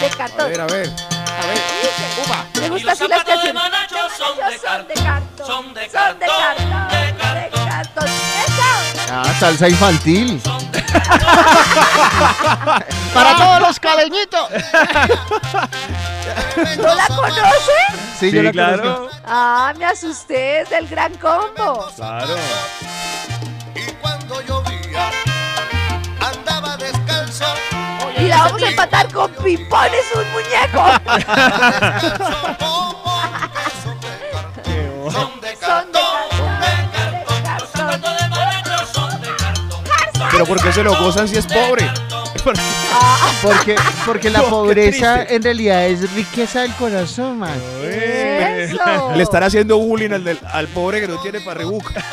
De 0.00 0.06
A 0.06 0.10
cartón. 0.16 0.48
ver, 0.50 0.60
a 0.60 0.66
ver. 0.66 0.88
Dice, 0.88 2.60
Me 2.60 2.66
Y 2.66 2.68
gusta 2.70 2.92
así 2.92 3.08
las 3.08 3.24
de 3.24 3.32
canciones. 3.32 3.54
Manacho 3.54 3.96
son 4.16 4.36
de 4.36 4.58
Son 4.58 4.88
de 4.88 4.94
cartón. 4.94 5.04
cartón. 5.04 5.46
Son 5.46 5.74
de 5.74 5.90
Son 5.90 6.18
de 6.18 6.26
cartón, 6.26 6.40
cartón. 6.40 6.88
de 6.90 7.12
De 7.40 7.50
cartón. 7.68 8.06
¡Eso! 8.06 8.70
Ah, 9.12 9.34
salsa 9.38 9.68
infantil. 9.68 10.40
Para 13.14 13.36
todos 13.36 13.60
los 13.60 13.78
caleñitos. 13.80 14.48
¿No 16.78 16.94
la 16.94 17.06
conoce? 17.08 17.72
Sí, 18.18 18.30
yo 18.30 18.42
la 18.42 18.52
claro. 18.52 18.82
conozco. 18.82 19.10
Ah, 19.26 19.72
me 19.78 19.84
asusté. 19.86 20.60
Es 20.62 20.70
del 20.70 20.86
gran 20.88 21.14
combo. 21.14 21.88
Claro. 21.96 22.34
La 28.30 28.44
vamos 28.44 28.62
a 28.62 28.68
empatar 28.68 29.12
con 29.12 29.30
pimpones, 29.32 30.04
un 30.14 30.24
muñeco. 30.32 30.84
Son 35.10 35.40
de 35.40 35.56
cartón. 35.56 36.00
Pero 40.30 40.46
¿por 40.46 40.62
qué 40.62 40.72
se 40.72 40.84
lo 40.84 40.94
gozan 40.96 41.26
si 41.28 41.36
es 41.36 41.46
pobre? 41.46 41.90
Porque, 43.42 43.76
porque 44.06 44.30
la 44.30 44.38
No, 44.40 44.44
qué 44.44 44.50
pobreza 44.50 45.14
triste. 45.16 45.34
en 45.36 45.42
realidad 45.42 45.86
es 45.86 46.12
riqueza 46.14 46.60
del 46.62 46.72
corazón, 46.74 47.38
man. 47.38 47.58
Eso. 47.82 49.12
Le 49.14 49.22
están 49.22 49.42
haciendo 49.42 49.78
bullying 49.78 50.10
al, 50.10 50.24
del- 50.24 50.38
al 50.52 50.66
pobre 50.68 51.00
que 51.00 51.08
no 51.08 51.20
tiene 51.20 51.40
para 51.40 51.58
rebuca. 51.60 51.90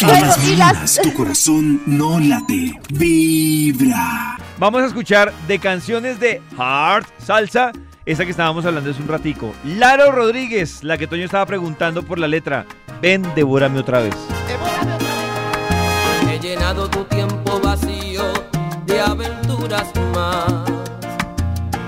Bueno, 0.00 0.18
Buenos 0.18 0.44
y 0.48 0.56
las- 0.56 0.94
días, 0.94 1.00
tu 1.02 1.12
corazón 1.14 1.82
no 1.86 2.18
late, 2.18 2.78
vibra. 2.90 4.36
Vamos 4.58 4.82
a 4.82 4.86
escuchar 4.86 5.32
de 5.46 5.58
canciones 5.58 6.18
de 6.20 6.40
Hard 6.58 7.06
Salsa, 7.18 7.72
esa 8.06 8.24
que 8.24 8.30
estábamos 8.30 8.64
hablando 8.66 8.90
hace 8.90 9.00
un 9.02 9.08
ratico. 9.08 9.52
Laro 9.64 10.10
Rodríguez, 10.12 10.82
la 10.82 10.96
que 10.98 11.06
Toño 11.06 11.24
estaba 11.24 11.44
preguntando 11.46 12.02
por 12.02 12.18
la 12.18 12.28
letra. 12.28 12.66
Ven, 13.02 13.22
devórame 13.34 13.80
otra 13.80 14.00
vez. 14.00 14.14
He 16.30 16.38
llenado 16.40 16.88
tu 16.88 17.04
tiempo 17.04 17.60
vacío 17.60 17.93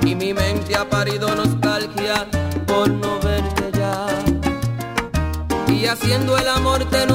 Y 0.02 0.14
mi 0.14 0.32
mente 0.32 0.74
ha 0.74 0.88
parido 0.88 1.34
nostalgia 1.34 2.26
por 2.66 2.88
no 2.88 3.20
verte 3.20 3.70
ya. 3.76 4.06
Y 5.68 5.84
haciendo 5.84 6.38
el 6.38 6.48
amor 6.48 6.84
te 6.86 7.02
he 7.02 7.06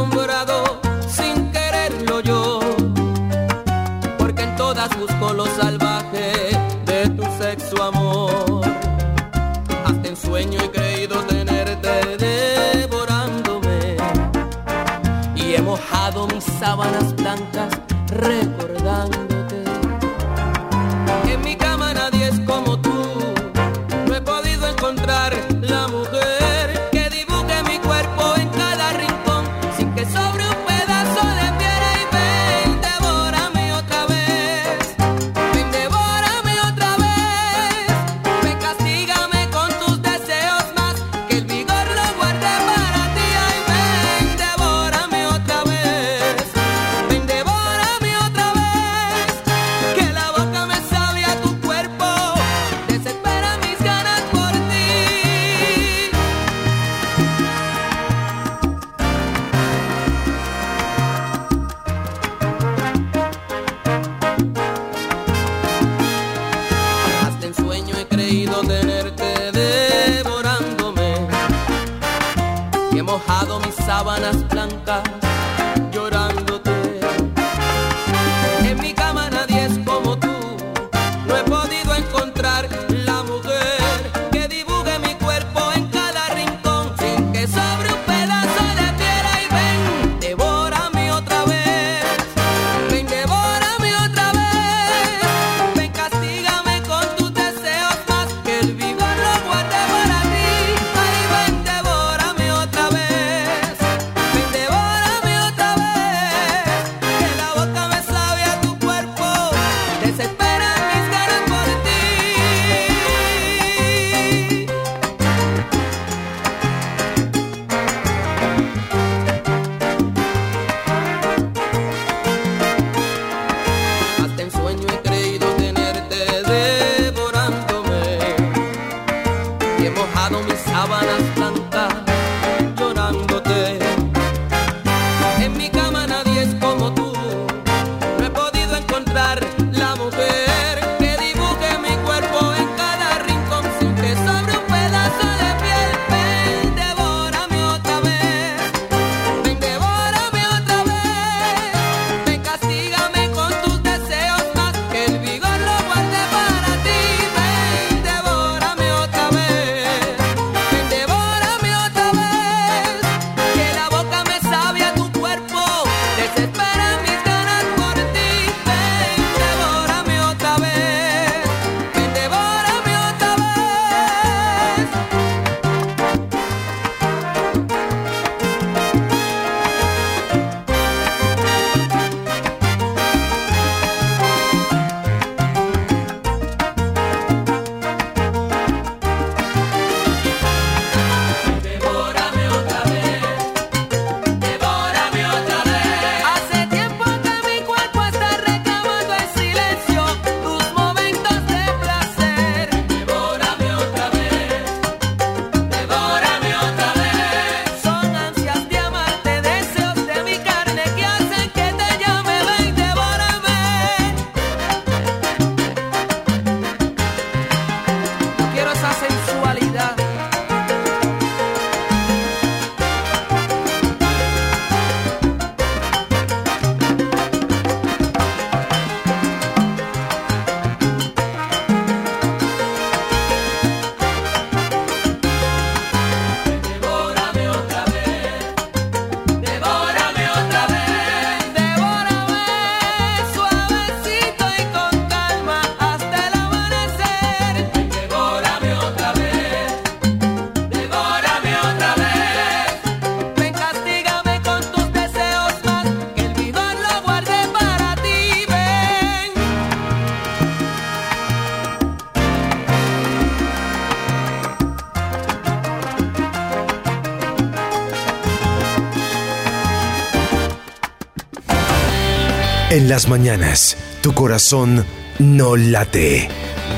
En 272.72 272.88
las 272.88 273.08
mañanas, 273.10 273.76
tu 274.02 274.14
corazón 274.14 274.86
no 275.20 275.56
late. 275.58 276.30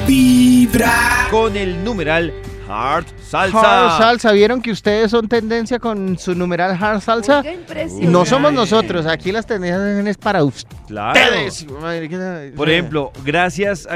Vibra. 0.07 1.27
Con 1.29 1.55
el 1.55 1.83
numeral 1.83 2.33
Hard 2.67 3.05
Salsa. 3.29 3.59
Hard 3.95 3.97
salsa, 4.01 4.31
¿vieron 4.31 4.61
que 4.61 4.71
ustedes 4.71 5.11
son 5.11 5.27
tendencia 5.27 5.77
con 5.79 6.17
su 6.17 6.33
numeral 6.33 6.75
hard 6.81 7.01
salsa? 7.01 7.39
Oiga, 7.41 7.53
impresionante. 7.53 8.07
No 8.07 8.25
somos 8.25 8.53
nosotros, 8.53 9.05
aquí 9.05 9.31
las 9.31 9.45
tendencias 9.45 10.07
es 10.07 10.17
para 10.17 10.43
ustedes. 10.43 10.75
Claro. 10.87 11.19
¿qué- 11.19 12.53
Por 12.55 12.69
ejemplo, 12.69 13.11
gracias, 13.23 13.85
a, 13.87 13.95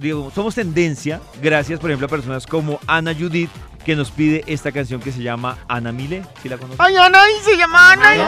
digo, 0.00 0.30
somos 0.34 0.54
tendencia, 0.54 1.20
gracias, 1.42 1.78
por 1.80 1.90
ejemplo, 1.90 2.06
a 2.06 2.10
personas 2.10 2.46
como 2.46 2.78
Ana 2.86 3.12
Judith, 3.14 3.50
que 3.84 3.94
nos 3.94 4.10
pide 4.10 4.42
esta 4.46 4.72
canción 4.72 5.00
que 5.00 5.12
se 5.12 5.22
llama 5.22 5.58
Ana 5.68 5.92
Mile. 5.92 6.24
¿Sí 6.42 6.48
la 6.48 6.56
conoces? 6.56 6.80
Ay, 6.80 6.96
Ana, 6.96 7.20
y 7.30 7.44
se 7.44 7.56
llama 7.56 7.92
Ana. 7.92 8.16
Y. 8.16 8.20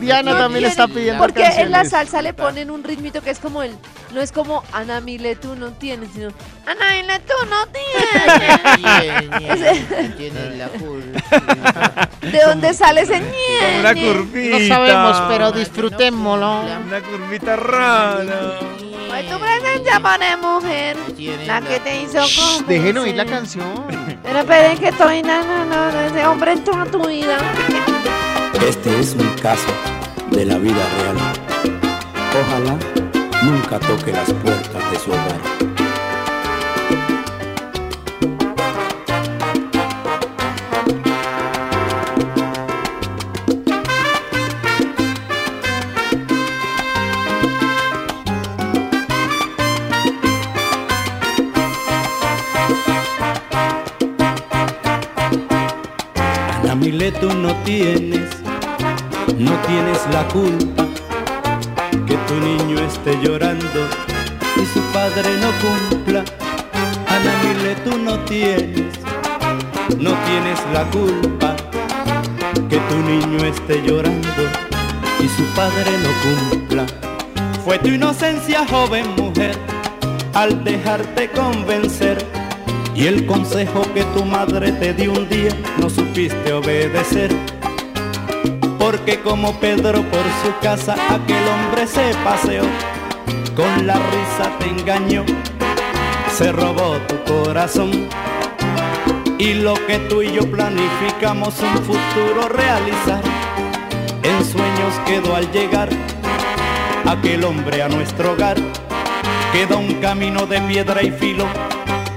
Diana 0.00 0.32
¿Quién 0.32 0.42
también 0.42 0.62
le 0.62 0.68
está 0.68 0.88
pidiendo 0.88 1.22
Porque 1.22 1.44
en 1.44 1.70
la 1.70 1.84
salsa 1.84 2.20
le 2.20 2.34
ponen 2.34 2.68
un 2.70 2.82
ritmito 2.82 3.22
que 3.22 3.30
es 3.30 3.38
como 3.38 3.62
el, 3.62 3.76
no 4.12 4.20
es 4.20 4.32
como 4.32 4.64
Ana 4.72 5.00
Mile 5.00 5.36
tú 5.36 5.54
no 5.54 5.70
tienes, 5.72 6.10
sino 6.12 6.30
Ana 6.66 6.90
Mile 6.90 7.20
tú 7.20 7.32
no 7.48 7.64
tienes. 7.68 10.16
Tienes 10.16 10.58
la 10.58 10.66
culpa. 10.68 12.08
¿De 12.20 12.42
dónde 12.42 12.74
sale 12.74 13.02
ese 13.02 13.20
ñe? 13.20 13.78
Una 13.80 13.94
curvita. 13.94 14.58
No 14.58 14.68
sabemos, 14.68 15.22
pero 15.28 15.52
disfrutémoslo. 15.52 16.62
Una 16.62 17.00
curvita 17.00 17.54
rara. 17.56 18.58
Ay, 19.14 19.28
tu 19.28 19.38
presencia 19.38 20.00
pone 20.00 20.36
mujer, 20.38 20.96
la 21.46 21.60
que 21.60 21.78
te 21.78 22.02
hizo 22.02 22.18
como 22.18 22.66
Dejen 22.66 22.98
oír 22.98 23.14
la 23.14 23.24
canción. 23.24 23.84
Pero 24.24 24.40
esperen 24.40 24.76
que 24.76 24.88
estoy, 24.88 25.22
no, 25.22 25.44
no, 25.44 25.64
no, 25.66 26.00
ese 26.00 26.26
hombre 26.26 26.52
en 26.54 26.64
toda 26.64 26.84
tu 26.86 27.06
vida. 27.06 27.38
Este 28.66 28.98
es 28.98 29.14
un 29.14 29.28
caso 29.40 29.72
de 30.32 30.44
la 30.44 30.58
vida 30.58 30.84
real. 30.98 31.16
Ojalá 32.40 32.76
nunca 33.44 33.78
toque 33.78 34.10
las 34.10 34.32
puertas 34.32 34.90
de 34.90 34.98
su 34.98 35.12
hogar. 35.12 35.53
Ana 56.84 56.92
Mile, 56.92 57.12
tú 57.12 57.32
no 57.32 57.54
tienes, 57.64 58.28
no 59.38 59.52
tienes 59.66 60.06
la 60.12 60.28
culpa 60.28 60.86
que 62.06 62.14
tu 62.28 62.34
niño 62.34 62.78
esté 62.80 63.18
llorando 63.22 63.88
y 64.56 64.66
su 64.66 64.80
padre 64.92 65.30
no 65.40 65.48
cumpla. 65.62 66.22
Ana 67.08 67.32
Mile, 67.42 67.74
tú 67.86 67.96
no 67.96 68.18
tienes, 68.24 68.92
no 69.98 70.12
tienes 70.26 70.60
la 70.74 70.84
culpa 70.90 71.56
que 72.68 72.76
tu 72.76 72.96
niño 72.96 73.46
esté 73.46 73.80
llorando 73.80 74.42
y 75.20 75.28
su 75.28 75.44
padre 75.54 75.90
no 76.02 76.50
cumpla. 76.50 76.84
Fue 77.64 77.78
tu 77.78 77.88
inocencia, 77.88 78.66
joven 78.68 79.06
mujer, 79.16 79.56
al 80.34 80.62
dejarte 80.62 81.30
convencer. 81.30 82.43
Y 82.94 83.08
el 83.08 83.26
consejo 83.26 83.82
que 83.92 84.04
tu 84.04 84.24
madre 84.24 84.70
te 84.70 84.94
dio 84.94 85.12
un 85.12 85.28
día 85.28 85.50
no 85.78 85.90
supiste 85.90 86.52
obedecer. 86.52 87.34
Porque 88.78 89.20
como 89.20 89.58
Pedro 89.58 90.02
por 90.02 90.22
su 90.44 90.56
casa 90.62 90.94
aquel 91.10 91.42
hombre 91.48 91.88
se 91.88 92.14
paseó, 92.22 92.62
con 93.56 93.86
la 93.86 93.94
risa 93.94 94.56
te 94.60 94.68
engañó, 94.68 95.24
se 96.36 96.52
robó 96.52 96.98
tu 97.08 97.16
corazón. 97.24 98.08
Y 99.38 99.54
lo 99.54 99.74
que 99.86 99.98
tú 100.08 100.22
y 100.22 100.32
yo 100.32 100.48
planificamos 100.48 101.54
un 101.60 101.82
futuro 101.82 102.48
realizar, 102.48 103.22
en 104.22 104.44
sueños 104.44 104.94
quedó 105.04 105.34
al 105.34 105.50
llegar 105.50 105.88
aquel 107.04 107.42
hombre 107.42 107.82
a 107.82 107.88
nuestro 107.88 108.34
hogar. 108.34 108.56
Queda 109.52 109.76
un 109.76 109.94
camino 109.94 110.46
de 110.46 110.60
piedra 110.60 111.02
y 111.02 111.10
filo 111.10 111.46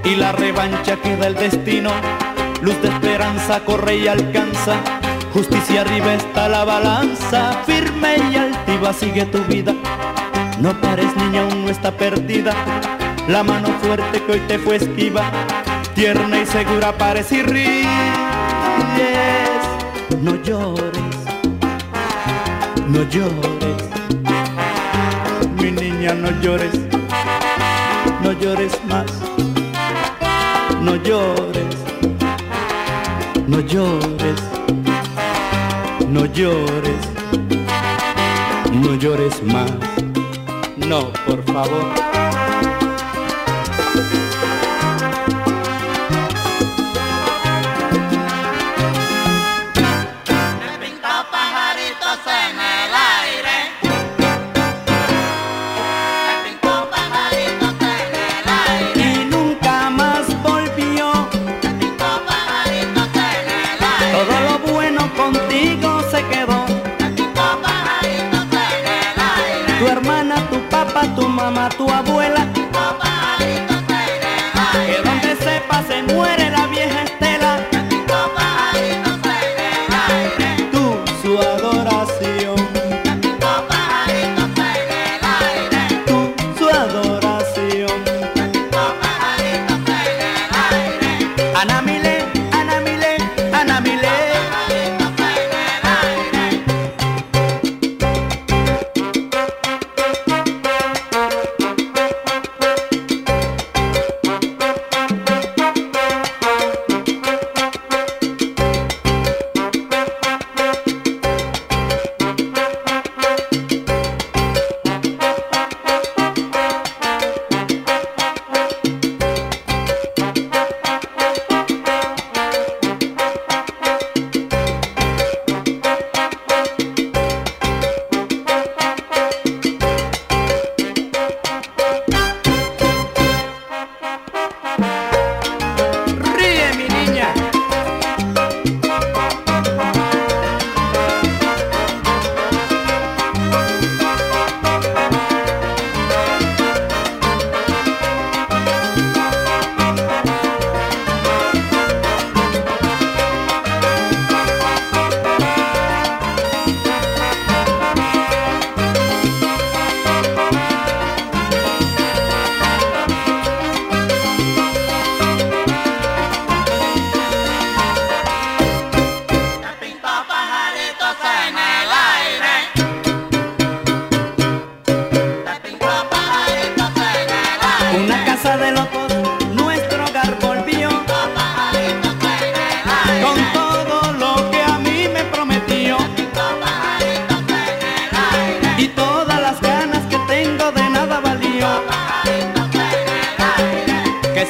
y 0.04 0.16
la 0.16 0.32
revancha 0.32 0.96
queda 0.96 1.26
el 1.26 1.34
destino. 1.34 1.90
Luz 2.62 2.80
de 2.82 2.88
esperanza 2.88 3.64
corre 3.64 3.96
y 3.96 4.08
alcanza. 4.08 4.76
Justicia 5.32 5.82
arriba 5.82 6.14
está 6.14 6.48
la 6.48 6.64
balanza, 6.64 7.62
firme 7.66 8.16
y 8.32 8.36
altiva 8.36 8.92
sigue 8.92 9.24
tu 9.26 9.38
vida. 9.44 9.74
No 10.60 10.72
pares 10.80 11.14
niña, 11.16 11.42
aún 11.42 11.64
no 11.64 11.70
está 11.70 11.92
perdida. 11.92 12.52
La 13.28 13.42
mano 13.42 13.68
fuerte 13.82 14.22
que 14.22 14.32
hoy 14.32 14.40
te 14.48 14.58
fue 14.58 14.76
esquiva, 14.76 15.22
tierna 15.94 16.40
y 16.40 16.46
segura 16.46 16.96
parece 16.96 17.36
y 17.36 17.42
ríes. 17.42 17.86
No 20.22 20.34
llores, 20.42 21.16
no 22.88 23.02
llores, 23.04 23.84
mi 25.60 25.70
niña, 25.70 26.14
no 26.14 26.30
llores, 26.40 26.72
no 28.22 28.32
llores 28.32 28.72
más, 28.88 29.06
no 30.88 30.96
llores, 30.96 31.76
no 33.46 33.60
llores, 33.60 34.40
no 36.08 36.24
llores, 36.24 37.02
no 38.72 38.94
llores 38.94 39.42
más, 39.42 39.70
no, 40.78 41.12
por 41.26 41.42
favor. 41.44 42.17
Papá, 71.48 71.68
tu 71.70 71.86
mamá, 71.86 72.17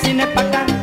cine 0.08 0.24
pa' 0.34 0.77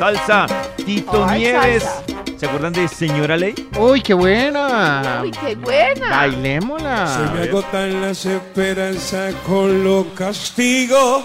Salsa. 0.00 0.46
Tito 0.76 1.26
Nieves. 1.30 1.82
Salsa. 1.82 2.38
¿Se 2.38 2.46
acuerdan 2.46 2.72
de 2.72 2.88
Señora 2.88 3.36
Ley? 3.36 3.54
Uy, 3.78 4.00
qué 4.00 4.14
buena. 4.14 5.20
Uy, 5.22 5.30
qué 5.30 5.54
buena. 5.54 6.08
Bailémosla. 6.08 7.06
Se 7.06 7.34
me 7.34 7.42
agotan 7.46 8.00
las 8.00 8.24
esperanzas 8.24 9.34
con 9.46 9.84
lo 9.84 10.06
castigo 10.14 11.22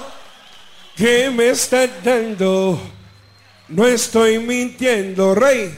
que 0.93 1.29
me 1.29 1.51
está 1.51 1.87
dando. 2.03 2.77
No 3.69 3.87
estoy 3.87 4.39
mintiendo, 4.39 5.33
rey. 5.33 5.73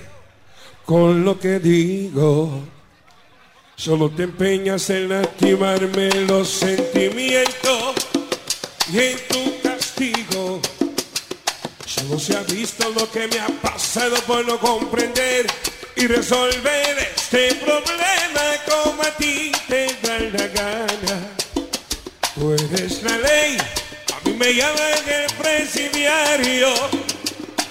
con 0.83 1.23
lo 1.23 1.39
que 1.39 1.59
digo. 1.59 2.63
Solo 3.75 4.09
te 4.09 4.23
empeñas 4.23 4.89
en 4.89 5.09
lastimarme 5.09 6.09
los 6.27 6.49
sentimientos 6.49 7.93
y 8.91 8.97
en 8.97 9.17
tu. 9.29 9.56
Solo 12.07 12.19
se 12.19 12.37
ha 12.37 12.43
visto 12.43 12.89
lo 12.91 13.11
que 13.11 13.27
me 13.27 13.37
ha 13.37 13.47
pasado 13.61 14.15
por 14.21 14.45
no 14.45 14.57
comprender 14.59 15.45
y 15.97 16.07
resolver 16.07 17.11
este 17.17 17.53
problema 17.55 18.43
como 18.65 19.03
a 19.03 19.11
ti 19.17 19.51
te 19.67 19.87
da 20.01 20.17
la 20.17 20.47
gana. 20.47 21.29
Tú 22.33 22.53
eres 22.53 23.03
la 23.03 23.17
ley, 23.17 23.57
a 24.15 24.25
mí 24.25 24.35
me 24.35 24.53
llaman 24.53 25.03
el 25.05 25.33
presidiario. 25.33 26.69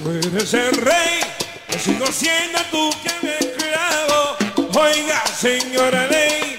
Tú 0.02 0.10
eres 0.10 0.52
el 0.52 0.72
rey, 0.82 1.20
yo 1.70 1.78
sigo 1.78 2.06
siendo 2.12 2.58
tú 2.70 2.90
que 3.02 3.26
me 3.26 3.38
esclavo. 3.38 4.36
Oiga, 4.78 5.24
señora 5.28 6.06
ley, 6.08 6.58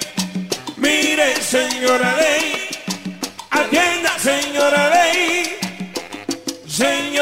mire, 0.78 1.39
señora 1.43 2.15
ley, 2.15 2.69
atienda, 3.51 4.17
señora 4.17 4.89
ley, 4.89 5.59
señora 6.67 7.16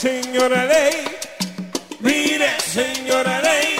señora 0.00 0.64
ley, 0.64 0.94
mire, 2.00 2.48
señora 2.58 3.38
ley, 3.42 3.76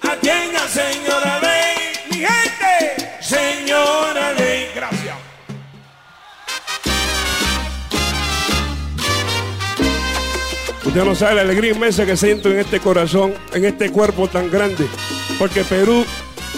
atienda, 0.00 0.68
señora 0.68 1.40
ley, 1.40 1.74
mi 2.10 2.18
gente, 2.18 3.10
señora 3.20 4.32
ley, 4.34 4.68
gracias. 4.72 5.16
Usted 10.84 11.04
no 11.04 11.14
sabe 11.16 11.34
la 11.34 11.40
alegría 11.40 11.72
inmensa 11.72 12.06
que 12.06 12.16
siento 12.16 12.48
en 12.48 12.60
este 12.60 12.78
corazón, 12.78 13.34
en 13.52 13.64
este 13.64 13.90
cuerpo 13.90 14.28
tan 14.28 14.48
grande. 14.48 14.86
Porque 15.40 15.64
Perú, 15.64 16.06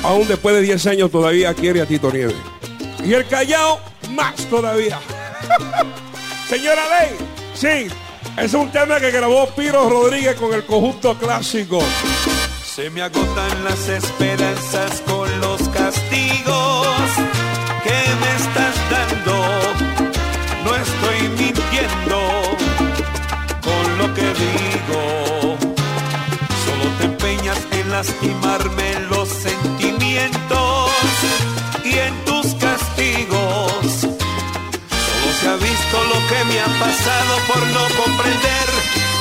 aún 0.02 0.28
después 0.28 0.54
de 0.54 0.60
10 0.60 0.86
años, 0.88 1.10
todavía 1.10 1.54
quiere 1.54 1.80
a 1.80 1.86
Tito 1.86 2.12
Nieves. 2.12 2.36
Y 3.02 3.14
el 3.14 3.26
Callao, 3.26 3.80
más 4.10 4.36
todavía. 4.50 5.00
Señora 6.48 6.82
Ley, 7.00 7.16
sí, 7.54 7.88
es 8.36 8.54
un 8.54 8.70
tema 8.70 9.00
que 9.00 9.10
grabó 9.10 9.46
Piro 9.48 9.88
Rodríguez 9.88 10.36
con 10.36 10.52
el 10.52 10.64
conjunto 10.64 11.16
clásico. 11.18 11.80
Se 12.64 12.90
me 12.90 13.02
agotan 13.02 13.64
las 13.64 13.88
esperanzas 13.88 15.02
con 15.06 15.40
los 15.40 15.68
castigos 15.70 16.86
que 17.82 17.98
me 18.20 18.36
estás 18.36 18.74
dando. 18.90 19.34
No 20.64 20.74
estoy 20.74 21.28
mintiendo 21.30 22.18
con 23.62 23.98
lo 23.98 24.14
que 24.14 24.22
digo. 24.22 25.56
Solo 26.64 26.90
te 26.98 27.04
empeñas 27.06 27.58
en 27.72 27.90
lastimarme 27.90 28.87
pasado 36.80 37.34
por 37.48 37.62
no 37.76 37.84
comprender 38.02 38.66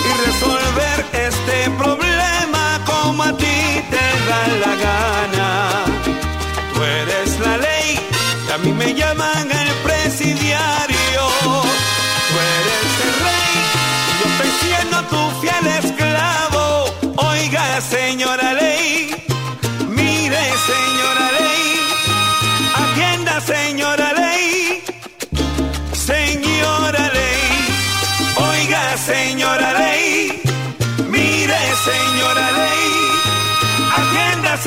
y 0.06 0.26
resolver 0.26 1.06
este 1.14 1.70
problema 1.72 2.80
como 2.86 3.24
a 3.24 3.34
ti 3.34 3.82
te 3.90 4.06
da 4.30 4.48
la 4.64 4.76
gana. 4.86 5.86
Tú 6.74 6.84
eres 6.84 7.40
la 7.40 7.58
ley 7.58 8.00
y 8.48 8.52
a 8.52 8.58
mí 8.60 8.72
me 8.74 8.94
llaman 8.94 9.57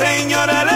señora 0.01 0.70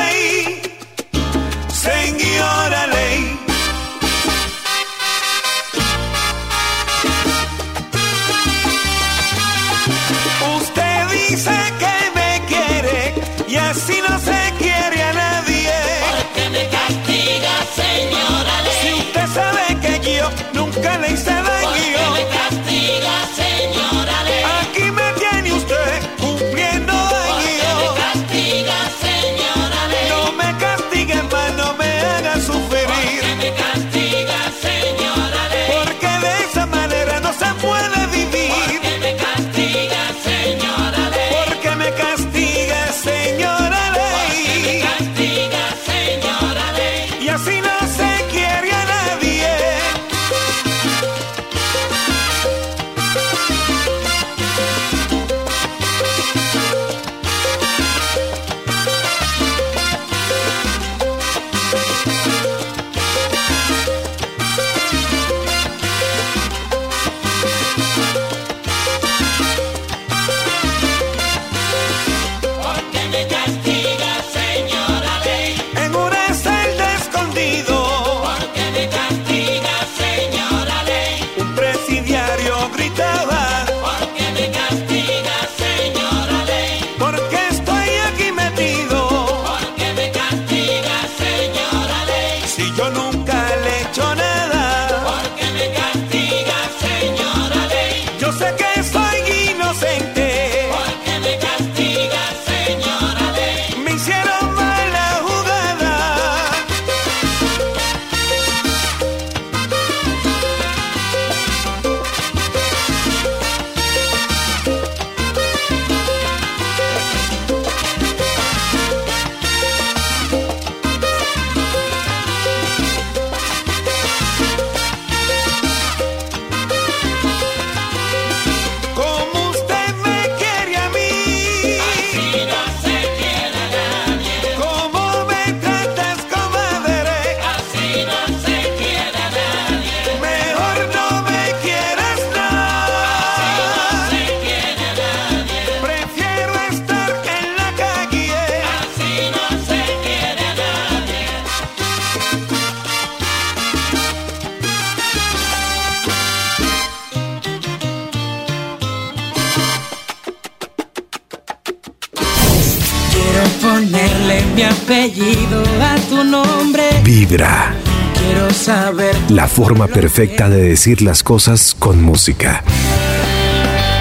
Quiero 167.38 168.50
saber. 168.54 169.14
La 169.30 169.50
forma 169.50 169.88
perfecta 169.88 170.48
de 170.48 170.62
decir 170.62 171.02
las 171.02 171.22
cosas 171.22 171.76
con 171.78 172.02
música. 172.02 172.64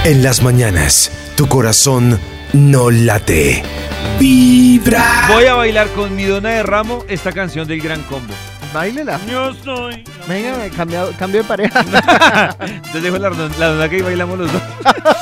En 0.05 0.23
las 0.23 0.41
mañanas, 0.41 1.11
tu 1.37 1.49
corazón 1.49 2.21
no 2.53 2.93
late. 2.93 3.65
Vibra. 4.21 5.27
Voy 5.29 5.47
a 5.47 5.55
bailar 5.55 5.89
con 5.89 6.15
mi 6.15 6.23
dona 6.23 6.51
de 6.51 6.63
ramo 6.63 7.05
esta 7.09 7.33
canción 7.33 7.67
del 7.67 7.81
gran 7.81 8.03
combo. 8.03 8.33
Báilela. 8.73 9.19
Yo 9.29 9.53
soy. 9.65 10.05
Venga, 10.29 10.69
cambio, 10.77 11.13
cambio 11.19 11.43
de 11.43 11.49
pareja. 11.49 11.85
Te 12.93 13.01
dejo 13.01 13.19
la, 13.19 13.31
la 13.31 13.67
dona 13.67 13.89
que 13.89 14.01
bailamos 14.01 14.39
los 14.39 14.53
dos. 14.53 14.63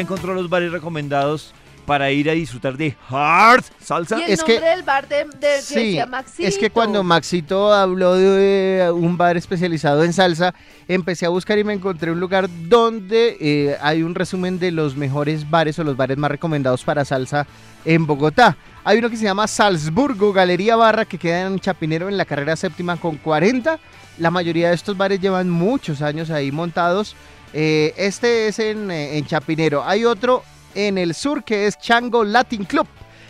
encontró 0.00 0.34
los 0.34 0.48
bares 0.48 0.72
recomendados 0.72 1.54
para 1.90 2.12
ir 2.12 2.30
a 2.30 2.34
disfrutar 2.34 2.76
de 2.76 2.94
hard 3.08 3.64
salsa. 3.80 4.16
¿Y 4.20 4.30
es 4.30 4.44
que, 4.44 4.60
del 4.60 4.84
bar 4.84 5.08
de, 5.08 5.24
de 5.40 6.06
Maxito? 6.06 6.48
Es 6.48 6.56
que 6.56 6.70
cuando 6.70 7.02
Maxito 7.02 7.72
habló 7.72 8.14
de 8.14 8.78
eh, 8.78 8.90
un 8.92 9.16
bar 9.16 9.36
especializado 9.36 10.04
en 10.04 10.12
salsa, 10.12 10.54
empecé 10.86 11.26
a 11.26 11.30
buscar 11.30 11.58
y 11.58 11.64
me 11.64 11.72
encontré 11.72 12.12
un 12.12 12.20
lugar 12.20 12.48
donde 12.68 13.36
eh, 13.40 13.76
hay 13.80 14.04
un 14.04 14.14
resumen 14.14 14.60
de 14.60 14.70
los 14.70 14.94
mejores 14.94 15.50
bares 15.50 15.80
o 15.80 15.84
los 15.84 15.96
bares 15.96 16.16
más 16.16 16.30
recomendados 16.30 16.84
para 16.84 17.04
salsa 17.04 17.46
en 17.84 18.06
Bogotá. 18.06 18.56
Hay 18.84 18.98
uno 18.98 19.10
que 19.10 19.16
se 19.16 19.24
llama 19.24 19.48
Salzburgo 19.48 20.32
Galería 20.32 20.76
Barra 20.76 21.04
que 21.04 21.18
queda 21.18 21.48
en 21.48 21.58
Chapinero 21.58 22.08
en 22.08 22.16
la 22.16 22.24
carrera 22.24 22.54
séptima 22.54 22.98
con 22.98 23.16
40. 23.16 23.80
La 24.18 24.30
mayoría 24.30 24.68
de 24.68 24.76
estos 24.76 24.96
bares 24.96 25.20
llevan 25.20 25.50
muchos 25.50 26.02
años 26.02 26.30
ahí 26.30 26.52
montados. 26.52 27.16
Eh, 27.52 27.94
este 27.96 28.48
es 28.48 28.58
eh, 28.58 28.70
en, 28.70 29.26
Chapinero. 29.26 29.84
Hay 29.84 30.04
otro 30.04 30.42
en 30.74 30.98
el 30.98 31.14
sur 31.14 31.42
que 31.44 31.66
es 31.66 31.78
Chango 31.78 32.24
Latin 32.24 32.64
Club, 32.64 32.86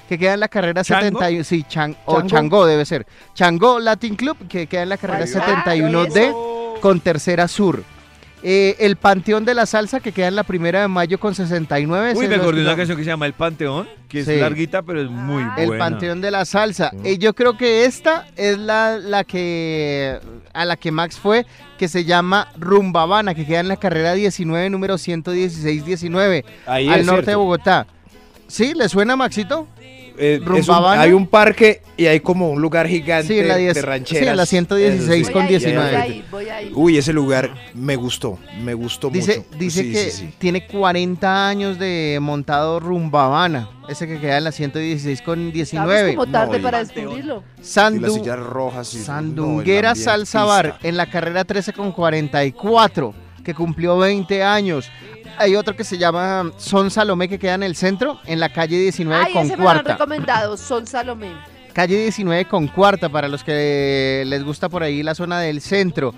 que 0.09 0.19
queda 0.19 0.35
en 0.35 0.41
la 0.41 0.49
carrera 0.49 0.85
71. 0.85 1.45
Sí, 1.45 1.65
o 2.05 2.23
Chango 2.23 2.67
debe 2.67 2.85
ser. 2.85 3.07
Chango 3.35 3.79
Latin 3.81 4.17
Club, 4.17 4.37
que 4.49 4.67
queda 4.67 4.83
en 4.83 4.91
la 4.91 4.99
carrera 4.99 5.27
71D 5.27 6.81
con 6.81 7.01
Tercera 7.01 7.49
Sur. 7.49 7.83
Eh, 8.43 8.77
el 8.79 8.97
Panteón 8.97 9.45
de 9.45 9.55
la 9.55 9.67
Salsa 9.67 10.01
que 10.01 10.13
queda 10.13 10.29
en 10.29 10.37
la 10.37 10.45
primera 10.45 10.81
de 10.81 10.89
mayo 10.89 11.21
con 11.21 11.35
69. 11.35 12.15
Uy, 12.17 12.27
me 12.27 12.37
acordé 12.37 12.61
de 12.61 12.67
una 12.67 12.77
canción 12.77 12.97
que 12.97 13.05
se 13.05 13.11
llama 13.11 13.27
El 13.27 13.35
Panteón, 13.35 13.87
que 14.09 14.21
es 14.21 14.29
larguita, 14.29 14.83
pero 14.83 15.03
es 15.03 15.11
muy 15.11 15.45
buena. 15.45 15.57
El 15.57 15.79
Panteón 15.79 16.21
de 16.21 16.31
la 16.31 16.45
Salsa. 16.45 16.91
Eh, 17.05 17.19
yo 17.19 17.35
creo 17.35 17.57
que 17.59 17.85
esta 17.85 18.27
es 18.37 18.59
la, 18.59 18.97
la 18.99 19.25
que 19.25 20.19
a 20.53 20.65
la 20.65 20.77
que 20.77 20.91
Max 20.91 21.19
fue, 21.19 21.47
que 21.79 21.89
se 21.89 22.05
llama 22.05 22.49
Rumbabana, 22.59 23.35
que 23.35 23.47
queda 23.47 23.61
en 23.61 23.69
la 23.69 23.77
carrera 23.77 24.15
19, 24.15 24.71
número 24.71 24.95
116-19, 24.95 26.45
Ahí 26.67 26.89
al 26.89 27.07
norte 27.07 27.25
cierto. 27.25 27.31
de 27.31 27.35
Bogotá. 27.37 27.87
¿Sí? 28.49 28.73
¿Le 28.75 28.89
suena, 28.89 29.17
Maxito? 29.17 29.69
Eh, 30.23 30.35
es 30.35 30.41
un- 30.41 30.47
Rumbabana. 30.47 31.01
hay 31.03 31.13
un 31.13 31.27
parque 31.27 31.81
y 31.97 32.07
hay 32.07 32.21
como 32.21 32.51
un 32.51 32.61
lugar 32.61 32.87
gigante 32.87 33.27
Sí, 33.29 33.39
en 33.39 33.49
la 33.49 33.57
diez- 33.59 33.75
de 33.75 33.83
rancheras. 33.83 34.23
sí, 34.25 34.29
en 34.31 34.37
la 34.37 34.47
116 34.47 35.23
Eso 35.23 35.33
con 35.33 35.43
sí. 35.43 35.49
19. 35.49 35.91
Voy 35.91 35.97
a 36.03 36.07
ir, 36.09 36.25
voy 36.31 36.49
a 36.49 36.63
ir. 36.63 36.73
Uy, 36.75 36.99
ese 36.99 37.13
lugar 37.13 37.51
me 37.75 37.97
gustó, 37.97 38.39
me 38.63 38.75
gustó 38.75 39.09
Dice, 39.11 39.39
mucho. 39.39 39.59
dice 39.59 39.83
Sí, 39.83 39.93
que 39.93 39.99
sí, 40.11 40.11
sí. 40.27 40.35
tiene 40.39 40.67
40 40.67 41.49
años 41.49 41.79
de 41.79 42.19
montado 42.21 42.81
Rumbabana, 42.81 43.69
ese 43.89 44.07
que 44.07 44.21
queda 44.21 44.37
en 44.39 44.45
la 44.45 44.53
116 44.53 45.23
con 45.23 45.53
19. 45.53 45.95
Estamos 46.11 46.15
como 46.27 46.33
tarde 46.33 46.59
No, 46.59 46.63
para 46.63 46.79
descubrirlo. 46.85 47.43
Y 47.59 47.63
Sandu- 47.63 48.37
rojas. 48.37 48.95
Y, 48.95 48.99
Sandunguera 48.99 49.91
no, 49.91 49.97
Salsa 49.97 50.45
Bar 50.45 50.79
en 50.83 50.97
la 50.97 51.07
carrera 51.11 51.45
13 51.45 51.73
con 51.73 51.93
44, 51.93 53.15
que 53.45 53.55
cumplió 53.55 53.97
20 53.99 54.43
años. 54.43 54.91
Hay 55.41 55.57
otro 55.57 55.75
que 55.75 55.85
se 55.85 55.97
llama 55.97 56.53
Son 56.59 56.91
Salomé 56.91 57.27
que 57.27 57.39
queda 57.39 57.55
en 57.55 57.63
el 57.63 57.75
centro, 57.75 58.21
en 58.27 58.41
la 58.41 58.53
calle 58.53 58.79
19 58.79 59.25
Ay, 59.27 59.33
con 59.33 59.47
ese 59.47 59.57
me 59.57 59.63
lo 59.65 59.71
han 59.71 59.77
cuarta. 59.79 59.93
recomendado, 59.95 60.57
Son 60.59 60.87
Salomé. 60.87 61.33
Calle 61.73 61.97
19 62.03 62.45
con 62.45 62.67
cuarta 62.69 63.09
para 63.09 63.27
los 63.27 63.43
que 63.43 64.23
les 64.27 64.45
gusta 64.45 64.69
por 64.69 64.83
ahí 64.83 65.03
la 65.03 65.15
zona 65.15 65.41
del 65.41 65.63
centro. 65.63 66.13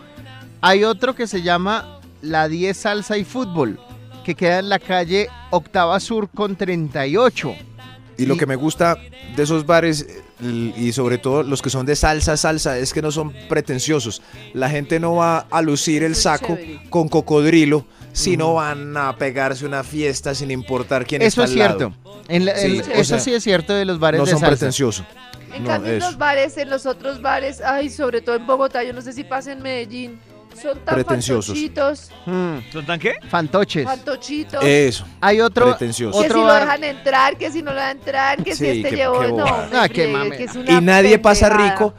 Hay 0.60 0.82
otro 0.82 1.14
que 1.14 1.28
se 1.28 1.40
llama 1.42 2.00
La 2.20 2.48
10 2.48 2.76
Salsa 2.76 3.16
y 3.16 3.22
Fútbol, 3.24 3.78
que 4.24 4.34
queda 4.34 4.58
en 4.58 4.68
la 4.68 4.80
calle 4.80 5.28
Octava 5.50 6.00
Sur 6.00 6.28
con 6.28 6.56
38. 6.56 7.54
Y 8.18 8.26
lo 8.26 8.36
que 8.36 8.46
me 8.46 8.56
gusta 8.56 8.96
de 9.36 9.42
esos 9.42 9.64
bares 9.66 10.04
l- 10.40 10.74
y 10.76 10.92
sobre 10.92 11.18
todo 11.18 11.44
los 11.44 11.62
que 11.62 11.70
son 11.70 11.86
de 11.86 11.94
salsa, 11.94 12.36
salsa, 12.36 12.76
es 12.78 12.92
que 12.92 13.02
no 13.02 13.12
son 13.12 13.32
pretenciosos. 13.48 14.20
La 14.52 14.68
gente 14.68 14.98
no 14.98 15.14
va 15.14 15.46
a 15.50 15.62
lucir 15.62 16.02
el 16.02 16.14
saco 16.16 16.58
con 16.90 17.08
cocodrilo, 17.08 17.86
sino 18.12 18.54
van 18.54 18.96
a 18.96 19.16
pegarse 19.16 19.64
una 19.66 19.82
fiesta 19.84 20.34
sin 20.34 20.50
importar 20.50 21.06
quién 21.06 21.22
Eso 21.22 21.42
está 21.42 21.44
es 21.44 21.50
al 21.52 21.58
lado. 21.58 21.78
cierto. 21.78 22.24
En 22.28 22.44
la- 22.44 22.56
Sí, 22.56 22.66
en- 22.84 22.92
eso 22.92 23.04
sea, 23.04 23.18
sí 23.20 23.32
es 23.34 23.42
cierto 23.42 23.72
de 23.74 23.84
los 23.84 23.98
bares 23.98 24.18
no 24.20 24.24
de 24.26 24.30
son 24.32 24.40
salsa. 24.40 24.50
pretenciosos. 24.56 25.04
En 25.54 25.64
No, 25.64 25.68
cambio, 25.70 25.92
en 25.92 25.98
los 25.98 26.16
bares, 26.16 26.56
en 26.56 26.70
los 26.70 26.86
otros 26.86 27.20
bares, 27.20 27.60
ay, 27.60 27.90
sobre 27.90 28.22
todo 28.22 28.36
en 28.36 28.46
Bogotá, 28.46 28.82
yo 28.84 28.92
no 28.92 29.02
sé 29.02 29.12
si 29.12 29.22
pasa 29.24 29.52
en 29.52 29.62
Medellín, 29.62 30.18
son 30.60 30.78
tan 30.80 30.94
Pretenciosos. 30.94 31.46
fantochitos, 31.46 32.10
¿Son 32.72 32.86
tan 32.86 32.98
qué? 32.98 33.14
Fantoches. 33.28 33.84
fantochitos. 33.84 34.62
Eso. 34.64 35.04
Hay 35.20 35.40
otro, 35.40 35.66
Pretencioso. 35.70 36.18
que 36.20 36.24
si 36.26 36.30
otro 36.30 36.42
lo 36.42 36.46
bar- 36.48 36.62
dejan 36.62 36.84
entrar, 36.84 37.36
que 37.36 37.50
si 37.50 37.60
no 37.62 37.70
lo 37.72 37.76
dejan 37.80 37.98
entrar, 37.98 38.42
que 38.44 38.52
si 38.54 38.64
Sí, 38.64 38.66
este 38.78 38.90
qué- 38.90 38.96
llevó, 38.96 39.20
qué 39.20 39.28
no, 39.28 39.44
Ah, 39.46 39.88
qué 39.88 40.04
friegue, 40.08 40.36
que 40.36 40.44
es 40.44 40.54
una 40.56 40.72
Y 40.72 40.80
nadie 40.80 41.18
pasa 41.18 41.48
pendejada. 41.48 41.70
rico 41.72 41.94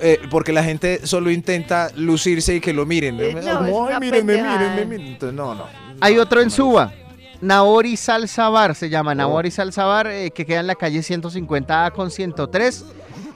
eh, 0.00 0.20
porque 0.30 0.52
la 0.52 0.62
gente 0.62 1.06
solo 1.06 1.30
intenta 1.30 1.90
lucirse 1.96 2.56
y 2.56 2.60
que 2.60 2.72
lo 2.72 2.86
miren. 2.86 3.18
Eh, 3.20 3.32
no, 3.32 3.38
es 3.40 3.46
Ay, 3.46 3.72
una 3.72 4.00
mírenme, 4.00 4.32
pendejada. 4.34 4.58
mírenme, 4.58 4.84
mírenme. 4.86 5.12
Entonces, 5.12 5.36
no, 5.36 5.54
no. 5.54 5.64
Hay 6.00 6.18
otro 6.18 6.40
en 6.40 6.50
Suba. 6.50 6.92
Naori 7.40 7.96
Salsa 7.96 8.48
Bar 8.48 8.74
se 8.74 8.88
llama 8.88 9.14
Naori 9.14 9.50
Salsa 9.50 9.84
Bar, 9.84 10.06
eh, 10.06 10.30
que 10.30 10.46
queda 10.46 10.60
en 10.60 10.66
la 10.66 10.74
calle 10.74 11.02
150 11.02 11.90
con 11.90 12.10
103. 12.10 12.84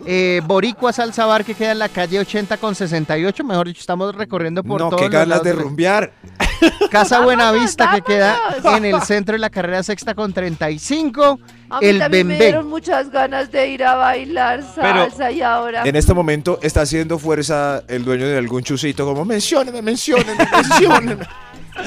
Eh, 0.06 0.40
Boricua 0.44 0.92
Salsa 0.92 1.26
Bar, 1.26 1.44
que 1.44 1.54
queda 1.54 1.72
en 1.72 1.78
la 1.78 1.88
calle 1.88 2.18
80 2.18 2.56
con 2.56 2.74
68. 2.74 3.44
Mejor 3.44 3.66
dicho, 3.66 3.80
estamos 3.80 4.14
recorriendo 4.14 4.62
por 4.64 4.80
No, 4.80 4.88
todos 4.88 5.00
qué 5.02 5.06
los 5.06 5.12
ganas 5.12 5.28
lados 5.28 5.44
de 5.44 5.52
rumbear. 5.52 6.12
Casa 6.90 7.20
Buenavista, 7.20 7.90
que 7.94 8.02
queda 8.02 8.38
en 8.76 8.84
el 8.84 9.00
centro 9.02 9.34
de 9.34 9.38
la 9.38 9.50
carrera 9.50 9.82
sexta 9.82 10.14
con 10.14 10.32
35. 10.32 11.38
A 11.70 11.80
mí 11.80 11.86
El 11.86 11.98
también 11.98 12.26
me 12.26 12.32
Bembé. 12.34 12.46
dieron 12.46 12.68
muchas 12.68 13.10
ganas 13.10 13.50
de 13.52 13.68
ir 13.68 13.84
a 13.84 13.94
bailar 13.94 14.64
Pero 14.74 15.04
salsa 15.10 15.30
y 15.30 15.40
ahora... 15.42 15.84
En 15.84 15.94
este 15.96 16.12
momento 16.14 16.58
está 16.62 16.82
haciendo 16.82 17.18
fuerza 17.18 17.82
el 17.86 18.04
dueño 18.04 18.26
de 18.26 18.36
algún 18.38 18.62
chusito, 18.62 19.04
como 19.06 19.24
menciónenme, 19.24 19.80
menciónenme, 19.80 20.46
menciónenme. 20.52 21.26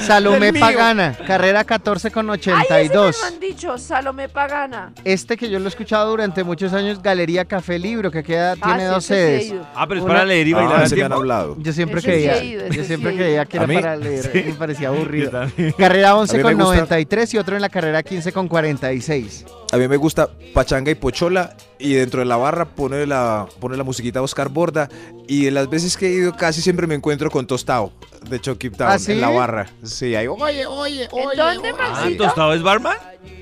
Salomé. 0.06 0.52
Pagana, 0.52 1.16
carrera 1.26 1.64
14 1.64 2.10
con 2.10 2.30
Ay, 2.30 2.38
ese 2.40 2.50
me 2.50 2.56
82. 2.58 3.18
lo 3.20 3.26
han 3.26 3.40
dicho, 3.40 3.78
Salomé 3.78 4.28
Pagana. 4.28 4.92
Este 5.04 5.36
que 5.36 5.48
yo 5.48 5.58
lo 5.58 5.66
he 5.66 5.68
escuchado 5.68 6.10
durante 6.10 6.44
muchos 6.44 6.72
años, 6.72 7.02
Galería 7.02 7.44
Café 7.44 7.78
Libro, 7.78 8.10
que 8.10 8.22
queda, 8.22 8.52
Ah, 8.60 8.64
tiene 8.64 8.80
sí, 8.80 8.86
dos 8.94 9.04
sedes. 9.04 9.54
Ah, 9.74 9.86
pero 9.86 10.00
es 10.00 10.04
Una- 10.04 10.14
para 10.14 10.24
leer 10.26 10.46
y 10.48 10.52
bailar 10.52 10.72
Ah, 10.74 10.78
al 10.80 10.86
ese 10.86 10.96
me 10.96 11.02
han 11.02 11.12
hablado. 11.12 11.56
Yo 11.58 11.72
siempre 11.72 11.98
Ese 12.00 12.08
creía, 12.08 12.42
ido, 12.44 12.66
yo 12.68 12.84
siempre 12.84 13.14
creía 13.16 13.44
que 13.46 13.58
¿A 13.58 13.62
era 13.62 13.66
mí? 13.66 13.74
para 13.76 13.96
leer, 13.96 14.30
Sí. 14.32 14.42
me 14.46 14.54
parecía 14.54 14.88
aburrido. 14.88 15.30
Carrera 15.78 16.16
11 16.16 16.34
A 16.34 16.38
mí 16.38 16.44
me 16.44 16.50
con 16.50 16.60
gusta. 16.64 16.74
93 16.74 17.34
y 17.34 17.38
otro 17.38 17.56
en 17.56 17.62
la 17.62 17.68
carrera 17.68 18.02
15 18.02 18.32
con 18.32 18.48
46. 18.48 19.44
A 19.72 19.76
mí 19.76 19.88
me 19.88 19.96
gusta 19.96 20.28
pachanga 20.52 20.90
y 20.90 20.94
pochola 20.94 21.56
y 21.78 21.94
dentro 21.94 22.20
de 22.20 22.26
la 22.26 22.36
barra 22.36 22.64
pone 22.64 23.06
la, 23.06 23.46
pone 23.60 23.76
la 23.76 23.82
musiquita 23.82 24.22
Oscar 24.22 24.48
Borda 24.48 24.88
y 25.26 25.44
de 25.46 25.50
las 25.50 25.68
veces 25.68 25.96
que 25.96 26.06
he 26.06 26.10
ido 26.12 26.36
casi 26.36 26.62
siempre 26.62 26.86
me 26.86 26.94
encuentro 26.94 27.30
con 27.30 27.46
Tostado 27.46 27.92
de 28.28 28.40
Chucky 28.40 28.70
Town 28.70 28.90
¿Ah, 28.90 28.98
sí? 28.98 29.12
en 29.12 29.20
la 29.20 29.30
barra. 29.30 29.66
Sí, 29.82 30.14
ahí 30.14 30.26
oye, 30.26 30.66
oye, 30.66 31.04
¿En 31.04 31.36
dónde, 31.36 31.70
Ah, 31.78 31.90
Maxito? 31.92 32.24
¿Tostado 32.24 32.54
es 32.54 32.62
barman? 32.62 32.96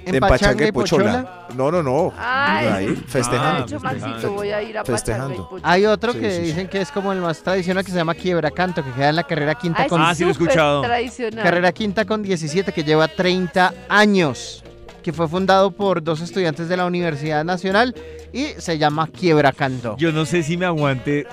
En 0.05 0.17
en 0.17 0.21
Pachanga 0.21 0.67
y 0.67 0.73
Pochola. 0.73 1.47
No, 1.55 1.71
no, 1.71 1.83
no. 1.83 2.13
Ay, 2.19 2.67
ahí, 2.67 3.05
festejando. 3.07 3.65
dicho 3.67 3.79
Maxito, 3.81 4.33
voy 4.33 4.51
a 4.51 4.61
ir 4.63 4.77
a 4.79 4.85
Festejando. 4.85 5.29
Pachanga 5.29 5.47
y 5.47 5.51
Pocho. 5.51 5.67
Hay 5.67 5.87
otro 5.87 6.13
Sí, 6.13 6.19
que 6.21 6.31
sí, 6.31 6.37
sí. 6.39 6.43
dicen 6.43 6.69
que 6.69 6.81
es 6.81 6.91
como 6.91 7.13
el 7.13 7.21
más 7.21 7.41
tradicional 7.43 7.85
que 7.85 7.91
se 7.93 7.97
llama 7.97 8.15
Quiebra 8.15 8.51
Canto, 8.51 8.83
que 8.85 8.91
queda 8.93 9.11
en 9.11 9.17
la 9.17 9.23
carrera 9.25 9.55
quinta 9.55 9.83
Ah, 9.85 9.87
con 9.89 10.01
Ah, 10.03 10.15
sí 10.15 10.23
lo 10.25 10.31
he 10.31 10.33
escuchado. 10.33 10.83
tradicional. 10.83 11.43
carrera 11.45 11.73
quinta 11.73 12.05
con 12.05 12.23
17 12.23 12.73
que 12.73 12.83
lleva 12.83 13.07
30 13.07 13.73
años, 13.89 14.65
que 15.05 15.13
fue 15.13 15.29
fundado 15.29 15.71
por 15.71 16.03
dos 16.03 16.21
estudiantes 16.21 16.69
de 16.69 16.77
la 16.77 16.85
Universidad 16.87 17.45
Nacional 17.45 17.95
y 18.33 18.47
se 18.59 18.79
llama 18.79 19.07
Quiebra 19.09 19.53
Canto. 19.53 19.97
Yo 19.99 20.11
no 20.11 20.25
sé 20.27 20.43
si 20.43 20.57
me 20.57 20.67
aguante 20.67 21.27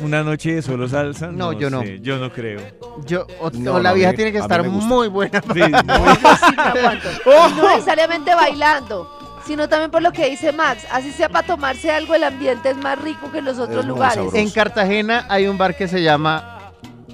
una 0.00 0.22
noche 0.22 0.54
de 0.54 0.62
solo 0.62 0.88
salsa. 0.88 1.28
No, 1.28 1.52
yo 1.52 1.70
no. 1.70 1.82
Yo 1.84 2.18
no 2.18 2.32
creo. 2.32 2.60
Yo, 3.06 3.26
o, 3.40 3.50
No, 3.50 3.74
o 3.74 3.80
la 3.80 3.90
no, 3.90 3.94
vieja 3.96 4.10
mí- 4.12 4.16
tiene 4.16 4.32
que 4.32 4.38
estar 4.38 4.62
muy 4.68 5.08
buena. 5.08 5.40
Sí, 5.52 5.60
Yo 5.60 5.66
sí 5.70 6.56
me 6.56 6.62
aguanto. 6.80 7.08
Y 7.26 7.56
No 7.60 7.68
necesariamente 7.70 8.34
bailando, 8.34 9.38
sino 9.46 9.68
también 9.68 9.90
por 9.90 10.02
lo 10.02 10.12
que 10.12 10.30
dice 10.30 10.52
Max. 10.52 10.84
Así 10.90 11.12
sea 11.12 11.28
para 11.28 11.46
tomarse 11.46 11.90
algo, 11.90 12.14
el 12.14 12.24
ambiente 12.24 12.70
es 12.70 12.76
más 12.76 12.98
rico 13.00 13.30
que 13.30 13.38
en 13.38 13.44
los 13.44 13.58
otros 13.58 13.80
Es 13.80 13.84
muy 13.86 13.94
lugares. 13.94 14.14
sabroso. 14.16 14.36
En 14.36 14.50
Cartagena 14.50 15.26
hay 15.28 15.46
un 15.46 15.58
bar 15.58 15.76
que 15.76 15.88
se 15.88 16.02
llama 16.02 16.51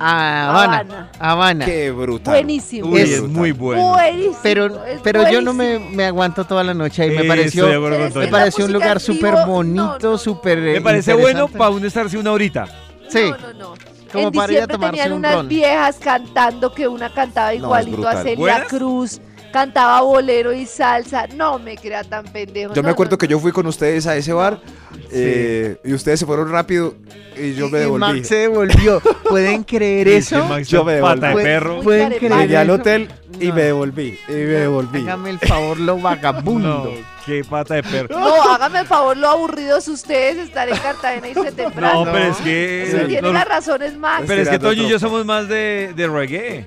Habana. 0.00 0.48
Habana. 0.78 1.10
Habana. 1.18 1.64
Qué 1.64 1.90
brutal. 1.90 2.34
Buenísimo. 2.34 2.88
Uy, 2.90 3.00
Es 3.00 3.22
muy 3.22 3.52
bueno. 3.52 3.90
Buenísimo. 3.90 4.36
Pero, 4.42 4.80
pero 5.02 5.30
yo 5.30 5.40
no 5.42 5.52
me, 5.52 5.78
me 5.78 6.04
aguanto 6.06 6.44
toda 6.44 6.62
la 6.64 6.74
noche 6.74 7.02
ahí. 7.02 7.10
Me 7.10 7.22
Eh, 7.22 7.28
pareció, 7.28 7.66
me 8.14 8.28
pareció 8.28 8.64
un 8.66 8.72
lugar 8.72 9.00
súper 9.00 9.34
bonito, 9.46 9.98
no. 10.02 10.18
súper 10.18 10.58
eh, 10.58 10.72
Me 10.74 10.80
parece 10.80 11.14
bueno 11.14 11.48
para 11.48 11.70
uno 11.70 11.86
estarse 11.86 12.16
una 12.18 12.32
horita. 12.32 12.66
Sí, 13.08 13.30
No, 13.30 13.36
no, 13.38 13.52
no. 13.70 13.74
como 14.12 14.28
en 14.28 14.32
para 14.32 14.52
ir 14.52 14.58
a 14.58 14.66
diciembre 14.66 14.66
tomarse 14.74 14.90
tenían 14.96 15.12
un 15.12 15.18
unas 15.18 15.34
ron. 15.34 15.48
viejas 15.48 15.96
cantando 15.98 16.72
que 16.72 16.88
una 16.88 17.12
cantaba 17.12 17.54
igualito 17.54 18.06
a. 18.08 18.22
Celia 18.22 18.36
¿Buenas? 18.36 18.68
Cruz, 18.68 19.20
cantaba 19.52 20.00
bolero 20.02 20.52
y 20.52 20.66
salsa. 20.66 21.26
No 21.28 21.58
me 21.58 21.76
crea 21.76 22.04
tan 22.04 22.24
pendejo. 22.24 22.74
Yo 22.74 22.82
no, 22.82 22.86
me 22.88 22.92
acuerdo 22.92 23.12
no, 23.12 23.18
que 23.18 23.28
yo 23.28 23.38
fui 23.38 23.52
con 23.52 23.66
ustedes 23.66 24.06
a 24.06 24.16
ese 24.16 24.32
bar 24.32 24.60
eh, 25.10 25.76
y 25.84 25.92
ustedes 25.94 26.20
se 26.20 26.26
fueron 26.26 26.50
rápido 26.50 26.94
y 27.36 27.54
yo 27.54 27.68
me 27.68 27.78
Y 27.78 27.80
devolví. 27.82 28.00
Max 28.00 28.28
se 28.28 28.34
devolvió. 28.36 29.00
¿Pueden 29.28 29.64
creer 29.64 30.08
Es 30.08 30.28
que 30.28 30.36
eso? 30.36 30.44
Max 30.46 30.68
Yo 30.68 30.84
me 30.84 31.00
pata 31.00 31.14
de 31.14 31.26
devolví. 31.28 31.44
perro. 31.44 31.80
¿Pueden 31.82 32.12
creer 32.14 32.32
Llegué 32.38 32.56
al 32.56 32.70
hotel 32.70 33.08
y 33.40 33.52
me 33.52 33.62
devolví. 33.62 34.18
Y 34.28 34.32
me 34.32 34.38
devolví. 34.38 35.00
Hágame 35.00 35.30
el 35.30 35.38
favor, 35.38 35.78
lo 35.78 35.98
vagabundo. 35.98 36.92
No, 37.28 37.34
qué 37.34 37.44
pata 37.44 37.74
de 37.74 37.82
perro. 37.82 38.18
No, 38.18 38.42
hágame 38.52 38.80
el 38.80 38.86
favor, 38.86 39.16
lo 39.16 39.28
aburridos 39.28 39.86
ustedes 39.88 40.36
estar 40.38 40.68
en 40.68 40.76
Cartagena 40.78 41.28
y 41.28 41.30
irse 41.32 41.52
temprano. 41.52 42.04
No, 42.06 42.12
pero 42.12 42.24
es 42.26 42.36
que. 42.38 42.88
Si 42.90 43.06
tiene 43.06 43.22
no, 43.22 43.32
las 43.32 43.46
razones 43.46 43.96
Max. 43.98 44.24
pero 44.26 44.42
es 44.42 44.48
que 44.48 44.58
Toño 44.58 44.82
y 44.84 44.88
yo 44.88 44.98
somos 44.98 45.24
más 45.24 45.46
de, 45.48 45.92
de 45.94 46.06
reggae. 46.08 46.66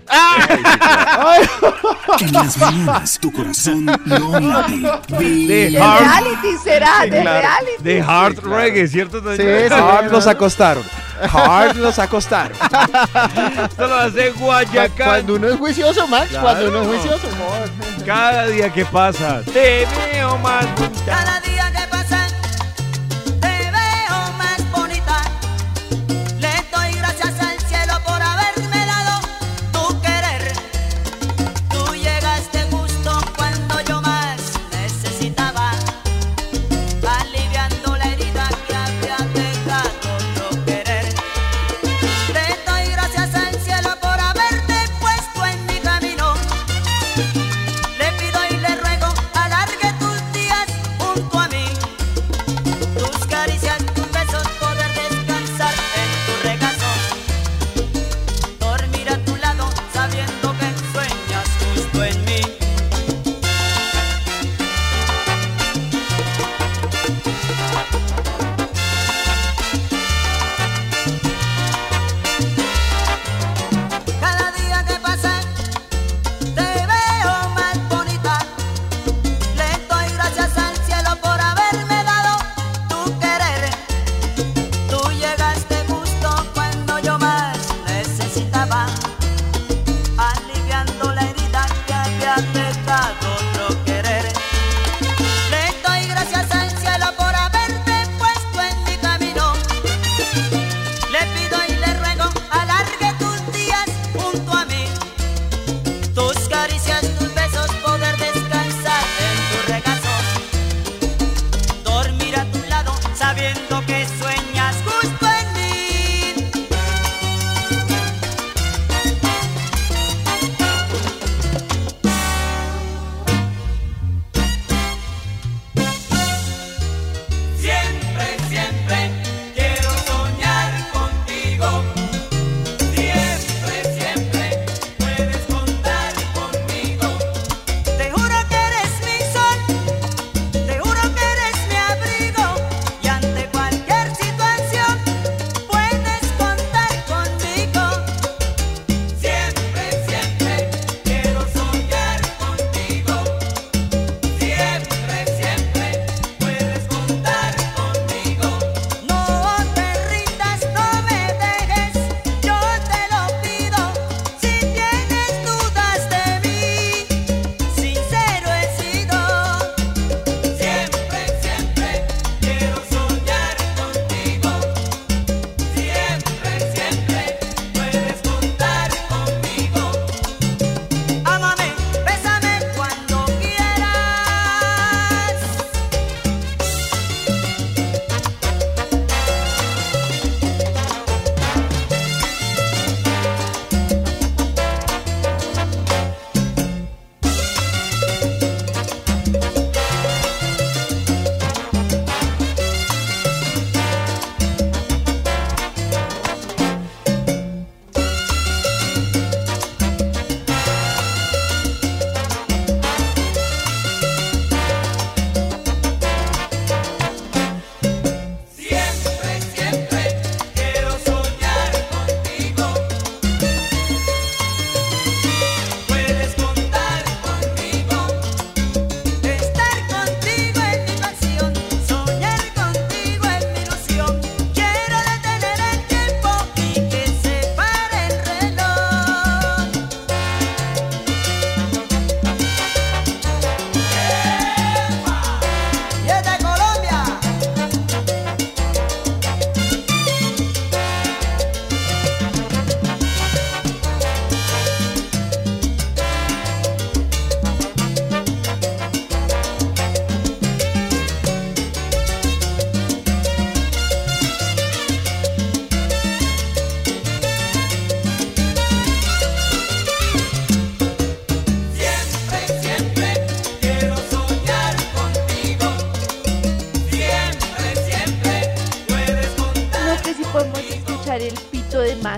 En 2.19 2.33
las 2.33 2.57
mañanas 2.57 3.19
tu 3.19 3.31
corazón 3.31 3.85
no 3.85 4.39
late. 4.39 5.17
De 5.17 5.79
hard, 5.81 5.99
reality 5.99 6.57
será, 6.63 7.01
Sí, 7.03 7.09
de 7.09 7.21
claro. 7.21 7.39
reality. 7.47 7.83
de 7.83 8.01
hard 8.01 8.39
reggae, 8.43 8.87
¿cierto, 8.87 9.21
Toño? 9.21 9.37
Sí, 9.37 9.43
sí. 9.67 9.73
Hard 9.73 10.11
los 10.11 10.27
acostaron. 10.27 10.83
Hard 11.21 11.75
los 11.77 11.99
acostaron. 11.99 12.57
Esto 13.63 13.87
lo 13.87 13.95
hace 13.95 14.31
Guayacán. 14.31 15.07
Cuando 15.07 15.35
uno 15.35 15.49
es 15.49 15.55
juicioso, 15.57 16.07
Max, 16.07 16.29
Claro. 16.29 16.43
cuando 16.43 16.67
uno 16.69 16.81
es 16.81 16.87
juicioso. 16.87 17.27
Cada 18.05 18.47
día 18.47 18.73
que 18.73 18.83
pasa, 18.85 19.41
te 19.53 19.85
veo 19.85 20.37
más 20.39 20.65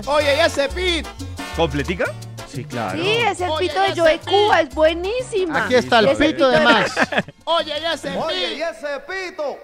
Oye, 0.06 0.36
ya 0.36 0.46
ese 0.46 0.68
pit. 0.68 1.06
¿Completica? 1.56 2.04
Sí, 2.52 2.64
claro. 2.64 3.02
Sí, 3.02 3.10
es 3.10 3.40
el 3.40 3.50
pito 3.58 3.80
de 3.82 3.94
Joe 3.96 4.20
Cuba, 4.20 4.60
es 4.60 4.74
buenísimo. 4.74 5.56
Aquí 5.56 5.74
está 5.74 5.98
el 6.00 6.16
pito 6.16 6.48
de 6.48 6.56
era- 6.56 6.64
Max. 6.64 6.94
Oye, 7.44 7.80
ya 7.80 7.94
ese 7.94 8.16
Oye, 8.16 8.48
pit. 8.48 8.58
¿y 8.58 8.62
ese 8.62 9.00
pito? 9.08 9.58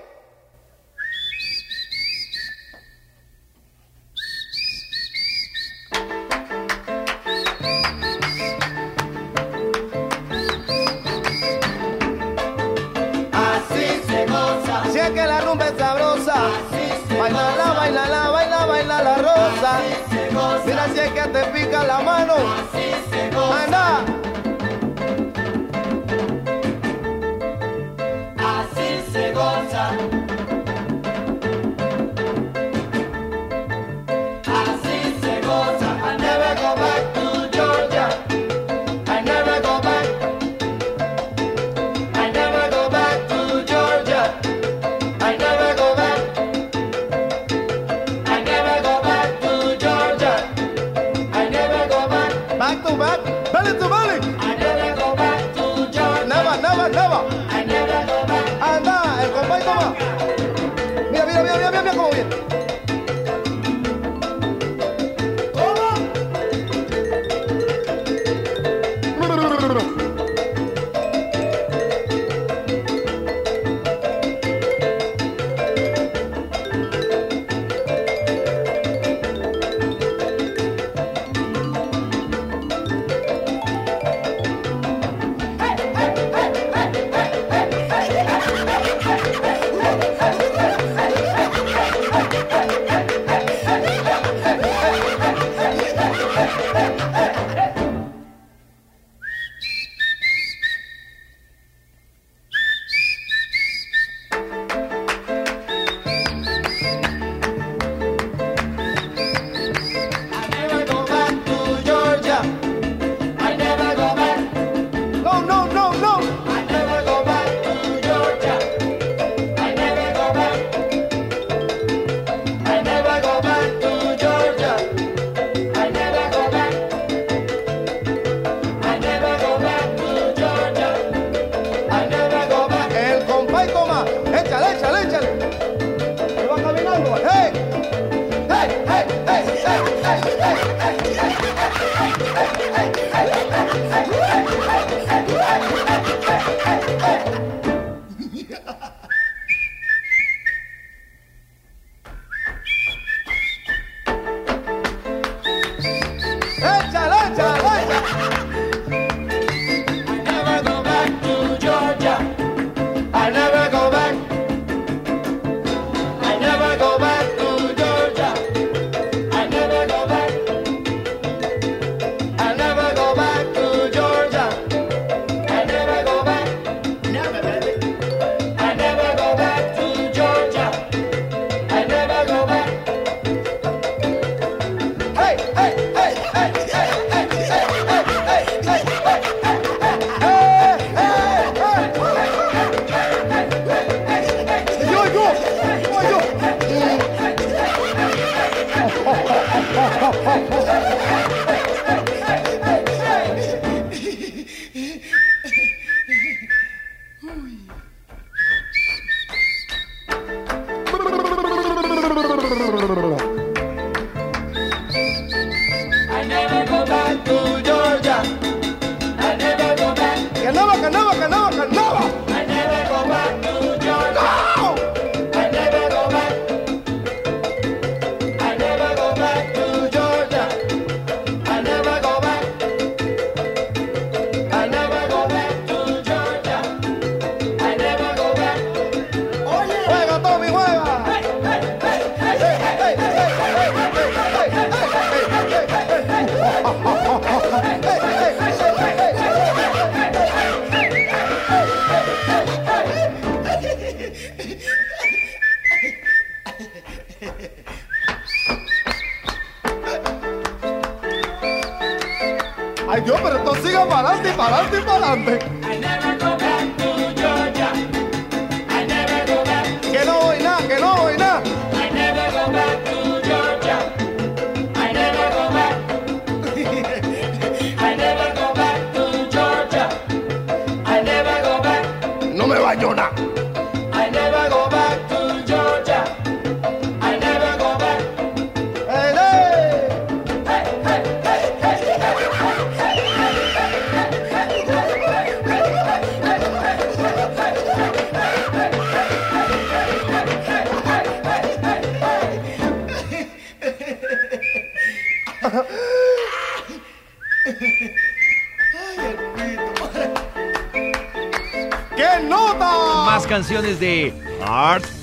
Que 15.15 15.27
la 15.27 15.41
rumba 15.41 15.67
es 15.67 15.77
sabrosa, 15.77 16.35
baila 17.19 17.57
la, 17.57 17.73
baila 17.73 18.07
la, 18.07 18.31
baila, 18.31 18.67
baila 18.67 19.03
la 19.03 19.15
rosa. 19.17 20.10
Verás 20.65 20.93
si 20.93 21.01
es 21.01 21.11
que 21.13 21.23
te 21.23 21.45
pica 21.47 21.85
la 21.85 22.01
mano. 22.01 22.35
Así 22.35 22.95
se 23.11 23.31
goza. 23.31 23.65
Anda. 23.65 24.20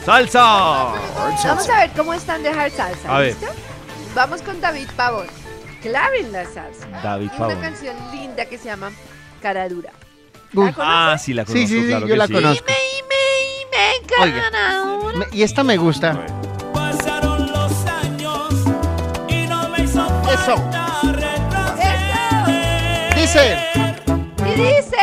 Salsa. 0.07 0.93
Vamos 1.43 1.67
a 1.69 1.79
ver 1.81 1.91
cómo 1.97 2.13
están 2.13 2.41
de 2.41 2.47
Hard 2.49 2.71
Salsa. 2.71 3.13
A 3.13 3.19
ver. 3.19 3.33
¿listo? 3.35 3.47
Vamos 4.15 4.41
con 4.41 4.61
David 4.61 4.87
Pavón. 4.95 5.27
Claven 5.81 6.31
la 6.31 6.45
salsa. 6.45 6.87
David 7.03 7.25
y 7.25 7.29
Pavón. 7.37 7.51
una 7.57 7.61
canción 7.61 7.93
linda 8.13 8.45
que 8.45 8.57
se 8.57 8.63
llama 8.69 8.89
Cara 9.41 9.67
Dura. 9.67 9.91
Ah, 10.77 11.17
sí, 11.21 11.33
la 11.33 11.43
conozco. 11.43 11.59
Sí, 11.59 11.67
sí, 11.67 11.81
sí, 11.81 11.87
claro 11.89 12.07
yo 12.07 12.15
la 12.15 12.27
sí. 12.27 12.33
conozco. 12.33 12.65
Me 12.67 12.73
Oiga. 14.23 14.43
cara 14.49 14.77
dura. 14.79 15.17
Me- 15.17 15.27
Y 15.33 15.43
esta 15.43 15.61
me 15.65 15.75
gusta. 15.75 16.17
Pasaron 16.73 17.51
los 17.51 17.85
años 17.85 18.53
y 19.27 19.45
no 19.45 19.67
me 19.67 19.83
hizo 19.83 20.05
Eso. 20.31 20.55
falta 20.55 20.99
retroceder. 21.03 23.13
Dice. 23.13 23.57
Y 24.45 24.51
dice. 24.51 24.96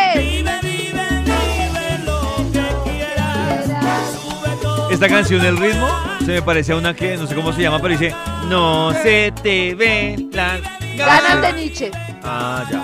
Esta 4.94 5.08
canción, 5.08 5.44
el 5.44 5.56
ritmo, 5.56 5.88
se 6.20 6.26
me 6.32 6.42
parece 6.42 6.72
a 6.72 6.76
una 6.76 6.94
que 6.94 7.16
no 7.16 7.26
sé 7.26 7.34
cómo 7.34 7.52
se 7.52 7.62
llama, 7.62 7.78
pero 7.80 7.98
dice: 7.98 8.14
No 8.48 8.92
se 9.02 9.32
te 9.42 9.74
ve 9.74 10.28
la 10.32 10.58
Ganas 10.96 11.42
de 11.42 11.52
Nietzsche. 11.52 11.90
Ah, 12.22 12.64
ya. 12.70 12.82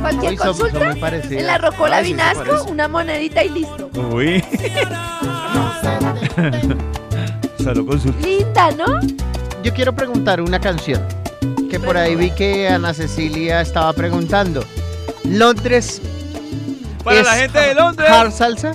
Cualquier 0.00 0.32
Uy, 0.32 0.36
son- 0.36 0.46
son 0.54 0.58
consulta. 0.58 0.86
muy 0.90 1.00
parecidas. 1.00 1.40
en 1.40 1.46
la 1.46 1.58
Rocola 1.58 1.96
Ay, 1.98 2.04
sí, 2.04 2.10
se 2.10 2.14
Vinasco, 2.16 2.64
una 2.70 2.88
monedita 2.88 3.44
y 3.44 3.48
listo. 3.50 3.90
Uy. 4.12 4.44
Solo 7.62 7.86
consulta. 7.86 8.26
Linda, 8.26 8.70
¿no? 8.72 9.00
Yo 9.62 9.72
quiero 9.72 9.94
preguntar 9.94 10.40
una 10.40 10.60
canción 10.60 11.02
que 11.70 11.80
por 11.80 11.96
ahí 11.96 12.14
vi 12.14 12.30
que 12.30 12.68
Ana 12.68 12.94
Cecilia 12.94 13.60
estaba 13.60 13.92
preguntando. 13.92 14.64
Londres. 15.24 16.00
Para 17.02 17.20
es 17.20 17.26
la 17.26 17.32
gente 17.34 17.58
de 17.58 17.74
Londres. 17.74 18.08
¿Hard 18.10 18.32
salsa? 18.32 18.72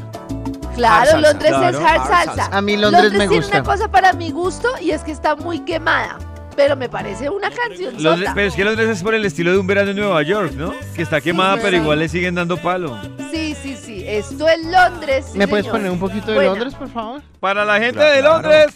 Claro, 0.81 0.95
Hard 1.01 1.09
salsa, 1.11 1.27
Londres 1.31 1.49
claro, 1.51 1.67
es 1.69 1.75
hard 1.83 1.85
hard 1.99 2.07
salsa. 2.07 2.35
salsa. 2.35 2.57
A 2.57 2.61
mí 2.61 2.77
Londres, 2.77 3.11
me 3.13 3.19
tiene 3.27 3.35
gusta. 3.37 3.57
una 3.57 3.63
cosa 3.63 3.87
para 3.91 4.13
mi 4.13 4.31
gusto 4.31 4.67
y 4.81 4.91
es 4.91 5.01
que 5.03 5.11
está 5.11 5.35
muy 5.35 5.59
quemada. 5.59 6.17
Pero 6.55 6.75
me 6.75 6.89
parece 6.89 7.29
una 7.29 7.49
canción 7.49 7.93
Londres- 8.03 8.19
sota. 8.27 8.33
pero 8.35 8.47
es 8.47 8.55
que 8.55 8.65
Londres 8.65 8.89
es 8.89 9.01
por 9.03 9.15
el 9.15 9.23
estilo 9.25 9.51
de 9.51 9.57
un 9.57 9.67
verano 9.67 9.91
en 9.91 9.97
Nueva 9.97 10.21
York, 10.21 10.51
¿no? 10.53 10.73
Que 10.95 11.01
está 11.01 11.21
quemada, 11.21 11.57
pero 11.61 11.77
igual 11.77 11.99
le 11.99 12.09
siguen 12.09 12.35
dando 12.35 12.57
palo. 12.57 12.97
Sí, 13.31 13.55
sí, 13.61 13.77
sí. 13.81 14.03
Esto 14.05 14.47
es 14.49 14.65
Londres. 14.65 15.27
sí, 15.31 15.37
¿Me 15.37 15.47
puedes 15.47 15.65
poner 15.67 15.89
un 15.89 15.99
poquito 15.99 16.27
de 16.27 16.33
Buena. 16.35 16.49
Londres, 16.51 16.73
por 16.75 16.89
favor? 16.89 17.21
Para 17.39 17.63
la 17.63 17.75
gente 17.79 17.93
Claro, 17.99 18.11
de 18.13 18.19
claro. 18.19 18.41
Londres. 18.41 18.75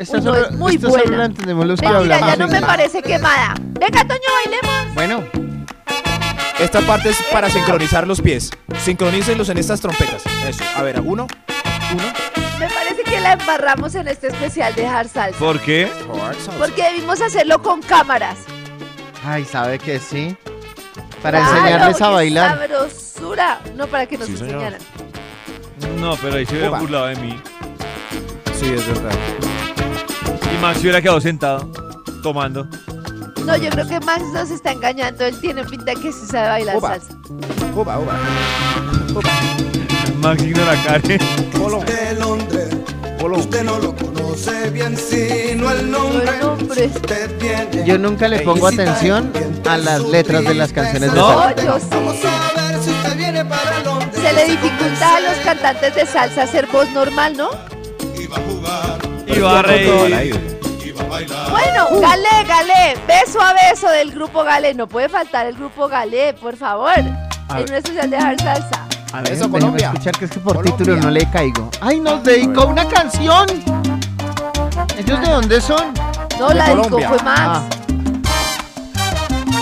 Esta 0.00 0.20
solo, 0.22 0.36
es 0.46 0.52
muy 0.52 0.74
esta 0.76 0.88
buena. 0.88 1.24
entendemos 1.24 1.66
los 1.66 1.80
que 1.80 1.86
hablamos 1.86 2.28
ya 2.28 2.36
no 2.36 2.46
me 2.48 2.60
parece 2.60 3.02
quemada. 3.02 3.54
Venga, 3.58 4.04
Toño, 4.06 4.20
bailemos. 4.44 4.94
Bueno, 4.94 5.24
Esta 6.60 6.80
parte 6.80 7.10
es 7.10 7.16
para 7.32 7.48
sincronizar 7.48 8.06
los 8.06 8.20
pies. 8.20 8.50
Sincronícenlos 8.84 9.48
en 9.48 9.58
estas 9.58 9.80
trompetas. 9.80 10.22
Eso. 10.48 10.64
A 10.76 10.82
ver, 10.82 11.00
uno, 11.00 11.26
uno. 11.92 12.02
Me 12.58 12.68
parece 12.68 13.02
que 13.04 13.20
la 13.20 13.34
embarramos 13.34 13.94
en 13.94 14.08
este 14.08 14.28
especial 14.28 14.74
de 14.74 14.86
Hard 14.86 15.08
Salsa. 15.08 15.38
¿Por 15.38 15.60
qué? 15.60 15.90
Porque 16.58 16.82
debimos 16.82 17.20
hacerlo 17.20 17.62
con 17.62 17.80
cámaras. 17.82 18.36
ay, 19.24 19.44
¿sabe 19.44 19.78
que 19.78 19.98
sí? 20.00 20.36
Para 21.22 21.38
Claro, 21.40 21.56
enseñarles 21.58 22.00
a 22.02 22.08
bailar. 22.10 22.50
sabrosura. 22.58 23.60
No 23.76 23.86
para 23.88 24.06
que 24.06 24.16
nos 24.18 24.26
Sí, 24.26 24.32
enseñaran. 24.34 24.78
No, 26.00 26.16
pero 26.16 26.36
ahí 26.36 26.46
se 26.46 26.52
hubiera 26.52 26.70
Opa. 26.70 26.78
burlado 26.80 27.06
de 27.06 27.16
mí. 27.16 27.40
Sí, 28.58 28.72
es 28.72 28.86
verdad. 28.86 29.12
Y 30.54 30.60
Max 30.62 30.80
hubiera 30.80 31.00
quedado 31.02 31.20
sentado, 31.20 31.70
tomando. 32.22 32.66
No, 33.44 33.56
yo 33.56 33.70
creo 33.70 33.86
que 33.88 34.00
Max 34.00 34.22
nos 34.32 34.50
está 34.50 34.72
engañando. 34.72 35.24
Él 35.24 35.38
tiene 35.40 35.64
pinta 35.64 35.94
que 35.94 36.12
sí 36.12 36.26
sabe 36.30 36.48
bailar 36.48 36.76
Opa. 36.76 36.88
salsa. 36.98 37.14
Uba, 37.74 37.98
uba. 37.98 38.12
Max 39.14 39.28
ignora 40.22 40.72
a 40.72 40.82
Karen. 40.84 41.18
De 41.86 42.14
Londres, 42.18 42.68
usted 43.20 43.62
no 43.64 43.78
lo 43.78 43.94
conoce 43.94 44.70
bien, 44.70 44.96
sino 44.96 45.70
el 45.70 45.90
No 45.90 45.98
nombre. 45.98 46.28
el 46.30 46.40
nombre. 46.40 46.86
Usted 46.86 47.38
viene. 47.38 47.84
Yo 47.86 47.98
nunca 47.98 48.28
le 48.28 48.40
pongo 48.40 48.66
atención 48.66 49.32
a 49.68 49.76
las 49.76 50.02
letras 50.02 50.44
de 50.44 50.54
las 50.54 50.72
canciones 50.72 51.12
de 51.12 51.18
¿No? 51.18 51.38
salsa. 51.42 51.64
yo 51.64 51.78
sí. 51.78 51.86
Vamos 51.90 52.16
a 52.24 52.62
ver 52.68 52.82
si 52.82 52.90
usted 52.90 53.16
viene 53.16 53.44
para 53.44 53.80
Londres. 53.84 54.10
Se 54.22 54.32
le 54.32 54.44
dificulta 54.46 55.16
a 55.16 55.20
los 55.20 55.36
cantantes 55.44 55.94
de 55.94 56.06
salsa 56.06 56.42
hacer 56.42 56.66
voz 56.66 56.88
normal, 56.90 57.36
¿no? 57.36 57.50
Va 57.50 58.36
a 58.36 58.40
jugar, 58.40 59.42
va 59.42 59.58
a 59.58 59.62
reír. 59.62 60.58
Bueno, 61.50 62.00
Galé, 62.00 62.44
Galé, 62.46 62.94
beso 63.06 63.40
a 63.40 63.52
beso 63.54 63.88
del 63.88 64.10
grupo 64.12 64.42
Galé. 64.44 64.74
No 64.74 64.86
puede 64.86 65.08
faltar 65.08 65.46
el 65.46 65.54
grupo 65.54 65.88
Galé, 65.88 66.34
por 66.34 66.56
favor. 66.56 66.90
A 66.90 67.00
En 67.00 67.64
ver. 67.64 67.70
un 67.70 67.74
especial 67.76 68.10
de 68.10 68.16
Hard 68.16 68.40
Salsa. 68.40 68.86
A 69.12 69.22
ver, 69.22 69.32
Eso, 69.32 69.50
Colombia. 69.50 69.88
escuchar 69.88 70.12
que 70.18 70.24
es 70.26 70.30
que 70.30 70.38
por 70.40 70.56
Colombia. 70.56 70.76
título 70.76 70.96
no 70.96 71.10
le 71.10 71.28
caigo. 71.30 71.70
¡Ay, 71.80 72.00
nos 72.00 72.22
dedicó 72.22 72.66
una 72.66 72.86
canción! 72.86 73.46
¿Ellos 74.98 75.20
de 75.20 75.26
dónde 75.30 75.60
son? 75.60 75.94
No, 76.38 76.48
De 76.48 76.54
la 76.54 76.66
Colombia. 76.66 77.08
fue 77.08 77.18
Max. 77.22 77.40
Ah, 77.40 77.62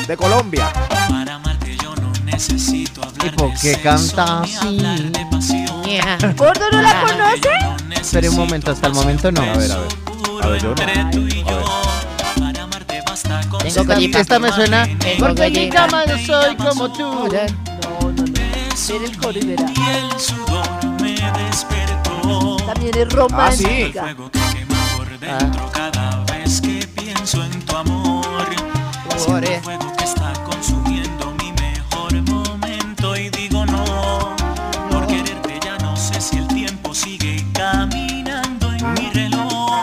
De 0.09 0.17
Colombia. 0.17 0.69
Para 1.09 1.35
amarte 1.37 1.77
yo 1.77 1.95
no 1.97 2.13
necesito 2.25 3.03
hablar 3.03 3.27
¿Y 3.27 3.31
por 3.31 3.53
de 3.53 3.59
qué 3.61 3.81
canta 3.81 4.43
así? 4.43 4.57
pasión. 5.31 6.37
¿Gordo 6.37 6.65
no 6.73 6.83
la 6.83 7.01
conoce? 7.03 8.01
Espere 8.01 8.29
un 8.29 8.37
momento, 8.37 8.71
hasta 8.73 8.87
el 8.89 8.95
momento 8.95 9.31
no. 9.33 9.41
A 9.43 9.45
ver, 9.57 9.73
a 9.73 9.79
ver. 9.79 9.89
A 10.43 10.47
ver, 10.49 10.63
yo 10.63 10.75
no. 10.75 10.83
Entre 10.83 11.05
tú 11.13 11.27
y 11.37 11.41
A 11.41 11.45
ver. 11.45 11.55
yo, 11.55 12.41
para 12.41 12.63
amarte 12.63 13.03
basta 13.07 13.41
con 13.49 13.61
Tengo 13.61 13.85
collipa. 13.87 14.19
Esta 14.21 14.39
me 14.39 14.53
suena 14.53 14.89
porque 15.19 15.71
no 15.71 16.19
soy 16.27 16.57
como 16.57 16.93
tú. 16.93 17.29
El 18.77 19.17
coro 19.19 19.39
y 19.39 19.45
verá. 19.47 19.65
y 19.65 19.97
el 19.97 20.21
sudor 20.21 20.69
me 21.01 21.15
despertó. 21.15 22.57
También 22.67 22.95
es 22.95 23.07
Ah, 23.07 23.09
sí. 23.11 23.17
romántica. 23.17 24.01
Fuego 24.03 24.31
que 24.31 24.39
quema 24.39 24.77
por 24.97 25.19
dentro 25.19 25.71
cada 25.73 26.25
vez 26.25 26.61
que 26.61 26.87
pienso 26.95 27.43
en 27.43 27.63
tu 27.65 27.75
amor. 27.77 28.25
Siento 29.17 29.51
el 29.51 29.61
fuego 29.63 29.93
que 29.97 30.05
está 30.05 30.33
consumiendo 30.45 31.33
mi 31.39 31.53
mejor 31.53 32.23
momento 32.23 33.17
y 33.17 33.31
digo 33.31 33.65
no. 33.67 34.37
Por 34.91 35.07
quererte 35.07 35.59
ya 35.65 35.79
no 35.79 35.97
sé 35.97 36.21
si 36.21 36.37
el 36.37 36.47
tiempo 36.49 36.95
sigue 36.95 37.45
caminando 37.55 38.73
en 38.75 38.93
mi 38.93 39.11
reloj. 39.11 39.83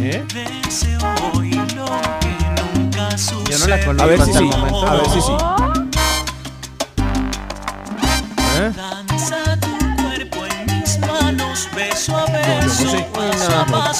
¿Eh? 0.00 0.24
Deseo 0.32 1.00
hoy 1.34 1.50
lo 1.50 1.84
que 2.20 2.78
nunca 2.78 3.18
sucedió. 3.18 3.50
Yo 3.50 3.58
no 3.58 3.66
la 3.66 3.84
conozco 3.84 4.02
A 4.04 4.06
ver 4.06 4.20
si 4.22 4.30
hasta 4.30 4.38
sí. 4.38 4.44
el 4.44 4.56
momento. 4.56 4.86
A 4.86 4.94
ver 4.94 5.10
si 5.10 5.20
sí. 5.20 5.32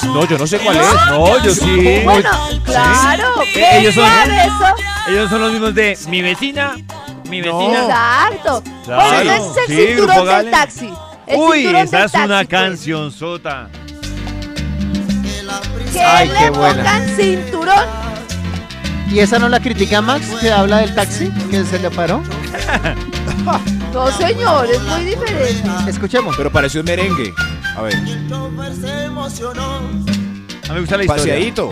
No, 0.07 0.27
yo 0.27 0.39
no 0.39 0.47
sé 0.47 0.59
cuál 0.59 0.77
es. 0.77 0.87
No, 1.11 1.43
yo 1.45 1.55
sí. 1.55 2.01
Bueno, 2.05 2.31
claro. 2.65 3.25
Eh, 3.55 3.79
ellos 3.79 3.95
son- 3.95 4.05
beso. 4.29 4.75
Ellos 5.09 5.31
son 5.31 5.41
los 5.43 5.53
mismos 5.53 5.75
de 5.75 5.99
mi 6.09 6.23
vecina, 6.23 6.75
mi 7.29 7.41
vecina. 7.41 7.83
Exacto. 7.85 8.63
Claro. 8.85 9.03
Bueno, 9.03 9.33
ese 9.33 9.47
es 9.51 9.57
el 9.71 9.77
Sí, 9.77 9.87
cinturón 9.89 10.27
del 10.27 10.51
taxi. 10.51 10.91
El 11.27 11.39
Uy, 11.41 11.67
esa 11.77 12.05
es 12.05 12.15
una 12.15 12.37
pues. 12.39 12.49
canción 12.49 13.11
sota. 13.13 13.69
Que 15.93 16.01
Ay, 16.03 16.29
le 16.29 16.35
qué 16.39 16.51
buena. 16.51 16.75
pongan 16.83 17.17
cinturón. 17.17 17.85
¿Y 19.11 19.21
esa 19.21 19.39
no 19.39 19.49
la 19.49 19.61
critica 19.61 20.01
Max 20.01 20.27
que 20.41 20.51
habla 20.51 20.79
del 20.79 20.95
taxi 20.95 21.31
que 21.51 21.65
se 21.65 21.79
le 21.79 21.91
paró? 21.91 22.23
No, 23.93 24.11
señor, 24.11 24.67
es 24.69 24.81
muy 24.83 25.05
diferente. 25.05 25.69
Escuchemos. 25.89 26.35
Pero 26.37 26.51
pareció 26.51 26.81
un 26.81 26.87
merengue. 26.87 27.33
A 27.77 27.83
ver. 27.83 27.95
A 27.95 28.01
mí 28.01 28.11
me 30.75 30.81
gusta 30.81 30.97
la 30.97 31.05
historia. 31.05 31.35
Paseadito. 31.35 31.71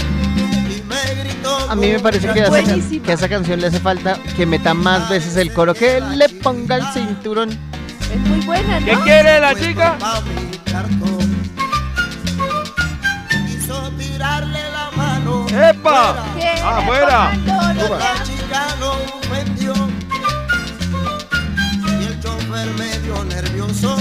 A 1.69 1.75
mí 1.75 1.87
me 1.89 1.99
parece 2.01 2.27
que 2.33 2.41
a, 2.41 2.45
esa, 2.45 2.51
Buenísima. 2.51 3.05
que 3.05 3.11
a 3.13 3.15
esa 3.15 3.29
canción 3.29 3.61
le 3.61 3.67
hace 3.69 3.81
falta 3.81 4.19
que 4.37 4.45
meta 4.47 4.75
más 4.75 5.09
veces 5.09 5.37
el 5.37 5.53
coro, 5.53 5.75
que 5.75 6.01
le 6.01 6.29
ponga 6.29 6.77
el 6.77 6.85
cinturón. 6.93 7.51
Es 7.51 8.21
muy 8.29 8.41
buena, 8.41 8.79
¿Qué 8.85 8.93
¿no? 8.93 9.01
quiere 9.03 9.41
la 9.41 9.55
chica? 9.55 9.97
Quiso 13.47 13.91
tirarle 13.99 14.61
la 14.71 14.91
mano. 14.97 15.47
¡Epa! 15.49 16.11
¡Afuera! 16.65 17.33
La 17.47 18.23
chica 18.23 18.77
lo 18.81 18.93
ofendió. 19.19 19.73
Y 22.01 22.05
el 22.05 22.21
chofer 22.21 22.69
medio 22.77 23.25
nervioso. 23.25 23.97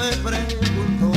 Me 0.00 0.16
preguntó. 0.16 1.12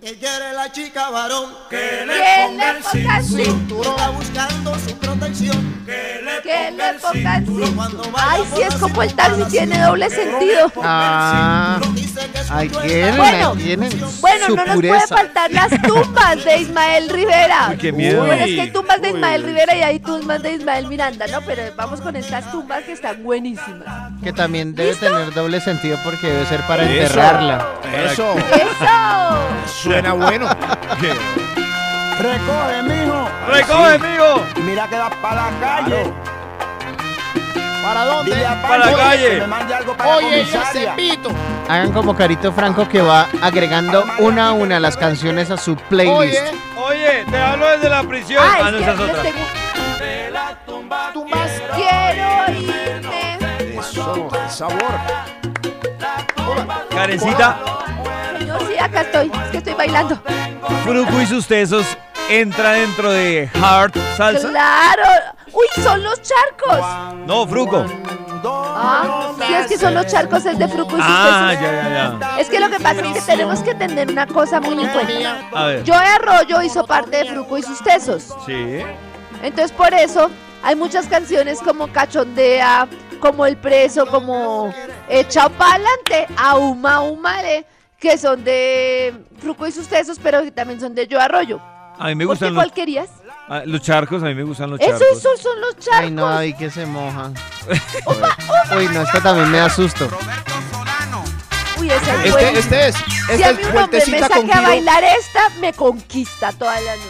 Ella 0.00 0.36
era 0.36 0.52
la 0.52 0.70
chica 0.70 1.10
varón. 1.10 1.50
Que 1.68 2.06
le 2.06 2.14
pongan 2.46 3.24
cinturón. 3.24 3.94
Está 3.96 4.10
buscando 4.10 4.74
su 4.78 4.96
protección. 4.96 5.82
Que 5.84 6.22
le 6.22 6.40
cinturón. 7.40 8.12
vaya 8.12 8.26
Ay, 8.30 8.44
sí, 8.54 8.62
es 8.62 8.74
como 8.76 9.02
el 9.02 9.12
taxi, 9.12 9.42
tiene 9.50 9.80
doble 9.82 10.08
sentido. 10.08 10.72
Ah, 10.82 11.80
Dice 11.94 12.30
que 12.30 12.44
Tienen, 12.82 13.16
Bueno, 13.16 13.50
ahí 13.52 13.56
tienen 13.64 13.90
Bueno, 14.20 14.46
su 14.46 14.56
no 14.56 14.64
nos 14.66 14.74
pureza. 14.76 14.94
puede 15.08 15.22
faltar 15.22 15.50
las 15.50 15.82
tumbas 15.82 16.44
de 16.44 16.56
Ismael 16.58 17.08
Rivera. 17.08 17.68
Uy, 17.70 17.76
qué 17.76 17.92
miedo. 17.92 18.24
Bueno, 18.24 18.44
es 18.44 18.54
que 18.54 18.60
hay 18.60 18.70
tumbas 18.70 19.00
de 19.02 19.08
Uy. 19.10 19.14
Ismael 19.14 19.42
Rivera 19.42 19.74
y 19.76 19.82
hay 19.82 19.98
tumbas 19.98 20.42
de 20.42 20.52
Ismael 20.52 20.86
Miranda, 20.86 21.26
¿no? 21.26 21.40
Pero 21.42 21.62
vamos 21.76 22.00
con 22.00 22.14
estas 22.16 22.50
tumbas 22.52 22.84
que 22.84 22.92
están 22.92 23.22
buenísimas. 23.22 24.12
Que 24.22 24.32
también 24.32 24.74
debe 24.74 24.94
tener 24.94 25.32
doble 25.34 25.60
sentido 25.60 25.98
porque 26.04 26.28
debe 26.28 26.46
ser 26.46 26.60
para 26.62 26.84
Eso. 26.84 26.92
enterrarla. 27.02 27.66
Eso. 28.12 28.34
¡Eso! 28.38 29.82
Suena 29.82 30.12
bueno. 30.12 30.46
Recoge, 32.18 32.82
mijo. 32.84 33.28
¡Recoge, 33.48 33.98
mijo! 33.98 34.42
Mira 34.64 34.88
que 34.88 34.96
va 34.96 35.10
para 35.20 35.50
la 35.50 35.60
calle. 35.60 36.12
¿Para 37.86 38.04
dónde? 38.04 38.34
Dile 38.34 38.46
a 38.46 38.62
Pa' 38.62 38.78
la 38.78 38.92
calle. 38.92 39.28
Que 39.30 39.40
me 39.40 39.46
mande 39.46 39.74
algo 39.74 39.96
para 39.96 40.10
la 40.10 40.16
Oye, 40.16 40.44
comisaria. 40.50 40.94
Hagan 41.68 41.92
como 41.92 42.16
Carito 42.16 42.52
Franco 42.52 42.88
que 42.88 43.00
va 43.00 43.28
agregando 43.40 44.04
una 44.18 44.48
a 44.48 44.52
una 44.52 44.80
las 44.80 44.96
canciones 44.96 45.50
a 45.52 45.56
su 45.56 45.76
playlist. 45.76 46.40
Oye, 46.84 47.24
te 47.30 47.36
hablo 47.38 47.68
desde 47.68 47.88
la 47.88 48.02
prisión. 48.02 48.42
Ah, 48.44 48.56
Ah, 48.64 48.68
es 48.68 48.72
no, 48.72 48.78
que 48.78 48.82
esa 48.84 48.92
es 48.92 48.98
les 48.98 49.10
otra. 49.10 49.22
tengo... 49.22 49.38
Quiero 51.74 52.60
irme. 52.60 53.78
Eso, 53.78 54.28
el 54.44 54.50
sabor. 54.50 54.82
Karencita, 56.90 57.58
No, 58.46 58.58
sí, 58.60 58.78
acá 58.80 59.00
estoy. 59.02 59.30
Es 59.44 59.50
que 59.50 59.58
estoy 59.58 59.74
bailando. 59.74 60.18
Fruco 60.84 61.20
y 61.20 61.26
sus 61.26 61.46
tesos 61.46 61.86
entra 62.28 62.72
dentro 62.72 63.10
de 63.12 63.48
Hard 63.62 63.92
Salsa. 64.16 64.48
¡Claro! 64.48 65.35
¡Uy, 65.56 65.82
son 65.82 66.02
los 66.02 66.20
charcos! 66.22 67.16
No, 67.26 67.46
Fruco. 67.46 67.84
Ah, 68.44 69.32
sí, 69.38 69.54
es 69.54 69.66
que 69.66 69.78
son 69.78 69.94
los 69.94 70.06
charcos, 70.06 70.44
es 70.44 70.58
de 70.58 70.68
Fruco 70.68 70.92
y 70.96 71.00
sus 71.00 71.04
Ah, 71.08 71.48
tesos. 71.50 71.62
ya, 71.64 71.72
ya, 71.72 72.18
ya. 72.20 72.40
Es 72.40 72.48
que 72.48 72.60
lo 72.60 72.68
que 72.68 72.78
pasa 72.78 73.00
es 73.00 73.12
que 73.14 73.20
tenemos 73.22 73.60
que 73.60 73.74
tener 73.74 74.10
una 74.10 74.26
cosa 74.26 74.60
muy 74.60 74.84
en 74.84 74.88
cuenta. 74.90 75.40
A 75.54 75.64
ver. 75.66 75.84
Yo 75.84 75.94
de 75.94 76.04
Arroyo 76.04 76.62
hizo 76.62 76.86
parte 76.86 77.16
de 77.16 77.24
Fruco 77.32 77.58
y 77.58 77.62
sus 77.62 77.82
tesos. 77.82 78.34
Sí. 78.44 78.80
Entonces 79.42 79.72
por 79.72 79.92
eso 79.94 80.30
hay 80.62 80.76
muchas 80.76 81.06
canciones 81.06 81.60
como 81.60 81.88
Cachondea, 81.88 82.86
como 83.20 83.46
El 83.46 83.56
Preso, 83.56 84.06
como 84.06 84.72
Echao 85.08 85.50
Pa'lante, 85.50 86.26
Auma 86.36 87.00
Humare, 87.00 87.64
que 87.98 88.18
son 88.18 88.44
de 88.44 89.14
Fruco 89.40 89.66
y 89.66 89.72
sus 89.72 89.88
tesos, 89.88 90.18
pero 90.22 90.42
que 90.42 90.50
también 90.50 90.80
son 90.80 90.94
de 90.94 91.06
Yo 91.06 91.18
Arroyo. 91.20 91.60
A 91.98 92.08
mí 92.08 92.14
me 92.14 92.26
¿Por 92.26 92.36
qué 92.36 92.44
gustan 92.44 92.54
cuál 92.54 92.66
los, 92.68 92.74
querías? 92.74 93.08
Ah, 93.48 93.62
los 93.66 93.80
charcos, 93.82 94.22
a 94.22 94.26
mí 94.26 94.34
me 94.34 94.42
gustan 94.44 94.70
los 94.70 94.80
Eso, 94.80 94.90
charcos. 94.90 95.18
esos 95.18 95.40
son 95.40 95.60
los 95.60 95.78
charcos. 95.78 96.00
Ay, 96.04 96.10
no, 96.10 96.28
ahí 96.28 96.54
que 96.54 96.70
se 96.70 96.86
mojan. 96.86 97.34
Uy, 98.76 98.88
no, 98.92 99.02
esta 99.02 99.20
también 99.22 99.50
me 99.50 99.58
da 99.58 99.70
susto. 99.70 100.08
Uy, 101.78 101.90
esa 101.90 102.24
es 102.24 102.34
Este, 102.34 102.58
este 102.58 102.88
es. 102.88 102.94
si 102.96 103.04
Este 103.32 103.44
a 103.44 103.50
es 103.50 103.56
mí 103.58 103.62
un 103.64 103.68
hombre 103.76 103.76
me 103.76 103.80
vueltecita 104.20 104.28
con 104.28 104.46
saque 104.48 104.52
a 104.52 104.60
bailar 104.62 105.04
esta, 105.04 105.48
me 105.60 105.72
conquista 105.72 106.52
toda 106.52 106.80
la 106.80 106.96
noche. 106.96 107.08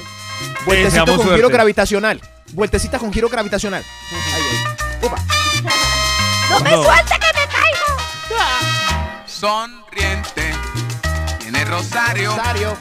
Vueltecita 0.64 0.84
Deseamos 0.90 1.10
con 1.16 1.24
suerte. 1.24 1.36
giro 1.36 1.48
gravitacional. 1.50 2.20
Vueltecita 2.52 2.98
con 2.98 3.12
giro 3.12 3.28
gravitacional. 3.28 3.82
Ahí, 3.84 4.42
ahí. 4.42 5.06
Upa. 5.06 5.16
¡No 6.50 6.60
me 6.60 6.70
No. 6.72 6.82
suelte 6.82 7.14
que 7.14 7.38
me 7.38 7.46
caigo! 7.46 7.86
Sonriente. 9.26 10.52
Tiene 11.40 11.64
Rosario. 11.64 12.36
Rosario. 12.36 12.76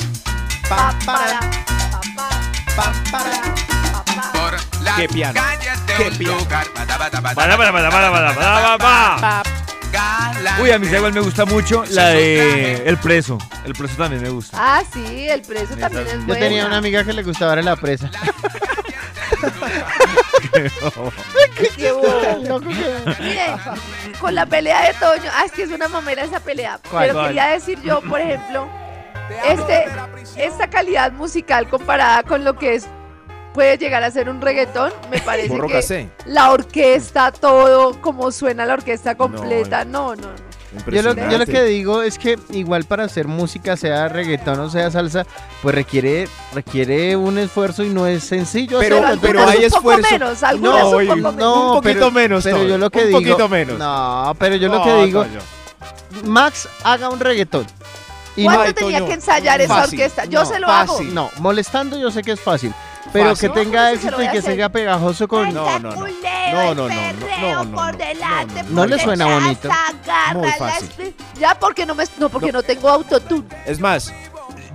Pa, 0.69 0.93
Pa. 1.05 1.39
Por 4.33 4.81
las 4.83 4.95
Qué 4.97 5.07
piano. 5.09 5.33
calles 5.33 5.85
de 5.87 5.93
Qué 5.95 6.07
un 6.09 6.17
piano. 6.17 6.37
lugar. 6.39 6.67
Bada, 6.75 6.97
bada, 6.97 7.19
bada, 7.21 7.35
Para, 7.35 7.57
para, 7.57 7.71
para, 7.71 7.89
para, 7.89 8.11
para, 8.11 8.33
para, 8.35 8.77
para. 8.77 9.43
galante. 9.91 10.61
Uy, 10.63 10.71
a 10.71 10.79
mí 10.79 10.87
igual 10.87 11.13
me 11.13 11.21
gusta 11.21 11.45
mucho 11.45 11.83
la 11.91 12.09
de 12.09 12.83
El 12.87 12.97
Preso. 12.97 13.37
El 13.63 13.73
Preso 13.73 13.95
también 13.95 14.21
me 14.21 14.29
gusta. 14.29 14.57
Ah, 14.59 14.83
sí, 14.93 15.27
el 15.29 15.41
preso 15.41 15.75
también 15.77 16.05
es 16.07 16.13
Yo 16.13 16.19
bueno. 16.27 16.39
tenía 16.45 16.65
una 16.65 16.77
amiga 16.77 17.03
que 17.03 17.13
le 17.13 17.23
gustaba 17.23 17.53
era 17.53 17.61
la 17.61 17.75
presa. 17.77 18.09
Qué 21.75 21.91
bobo. 21.91 22.59
Miren, 23.19 23.57
con 24.19 24.35
la 24.35 24.45
pelea 24.45 24.81
de 24.87 24.93
Toño, 24.93 25.29
ah, 25.33 25.43
es 25.45 25.51
que 25.51 25.63
es 25.63 25.69
una 25.71 25.87
mamera 25.87 26.23
esa 26.23 26.39
pelea. 26.39 26.79
¿Cuál? 26.89 27.03
Pero 27.07 27.13
¿Cuál? 27.15 27.27
quería 27.27 27.47
decir 27.47 27.81
yo, 27.81 28.01
por 28.01 28.19
ejemplo, 28.21 28.67
este, 29.49 29.85
esta 30.37 30.69
calidad 30.69 31.11
musical 31.11 31.67
comparada 31.69 32.23
con 32.23 32.43
lo 32.43 32.55
que 32.55 32.75
es 32.75 32.87
puede 33.53 33.77
llegar 33.77 34.03
a 34.03 34.11
ser 34.11 34.27
un 34.29 34.41
reggaetón, 34.41 34.91
me 35.09 35.19
parece 35.21 35.47
Borro 35.47 35.67
que 35.67 35.73
casé. 35.75 36.09
la 36.25 36.51
orquesta, 36.51 37.31
todo, 37.31 37.99
como 38.01 38.31
suena 38.31 38.65
la 38.65 38.73
orquesta 38.73 39.15
completa, 39.15 39.85
no, 39.85 40.15
no, 40.15 40.23
no. 40.27 40.45
Yo 40.91 41.01
lo, 41.03 41.13
yo 41.13 41.37
lo 41.37 41.45
que 41.45 41.63
digo 41.63 42.01
es 42.01 42.19
que 42.19 42.37
igual 42.49 42.83
para 42.83 43.05
hacer 43.05 43.29
música, 43.29 43.77
sea 43.77 44.09
reggaetón 44.09 44.59
o 44.59 44.69
sea 44.69 44.91
salsa, 44.91 45.25
pues 45.61 45.73
requiere 45.73 46.27
requiere 46.53 47.15
un 47.15 47.37
esfuerzo 47.37 47.81
y 47.85 47.89
no 47.89 48.07
es 48.07 48.25
sencillo. 48.25 48.79
Pero- 48.81 48.97
hacerlo. 48.97 49.21
pero 49.21 49.47
hay 49.47 49.63
un 49.63 49.69
poco 49.71 49.93
esfuerzo. 49.93 50.11
menos, 50.11 50.41
No, 50.41 50.49
un 50.49 50.61
poco 50.61 50.97
menos. 51.15 51.35
no, 51.35 51.67
Un 51.69 51.75
poquito 51.81 51.93
pero- 51.99 52.11
menos, 52.11 52.43
Pero 52.43 52.63
yo 52.65 52.77
lo 52.77 52.89
que 52.89 52.99
Un 52.99 53.05
digo. 53.07 53.19
poquito 53.19 53.47
menos. 53.47 53.79
No, 53.79 54.35
pero 54.37 54.55
yo 54.57 54.67
lo 54.67 54.83
que 54.83 55.05
digo. 55.05 55.25
Max 56.25 56.67
haga 56.83 57.07
un 57.07 57.21
reggaetón. 57.21 57.65
Y 58.35 58.43
¿Cuánto 58.43 58.65
no- 58.65 58.73
tenía 58.73 58.97
Toño, 58.99 59.07
que 59.07 59.13
ensayar 59.13 59.61
esa 59.61 59.75
Fácil. 59.75 59.99
orquesta? 59.99 60.25
Yo 60.25 60.39
No, 60.41 60.45
se 60.45 60.59
lo 60.59 60.67
fácil. 60.67 61.07
hago. 61.07 61.13
No, 61.13 61.29
molestando 61.39 61.97
yo 61.97 62.11
sé 62.11 62.21
que 62.21 62.33
es 62.33 62.39
fácil. 62.41 62.73
Pero 63.13 63.29
Fácil. 63.29 63.51
que 63.51 63.59
tenga 63.61 63.91
éxito 63.93 64.21
y 64.21 64.27
que 64.29 64.41
sea 64.41 64.67
pegajoso 64.69 65.27
con. 65.27 65.53
No, 65.53 65.79
no, 65.79 65.91
no. 65.91 65.95
No, 65.95 66.05
el 66.07 66.15
no, 66.53 66.73
no, 66.75 66.83
no, 66.83 66.87
perreo 66.87 67.63
no, 67.65 67.75
por 67.75 67.97
delante, 67.97 68.63
le 68.87 68.99
suena 68.99 69.25
bonito. 69.25 69.69
agarra 69.71 70.33
Muy 70.33 70.51
fácil. 70.51 71.15
Ya 71.39 71.57
porque 71.57 71.85
no 71.85 71.95
me 71.95 72.03
no 72.17 72.29
porque 72.29 72.51
no, 72.51 72.61
tengo 72.63 72.89
autotune. 72.89 73.45
Es 73.65 73.79
más, 73.79 74.11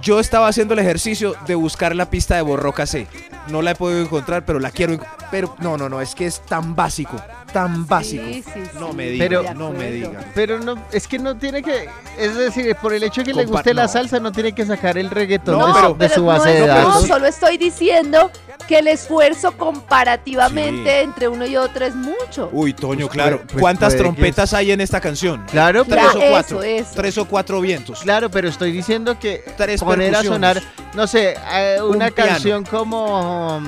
yo 0.01 0.21
estaba 0.21 0.49
haciendo 0.49 0.75
el 0.75 0.81
ejercicio 0.81 1.35
de 1.47 1.55
buscar 1.55 1.95
la 1.95 2.09
pista 2.09 2.37
de 2.37 2.43
Borroca 2.43 2.87
C. 2.87 3.07
No 3.49 3.63
la 3.63 3.73
he 3.73 3.75
podido 3.75 4.01
encontrar, 4.01 4.45
pero 4.45 4.59
la 4.61 4.71
quiero. 4.71 4.95
enc- 4.95 5.07
Pero 5.31 5.55
no, 5.61 5.77
no, 5.77 5.89
no, 5.89 6.01
es 6.01 6.15
que 6.15 6.27
es 6.27 6.41
tan 6.41 6.75
básico, 6.75 7.17
tan 7.53 7.87
básico. 7.87 8.25
Sí, 8.27 8.43
sí, 8.43 8.53
sí. 8.65 8.79
No 8.81 8.93
me 8.93 9.09
diga, 9.11 9.25
Pero- 9.29 9.55
no 9.55 9.71
me 9.71 9.91
diga. 9.93 10.21
Pero 10.35 10.59
no, 10.59 10.75
es 10.93 11.07
que 11.07 11.19
no 11.21 11.37
tiene 11.37 11.63
que, 11.63 11.89
es 12.19 12.35
decir, 12.37 12.75
por 12.83 12.93
el 12.93 13.03
hecho 13.05 13.21
de 13.21 13.27
que 13.27 13.35
le 13.35 13.45
Compa- 13.47 13.51
guste 13.53 13.75
la 13.75 13.83
no. 13.83 13.89
salsa, 13.89 14.19
no 14.19 14.33
tiene 14.33 14.53
que 14.53 14.67
sacar 14.67 14.99
el 14.99 15.09
reggaetón 15.11 15.59
No, 15.59 15.69
de, 15.69 15.73
pero- 15.75 15.87
su- 15.89 15.93
de 15.93 15.99
pero 15.99 16.15
su 16.15 16.21
no 16.23 16.27
base 16.27 16.49
de 16.51 16.61
no, 16.61 16.67
datos. 16.67 17.07
solo 17.07 17.27
estoy 17.27 17.59
diciendo 17.59 18.31
que 18.67 18.79
el 18.81 18.89
esfuerzo 18.89 19.53
comparativamente 19.57 20.91
Sí. 20.99 21.05
entre 21.05 21.29
uno 21.29 21.47
y 21.47 21.57
otro 21.57 21.85
es 21.87 21.95
mucho. 21.95 22.49
Uy, 22.53 22.73
Toño, 22.73 23.07
Pues 23.07 23.11
claro. 23.15 23.37
puede- 23.39 23.47
pues 23.49 23.61
¿Cuántas 23.61 23.97
trompetas 23.97 24.53
hay 24.55 24.73
en 24.73 24.81
esta 24.81 25.01
canción? 25.01 25.45
Claro, 25.51 25.85
Tres 25.85 26.05
o 26.15 26.21
cuatro. 26.31 26.63
eso, 26.63 26.63
eso. 26.63 26.91
Tres 26.95 27.19
o 27.19 27.25
cuatro 27.27 27.61
vientos. 27.61 28.01
Claro, 28.01 28.31
pero 28.31 28.49
estoy 28.49 28.73
diciendo 28.73 29.19
que 29.19 29.45
Tres 29.57 29.81
poner 29.81 30.15
a 30.17 30.23
sonar, 30.23 30.61
no 30.95 31.07
sé, 31.07 31.35
eh, 31.53 31.77
una 31.83 32.07
Un 32.07 32.13
piano. 32.13 32.31
canción 32.33 32.65
como 32.65 33.61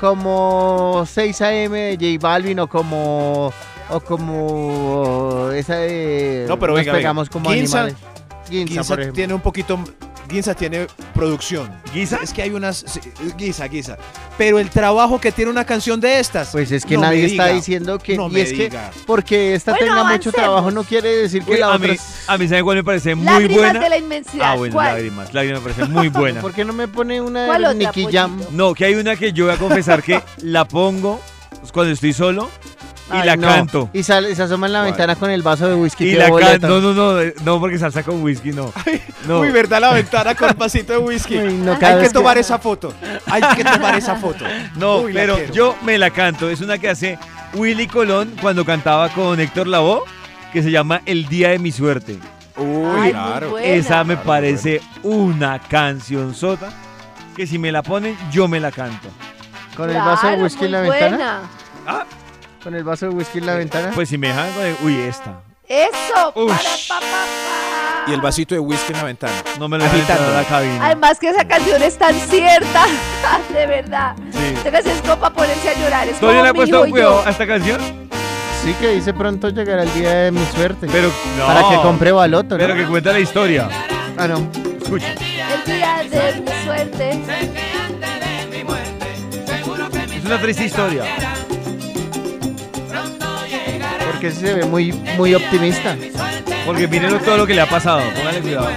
como 0.00 1.04
6 1.06 1.40
AM 1.42 1.72
de 1.72 1.96
J 2.18 2.18
Balvin 2.28 2.60
o 2.60 2.68
como 2.68 3.52
o 3.90 4.00
como 4.00 5.50
esa 5.54 5.76
de 5.76 6.46
No, 6.48 6.58
pero 6.58 6.72
nos 6.72 6.80
venga, 6.80 6.92
venga. 6.92 6.98
pegamos 7.00 7.28
como 7.30 7.50
Ginza- 7.50 7.84
animales. 7.84 7.96
Ginza, 8.48 8.96
por 8.96 9.12
tiene 9.12 9.34
un 9.34 9.40
poquito. 9.40 9.78
Guisa 10.28 10.54
tiene 10.54 10.86
producción. 11.14 11.70
¿Guisa? 11.92 12.18
Es 12.22 12.32
que 12.32 12.42
hay 12.42 12.50
unas. 12.50 12.78
sí, 12.86 13.00
Guisa, 13.36 13.66
Guisa. 13.68 13.96
Pero 14.38 14.58
el 14.58 14.70
trabajo 14.70 15.20
que 15.20 15.30
tiene 15.32 15.50
una 15.50 15.64
canción 15.64 16.00
de 16.00 16.18
estas. 16.18 16.50
Pues 16.50 16.72
es 16.72 16.84
que 16.84 16.94
no 16.94 17.02
me 17.02 17.06
nadie 17.08 17.24
está 17.26 17.44
diga, 17.46 17.54
diciendo 17.56 17.98
que 17.98 18.16
no 18.16 18.28
y 18.28 18.30
me 18.32 18.40
es 18.40 18.50
que 18.52 18.64
diga. 18.64 18.90
porque 19.06 19.54
esta 19.54 19.72
Bueno, 19.72 19.86
tenga 19.86 20.02
mucho 20.02 20.10
avancemos. 20.30 20.34
trabajo 20.34 20.70
no 20.70 20.82
quiere 20.84 21.08
decir 21.16 21.44
que 21.44 21.52
Uy, 21.52 21.58
la 21.58 21.66
a, 21.66 21.76
otra 21.76 21.88
mí, 21.88 21.94
es- 21.94 22.24
a 22.26 22.38
mí, 22.38 22.48
¿sabe 22.48 22.62
cuál 22.64 22.76
me 22.78 22.84
parece 22.84 23.14
muy 23.14 23.24
Lágrimas 23.26 23.56
buena? 23.56 23.80
de 23.80 23.88
la 23.90 23.98
inmensidad. 23.98 24.52
Ah, 24.52 24.54
bueno, 24.56 24.74
¿Cuál? 24.74 24.86
lágrimas. 24.94 25.34
Lágrimas 25.34 25.62
me 25.62 25.70
parece 25.72 25.92
muy 25.92 26.08
buena. 26.08 26.40
¿Por 26.40 26.52
qué 26.52 26.64
no 26.64 26.72
me 26.72 26.88
pone 26.88 27.20
una 27.20 27.46
¿Cuál 27.46 27.62
de 27.62 27.68
otra, 27.68 27.78
Nicky 27.78 28.02
pollito? 28.04 28.18
Jam? 28.22 28.40
No, 28.52 28.74
que 28.74 28.84
hay 28.86 28.94
una 28.94 29.16
que 29.16 29.32
yo 29.32 29.44
voy 29.46 29.54
a 29.54 29.58
confesar 29.58 30.02
que 30.02 30.20
la 30.38 30.64
pongo 30.66 31.20
cuando 31.72 31.92
estoy 31.92 32.12
solo 32.12 32.50
y 33.12 33.16
Ay, 33.16 33.26
la 33.26 33.36
no. 33.36 33.48
canto. 33.48 33.90
Y 33.92 34.02
sale, 34.02 34.30
y 34.30 34.34
se 34.34 34.42
asoma 34.42 34.66
en 34.66 34.72
la 34.72 34.82
ventana 34.82 35.14
con 35.16 35.30
el 35.30 35.42
vaso 35.42 35.68
de 35.68 35.74
whisky. 35.74 36.04
Y 36.06 36.14
la 36.14 36.30
canto. 36.34 36.80
No, 36.80 36.80
no, 36.80 36.94
no, 36.94 37.32
no, 37.44 37.60
porque 37.60 37.78
salsa 37.78 38.02
con 38.02 38.22
whisky, 38.22 38.52
no. 38.52 38.72
no. 39.28 39.40
Uy, 39.40 39.50
¿verdad? 39.50 39.80
La 39.80 39.92
ventana 39.92 40.34
con 40.34 40.56
vasito 40.56 40.94
de 40.94 40.98
whisky. 40.98 41.36
Uy, 41.36 41.54
no, 41.54 41.78
cada 41.78 41.96
Hay 41.96 42.06
que 42.06 42.10
tomar 42.10 42.38
esa 42.38 42.58
foto. 42.58 42.94
Hay 43.26 43.42
que 43.56 43.64
tomar 43.64 43.96
esa 43.96 44.16
foto. 44.16 44.44
No, 44.76 44.98
Uy, 45.02 45.12
pero 45.12 45.38
yo 45.52 45.76
me 45.82 45.98
la 45.98 46.10
canto. 46.10 46.48
Es 46.48 46.60
una 46.60 46.78
que 46.78 46.88
hace 46.88 47.18
Willy 47.54 47.86
Colón 47.86 48.34
cuando 48.40 48.64
cantaba 48.64 49.08
con 49.10 49.38
Héctor 49.38 49.66
Lavoe, 49.66 50.02
que 50.52 50.62
se 50.62 50.70
llama 50.70 51.02
El 51.04 51.26
Día 51.26 51.50
de 51.50 51.58
mi 51.58 51.70
Suerte. 51.72 52.18
Uy, 52.56 52.98
Ay, 52.98 53.10
claro. 53.10 53.50
buena. 53.50 53.66
Esa 53.66 54.02
me 54.04 54.16
parece 54.16 54.80
una 55.02 55.58
canción 55.58 56.34
sota 56.34 56.70
que 57.36 57.46
si 57.46 57.58
me 57.58 57.70
la 57.72 57.82
ponen, 57.82 58.16
yo 58.30 58.48
me 58.48 58.60
la 58.60 58.70
canto. 58.72 59.08
Con 59.76 59.90
el 59.90 59.96
vaso 59.96 60.28
de 60.28 60.36
whisky 60.42 60.64
en 60.66 60.72
la 60.72 60.80
ventana. 60.80 61.40
Ah, 61.86 62.04
Con 62.64 62.74
el 62.74 62.82
vaso 62.82 63.06
de 63.08 63.14
whisky 63.14 63.38
en 63.38 63.46
la 63.46 63.54
ventana. 63.56 63.90
pues 63.94 64.08
si 64.08 64.16
me 64.16 64.28
dejan, 64.28 64.48
eh, 64.60 64.74
uy, 64.82 64.98
esta. 65.00 65.42
Eso. 65.68 66.32
Ush. 66.34 66.48
para, 66.48 66.60
pa, 66.88 67.00
pa, 67.00 67.24
pa. 68.06 68.10
Y 68.10 68.14
el 68.14 68.22
vasito 68.22 68.54
de 68.54 68.58
whisky 68.60 68.92
en 68.92 68.98
la 68.98 69.04
ventana. 69.04 69.34
No 69.58 69.68
me 69.68 69.76
lo 69.76 69.84
dejan 69.84 70.00
entrar 70.00 70.18
a 70.18 70.30
la 70.30 70.44
cabina. 70.44 70.86
Además 70.86 71.18
que 71.18 71.28
esa 71.28 71.46
canción 71.46 71.82
es 71.82 71.98
tan 71.98 72.14
cierta, 72.14 72.86
de 73.52 73.66
verdad. 73.66 74.16
Sí. 74.32 74.54
Esta 74.56 74.70
canción 74.72 74.96
es 74.96 75.02
como 75.02 75.16
para 75.20 75.34
ponerse 75.34 75.68
a 75.68 75.74
llorar. 75.78 76.08
Es 76.08 76.18
¿Todavía 76.18 76.40
como 76.40 76.44
le 76.44 76.48
ha 76.48 76.54
puesto 76.54 76.90
cuidado 76.90 77.22
a 77.26 77.30
esta 77.30 77.46
canción? 77.46 77.80
Sí, 78.62 78.74
que 78.80 78.88
dice 78.92 79.12
pronto 79.12 79.50
llegará 79.50 79.82
el 79.82 79.92
día 79.92 80.10
de 80.14 80.30
mi 80.30 80.44
suerte. 80.46 80.86
Pero 80.90 81.12
no. 81.36 81.46
Para 81.46 81.68
que 81.68 81.76
compre 81.82 82.12
baloto, 82.12 82.56
¿no? 82.56 82.64
Pero 82.64 82.74
que 82.74 82.86
cuenta 82.86 83.12
la 83.12 83.20
historia. 83.20 83.68
Ah, 84.16 84.26
no. 84.26 84.50
Escucha. 84.82 85.12
El 85.12 85.64
día 85.66 86.02
de 86.10 86.40
mi 86.40 86.64
suerte. 86.64 87.20
Es 90.16 90.24
una 90.24 90.40
triste 90.40 90.64
historia. 90.64 91.04
Porque 94.24 94.40
se 94.40 94.54
ve 94.54 94.64
muy, 94.64 94.90
muy 95.18 95.34
optimista. 95.34 95.98
Porque 96.64 96.88
miren 96.88 97.18
todo 97.18 97.36
lo 97.36 97.46
que 97.46 97.52
le 97.52 97.60
ha 97.60 97.68
pasado. 97.68 98.00
Póngale 98.16 98.40
cuidado. 98.40 98.70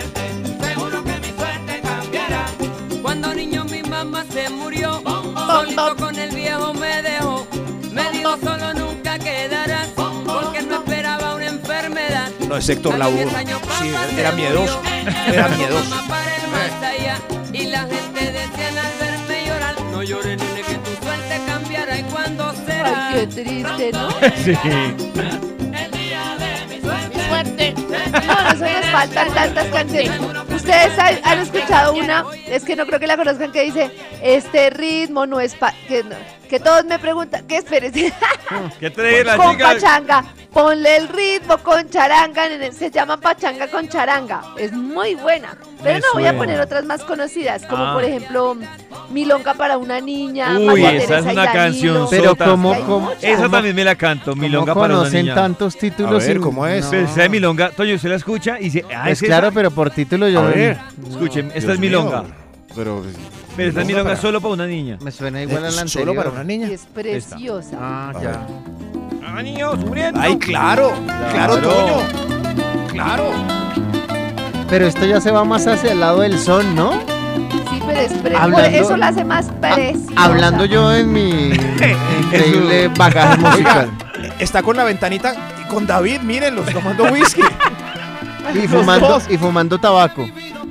Cuando 3.02 3.34
niño 3.34 3.64
mi 3.64 3.82
mamá 3.82 4.26
se 4.30 4.50
murió, 4.50 5.02
solito 5.48 5.96
con 5.96 6.20
el 6.20 6.36
viejo 6.36 6.74
me 6.74 7.02
dejó. 7.02 7.48
Me 7.94 8.12
dijo 8.12 8.38
solo 8.44 8.74
nunca 8.74 9.18
quedarás, 9.20 9.88
porque 9.96 10.64
no 10.64 10.84
esperaba 10.84 11.36
una 11.36 11.46
enfermedad. 11.46 12.30
No, 12.46 12.58
es 12.58 12.68
Héctor 12.68 12.98
Lavoe. 12.98 13.30
Sí, 13.80 13.94
era 14.18 14.34
miedoso. 14.34 14.82
Era 15.32 15.48
miedoso. 15.48 15.96
Y 17.54 17.68
la 17.68 17.84
gente 17.84 18.32
decía 18.34 18.68
al 18.68 19.00
verme 19.00 19.48
llorar, 19.48 19.76
no 19.94 20.04
Ay, 22.84 23.14
qué 23.14 23.28
triste, 23.28 23.92
¿no? 23.94 24.10
Sí. 24.44 24.58
suerte. 27.30 27.74
No, 27.74 28.50
eso 28.52 28.66
nos 28.66 28.86
faltan 28.92 29.34
tantas 29.34 29.66
canciones. 29.68 30.12
Ustedes 30.54 30.98
han, 31.00 31.20
han 31.24 31.40
escuchado 31.40 31.94
una, 31.94 32.26
es 32.48 32.64
que 32.64 32.76
no 32.76 32.86
creo 32.86 33.00
que 33.00 33.08
la 33.08 33.18
conozcan, 33.18 33.52
que 33.52 33.64
dice, 33.64 33.92
este 34.22 34.70
ritmo 34.70 35.26
no 35.26 35.40
es 35.40 35.56
pa... 35.56 35.74
Que, 35.88 36.04
no- 36.04 36.16
que 36.48 36.60
todos 36.60 36.86
me 36.86 36.98
preguntan, 37.00 37.46
¿qué 37.48 37.58
esperes? 37.58 37.92
¿Qué 38.80 38.90
trae 38.90 39.24
la 39.24 39.38
con 39.38 39.52
chica? 39.52 39.74
pachanga. 39.74 40.24
Ponle 40.54 40.98
el 40.98 41.08
ritmo 41.10 41.58
con 41.60 41.88
charanga. 41.90 42.44
Se 42.72 42.90
llama 42.90 43.18
pachanga 43.20 43.68
con 43.68 43.88
charanga. 43.88 44.42
Es 44.58 44.72
muy 44.72 45.14
buena. 45.16 45.56
Pero 45.84 45.96
Me 45.96 46.00
no 46.00 46.06
voy 46.14 46.26
a 46.26 46.36
poner 46.36 46.60
otras 46.60 46.84
más 46.86 47.04
conocidas, 47.04 47.64
como 47.68 47.84
Ah. 47.86 47.94
por 47.94 48.04
ejemplo 48.04 48.58
Milonga 49.12 49.54
para 49.54 49.78
una 49.78 50.00
niña. 50.02 50.58
Uy, 50.58 50.66
María 50.66 50.92
esa 50.94 51.20
es 51.20 51.26
Teresa 51.26 51.32
una 51.32 51.52
canción 51.52 52.08
Pero 52.10 52.30
sota. 52.32 52.46
¿cómo- 52.46 52.74
Hay 52.74 52.82
cómo- 52.82 53.00
muchas. 53.10 53.24
Esa 53.24 53.36
¿Cómo- 53.44 53.52
también 53.52 53.76
me 53.76 53.84
la 53.84 53.96
canto, 53.96 54.36
Milonga 54.36 54.74
¿Cómo 54.74 54.82
para 54.82 54.94
una 54.96 55.04
conocen 55.04 55.22
niña. 55.26 55.36
tantos 55.36 55.78
títulos? 55.78 56.24
A 56.24 56.28
ver, 56.28 56.40
¿cómo 56.40 56.66
es? 56.66 56.86
No. 56.86 56.92
Pero 56.92 57.06
esa 57.06 57.22
de 57.22 57.30
Milonga, 57.30 57.70
Toño, 57.72 57.94
usted 57.96 58.10
la 58.10 58.16
escucha 58.16 58.58
y 58.60 58.64
dice, 58.66 58.86
ah, 58.94 59.02
Pues 59.04 59.12
es 59.14 59.18
esa? 59.24 59.26
claro, 59.28 59.52
pero 59.52 59.70
por 59.70 59.92
título 59.92 60.28
yo 60.28 60.40
A 60.40 60.44
no- 60.44 60.50
ver. 60.50 60.78
Escuchen, 61.10 61.48
esta 61.48 61.60
Dios 61.60 61.74
es 61.74 61.80
Milonga. 61.80 62.24
mío. 62.24 62.34
Pero, 62.76 63.04
Pero 63.58 63.70
esta 63.70 63.82
es 63.82 63.88
Milonga 63.88 64.16
solo 64.16 64.40
para 64.40 64.54
una 64.54 64.68
niña. 64.68 64.98
Me 65.02 65.12
suena 65.12 65.42
igual 65.42 65.58
a 65.58 65.62
la 65.62 65.68
¿Es 65.70 65.92
solo 65.92 66.12
anterior. 66.12 66.16
para 66.16 66.30
una 66.30 66.44
niña? 66.44 66.68
Y 66.70 66.74
es 66.74 66.86
preciosa. 66.86 67.78
Ah, 67.80 68.14
ya. 68.22 68.48
Ah, 69.28 69.42
niño, 69.42 69.72
sufriendo. 69.82 70.20
Ay, 70.22 70.38
claro. 70.38 70.94
Claro, 71.32 71.32
Claro. 71.32 71.58
Toño. 71.58 72.88
Claro. 72.92 73.24
Pero 74.70 74.86
esto 74.86 75.06
ya 75.06 75.20
se 75.20 75.32
va 75.32 75.44
más 75.44 75.66
hacia 75.68 75.92
el 75.92 76.00
lado 76.00 76.22
del 76.22 76.38
son, 76.40 76.76
¿no? 76.76 76.92
Sí, 76.92 77.82
pero 77.86 78.00
es 78.00 78.14
pre- 78.14 78.36
Hablando- 78.36 78.70
por 78.70 78.80
eso 78.80 78.98
la 78.98 79.08
hace 79.08 79.24
más 79.24 79.48
preciosa. 79.62 80.12
Hablando 80.16 80.66
yo 80.66 80.94
en 80.94 81.12
mi 81.12 81.30
increíble 82.24 82.90
bagaje 82.90 83.38
musical. 83.38 83.90
Está 84.40 84.62
con 84.62 84.78
la 84.78 84.84
ventanita 84.84 85.34
y 85.64 85.68
con 85.68 85.88
David, 85.88 86.22
mírenlos, 86.22 86.66
tomando 86.72 87.06
whisky. 87.06 87.42
Y 88.54 88.68
fumando, 88.68 89.22
y 89.30 89.38
fumando 89.38 89.78
tabaco. 89.80 90.26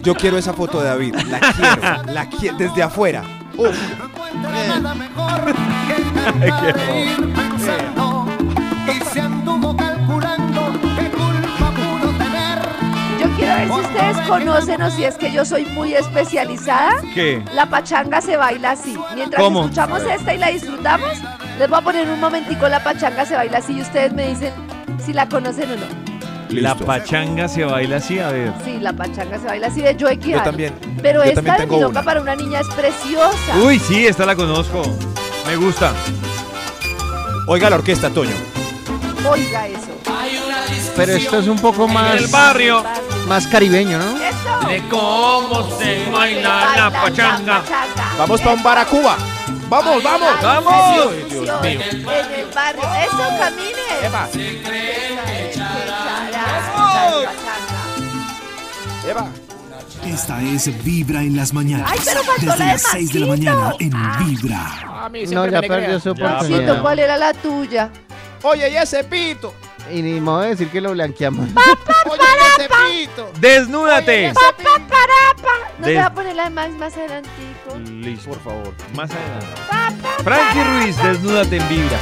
Yo 0.07 0.15
quiero 0.15 0.39
esa 0.39 0.53
foto 0.53 0.79
de 0.81 0.87
David. 0.87 1.17
La 1.29 1.41
quiero. 1.41 2.13
La 2.13 2.27
quiero 2.27 2.57
desde 2.59 2.81
afuera. 2.81 3.25
Uf. 3.57 3.77
Quiero 13.37 13.57
ver 13.57 13.67
si 13.67 13.81
ustedes 13.81 14.29
conocen 14.29 14.83
o 14.83 14.91
si 14.93 15.03
es 15.03 15.17
que 15.17 15.33
yo 15.33 15.45
soy 15.45 15.67
muy 15.67 15.95
especializada. 15.95 17.03
¿Qué? 17.13 17.43
La 17.53 17.67
pachanga 17.67 18.21
se 18.21 18.37
baila 18.37 18.71
así. 18.71 18.97
Mientras 19.17 19.43
¿Cómo? 19.43 19.63
escuchamos 19.63 20.03
esta 20.03 20.33
y 20.33 20.39
la 20.39 20.51
disfrutamos, 20.51 21.19
les 21.59 21.69
voy 21.69 21.79
a 21.81 21.83
poner 21.83 22.09
un 22.09 22.21
momentico 22.21 22.69
la 22.69 22.85
pachanga 22.85 23.27
se 23.27 23.35
baila 23.35 23.59
así 23.59 23.73
y 23.73 23.81
ustedes 23.81 24.13
me 24.13 24.29
dicen 24.29 24.53
si 25.05 25.13
la 25.13 25.29
conocen 25.29 25.73
o 25.73 25.75
no. 25.75 26.06
La 26.51 26.71
Listo. 26.71 26.87
pachanga 26.87 27.49
se 27.49 27.65
baila 27.65 27.97
así, 27.97 28.19
a 28.19 28.29
ver. 28.31 28.53
Sí, 28.65 28.79
la 28.81 28.93
pachanga 28.93 29.39
se 29.39 29.47
baila 29.47 29.67
así 29.67 29.81
de 29.83 29.97
Joe 29.99 30.17
Yo 30.17 30.23
Quijano. 30.23 30.43
también. 30.45 30.75
Pero 31.03 31.19
yo 31.25 31.31
esta 31.31 31.35
también 31.37 31.57
de 31.57 31.61
tengo 31.63 31.77
Milonga 31.77 32.01
una. 32.01 32.03
para 32.05 32.21
una 32.21 32.37
niña 32.37 32.61
es 32.61 32.69
preciosa. 32.69 33.57
Uy, 33.63 33.79
sí, 33.81 34.07
esta 34.07 34.25
la 34.27 34.37
conozco. 34.37 34.83
Me 35.47 35.57
gusta. 35.57 35.93
Oiga 37.49 37.69
la 37.71 37.77
orquesta, 37.77 38.11
Toño. 38.11 38.35
Oiga 39.29 39.67
eso. 39.67 39.89
Pero 40.97 41.13
esto 41.13 41.39
es 41.41 41.47
un 41.49 41.59
poco 41.59 41.87
más, 41.89 42.17
El 42.17 42.27
barrio. 42.29 42.83
más 43.29 43.47
caribeño, 43.49 43.99
¿no? 43.99 44.17
Eso. 44.17 44.69
De 44.69 44.83
cómo 44.89 45.69
se 45.79 46.09
baila 46.11 46.73
la 46.77 46.91
pachanga. 46.91 47.63
Vamos 48.19 48.41
para 48.41 48.55
un 48.55 48.63
bar 48.63 48.79
a 48.79 48.85
Cuba. 48.87 49.17
Vamos, 49.69 50.01
vamos. 50.03 50.29
¡Vamos! 50.43 51.13
En 51.65 51.83
el 51.83 52.05
barrio. 52.55 52.83
Eso, 52.83 53.29
camine. 53.39 53.77
Eva. 59.07 59.29
Esta 60.05 60.43
es 60.43 60.85
Vibra 60.85 61.23
en 61.23 61.37
las 61.37 61.53
mañanas. 61.53 61.91
Ay, 61.93 61.99
pero 62.05 62.23
faltó 62.23 62.47
Desde 62.47 62.59
la 62.59 62.65
de 62.67 62.73
las 62.73 62.83
6 62.83 63.13
de 63.13 63.21
la 63.21 63.27
mañana 63.27 63.75
en 63.79 63.93
Ah. 63.95 64.19
Vibra. 64.25 65.11
No, 65.31 65.47
ya 65.47 65.61
perdió 65.63 66.01
su 66.01 66.11
oportunidad. 66.11 66.83
¿cuál 66.83 66.99
era 66.99 67.17
la 67.17 67.33
tuya? 67.33 67.91
Oye, 68.43 68.71
y 68.71 68.77
ese 68.77 69.05
pito. 69.05 69.55
Y 69.93 70.03
ni 70.03 70.21
modo 70.21 70.41
de 70.41 70.49
decir 70.51 70.69
que 70.69 70.81
lo 70.81 70.93
blanqueamos. 70.93 71.49
Oye, 72.11 72.21
y 72.21 72.61
ese 72.63 72.69
pito. 73.07 73.31
Desnúdate. 73.41 74.33
Pa, 74.35 74.53
pa, 74.57 74.87
parapa. 74.87 75.55
No 75.79 75.87
te 75.87 75.95
va 75.97 76.07
a 76.07 76.15
poner 76.15 76.35
la 76.37 76.45
de 76.45 76.51
Max 76.51 76.73
más 76.75 76.97
adelantico. 76.97 77.79
Listo, 77.91 78.31
por 78.31 78.41
favor. 78.43 78.75
Más 78.95 79.11
adelante. 79.11 80.03
Frankie 80.25 80.65
Ruiz, 80.65 80.97
desnúdate 81.03 81.57
en 81.59 81.69
Vibra. 81.69 81.99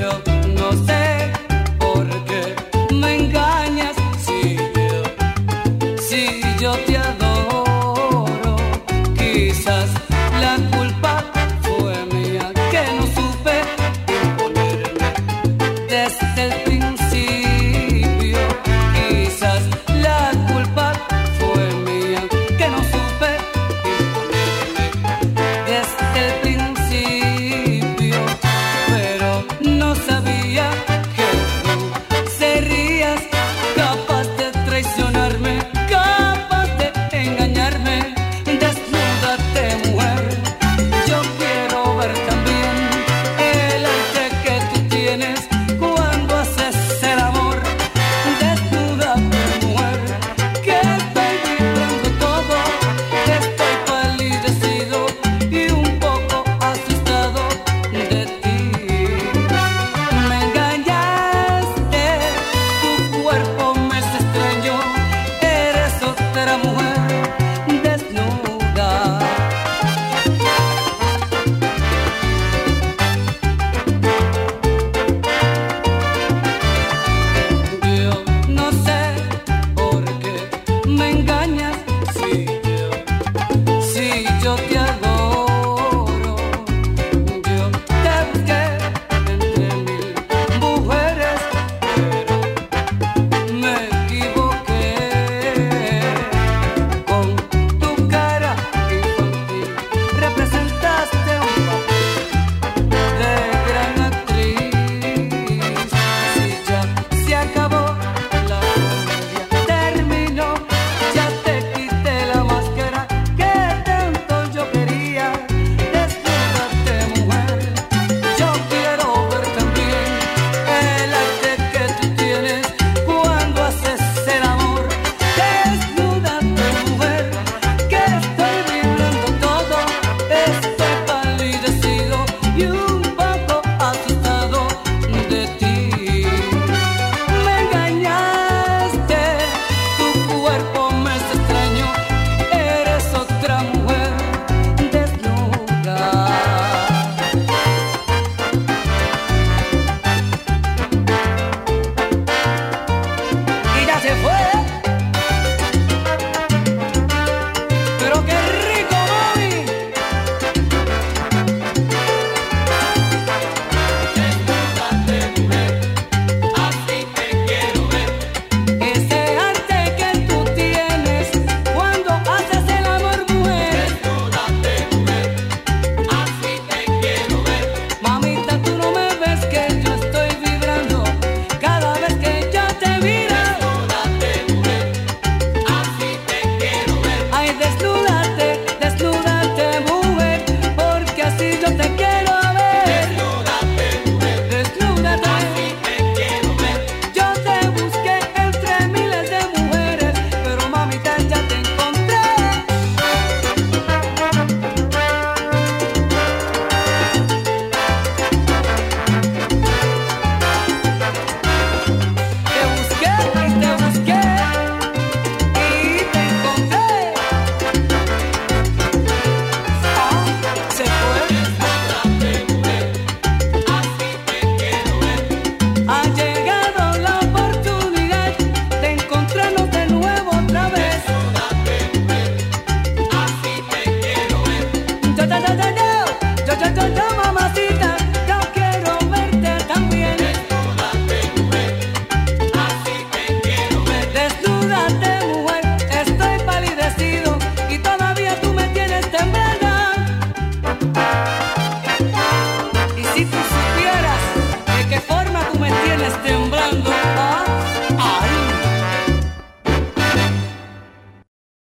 Yo 0.00 0.22
no 0.54 0.72
sé 0.86 1.05
yo 6.60 6.72
te 6.86 6.95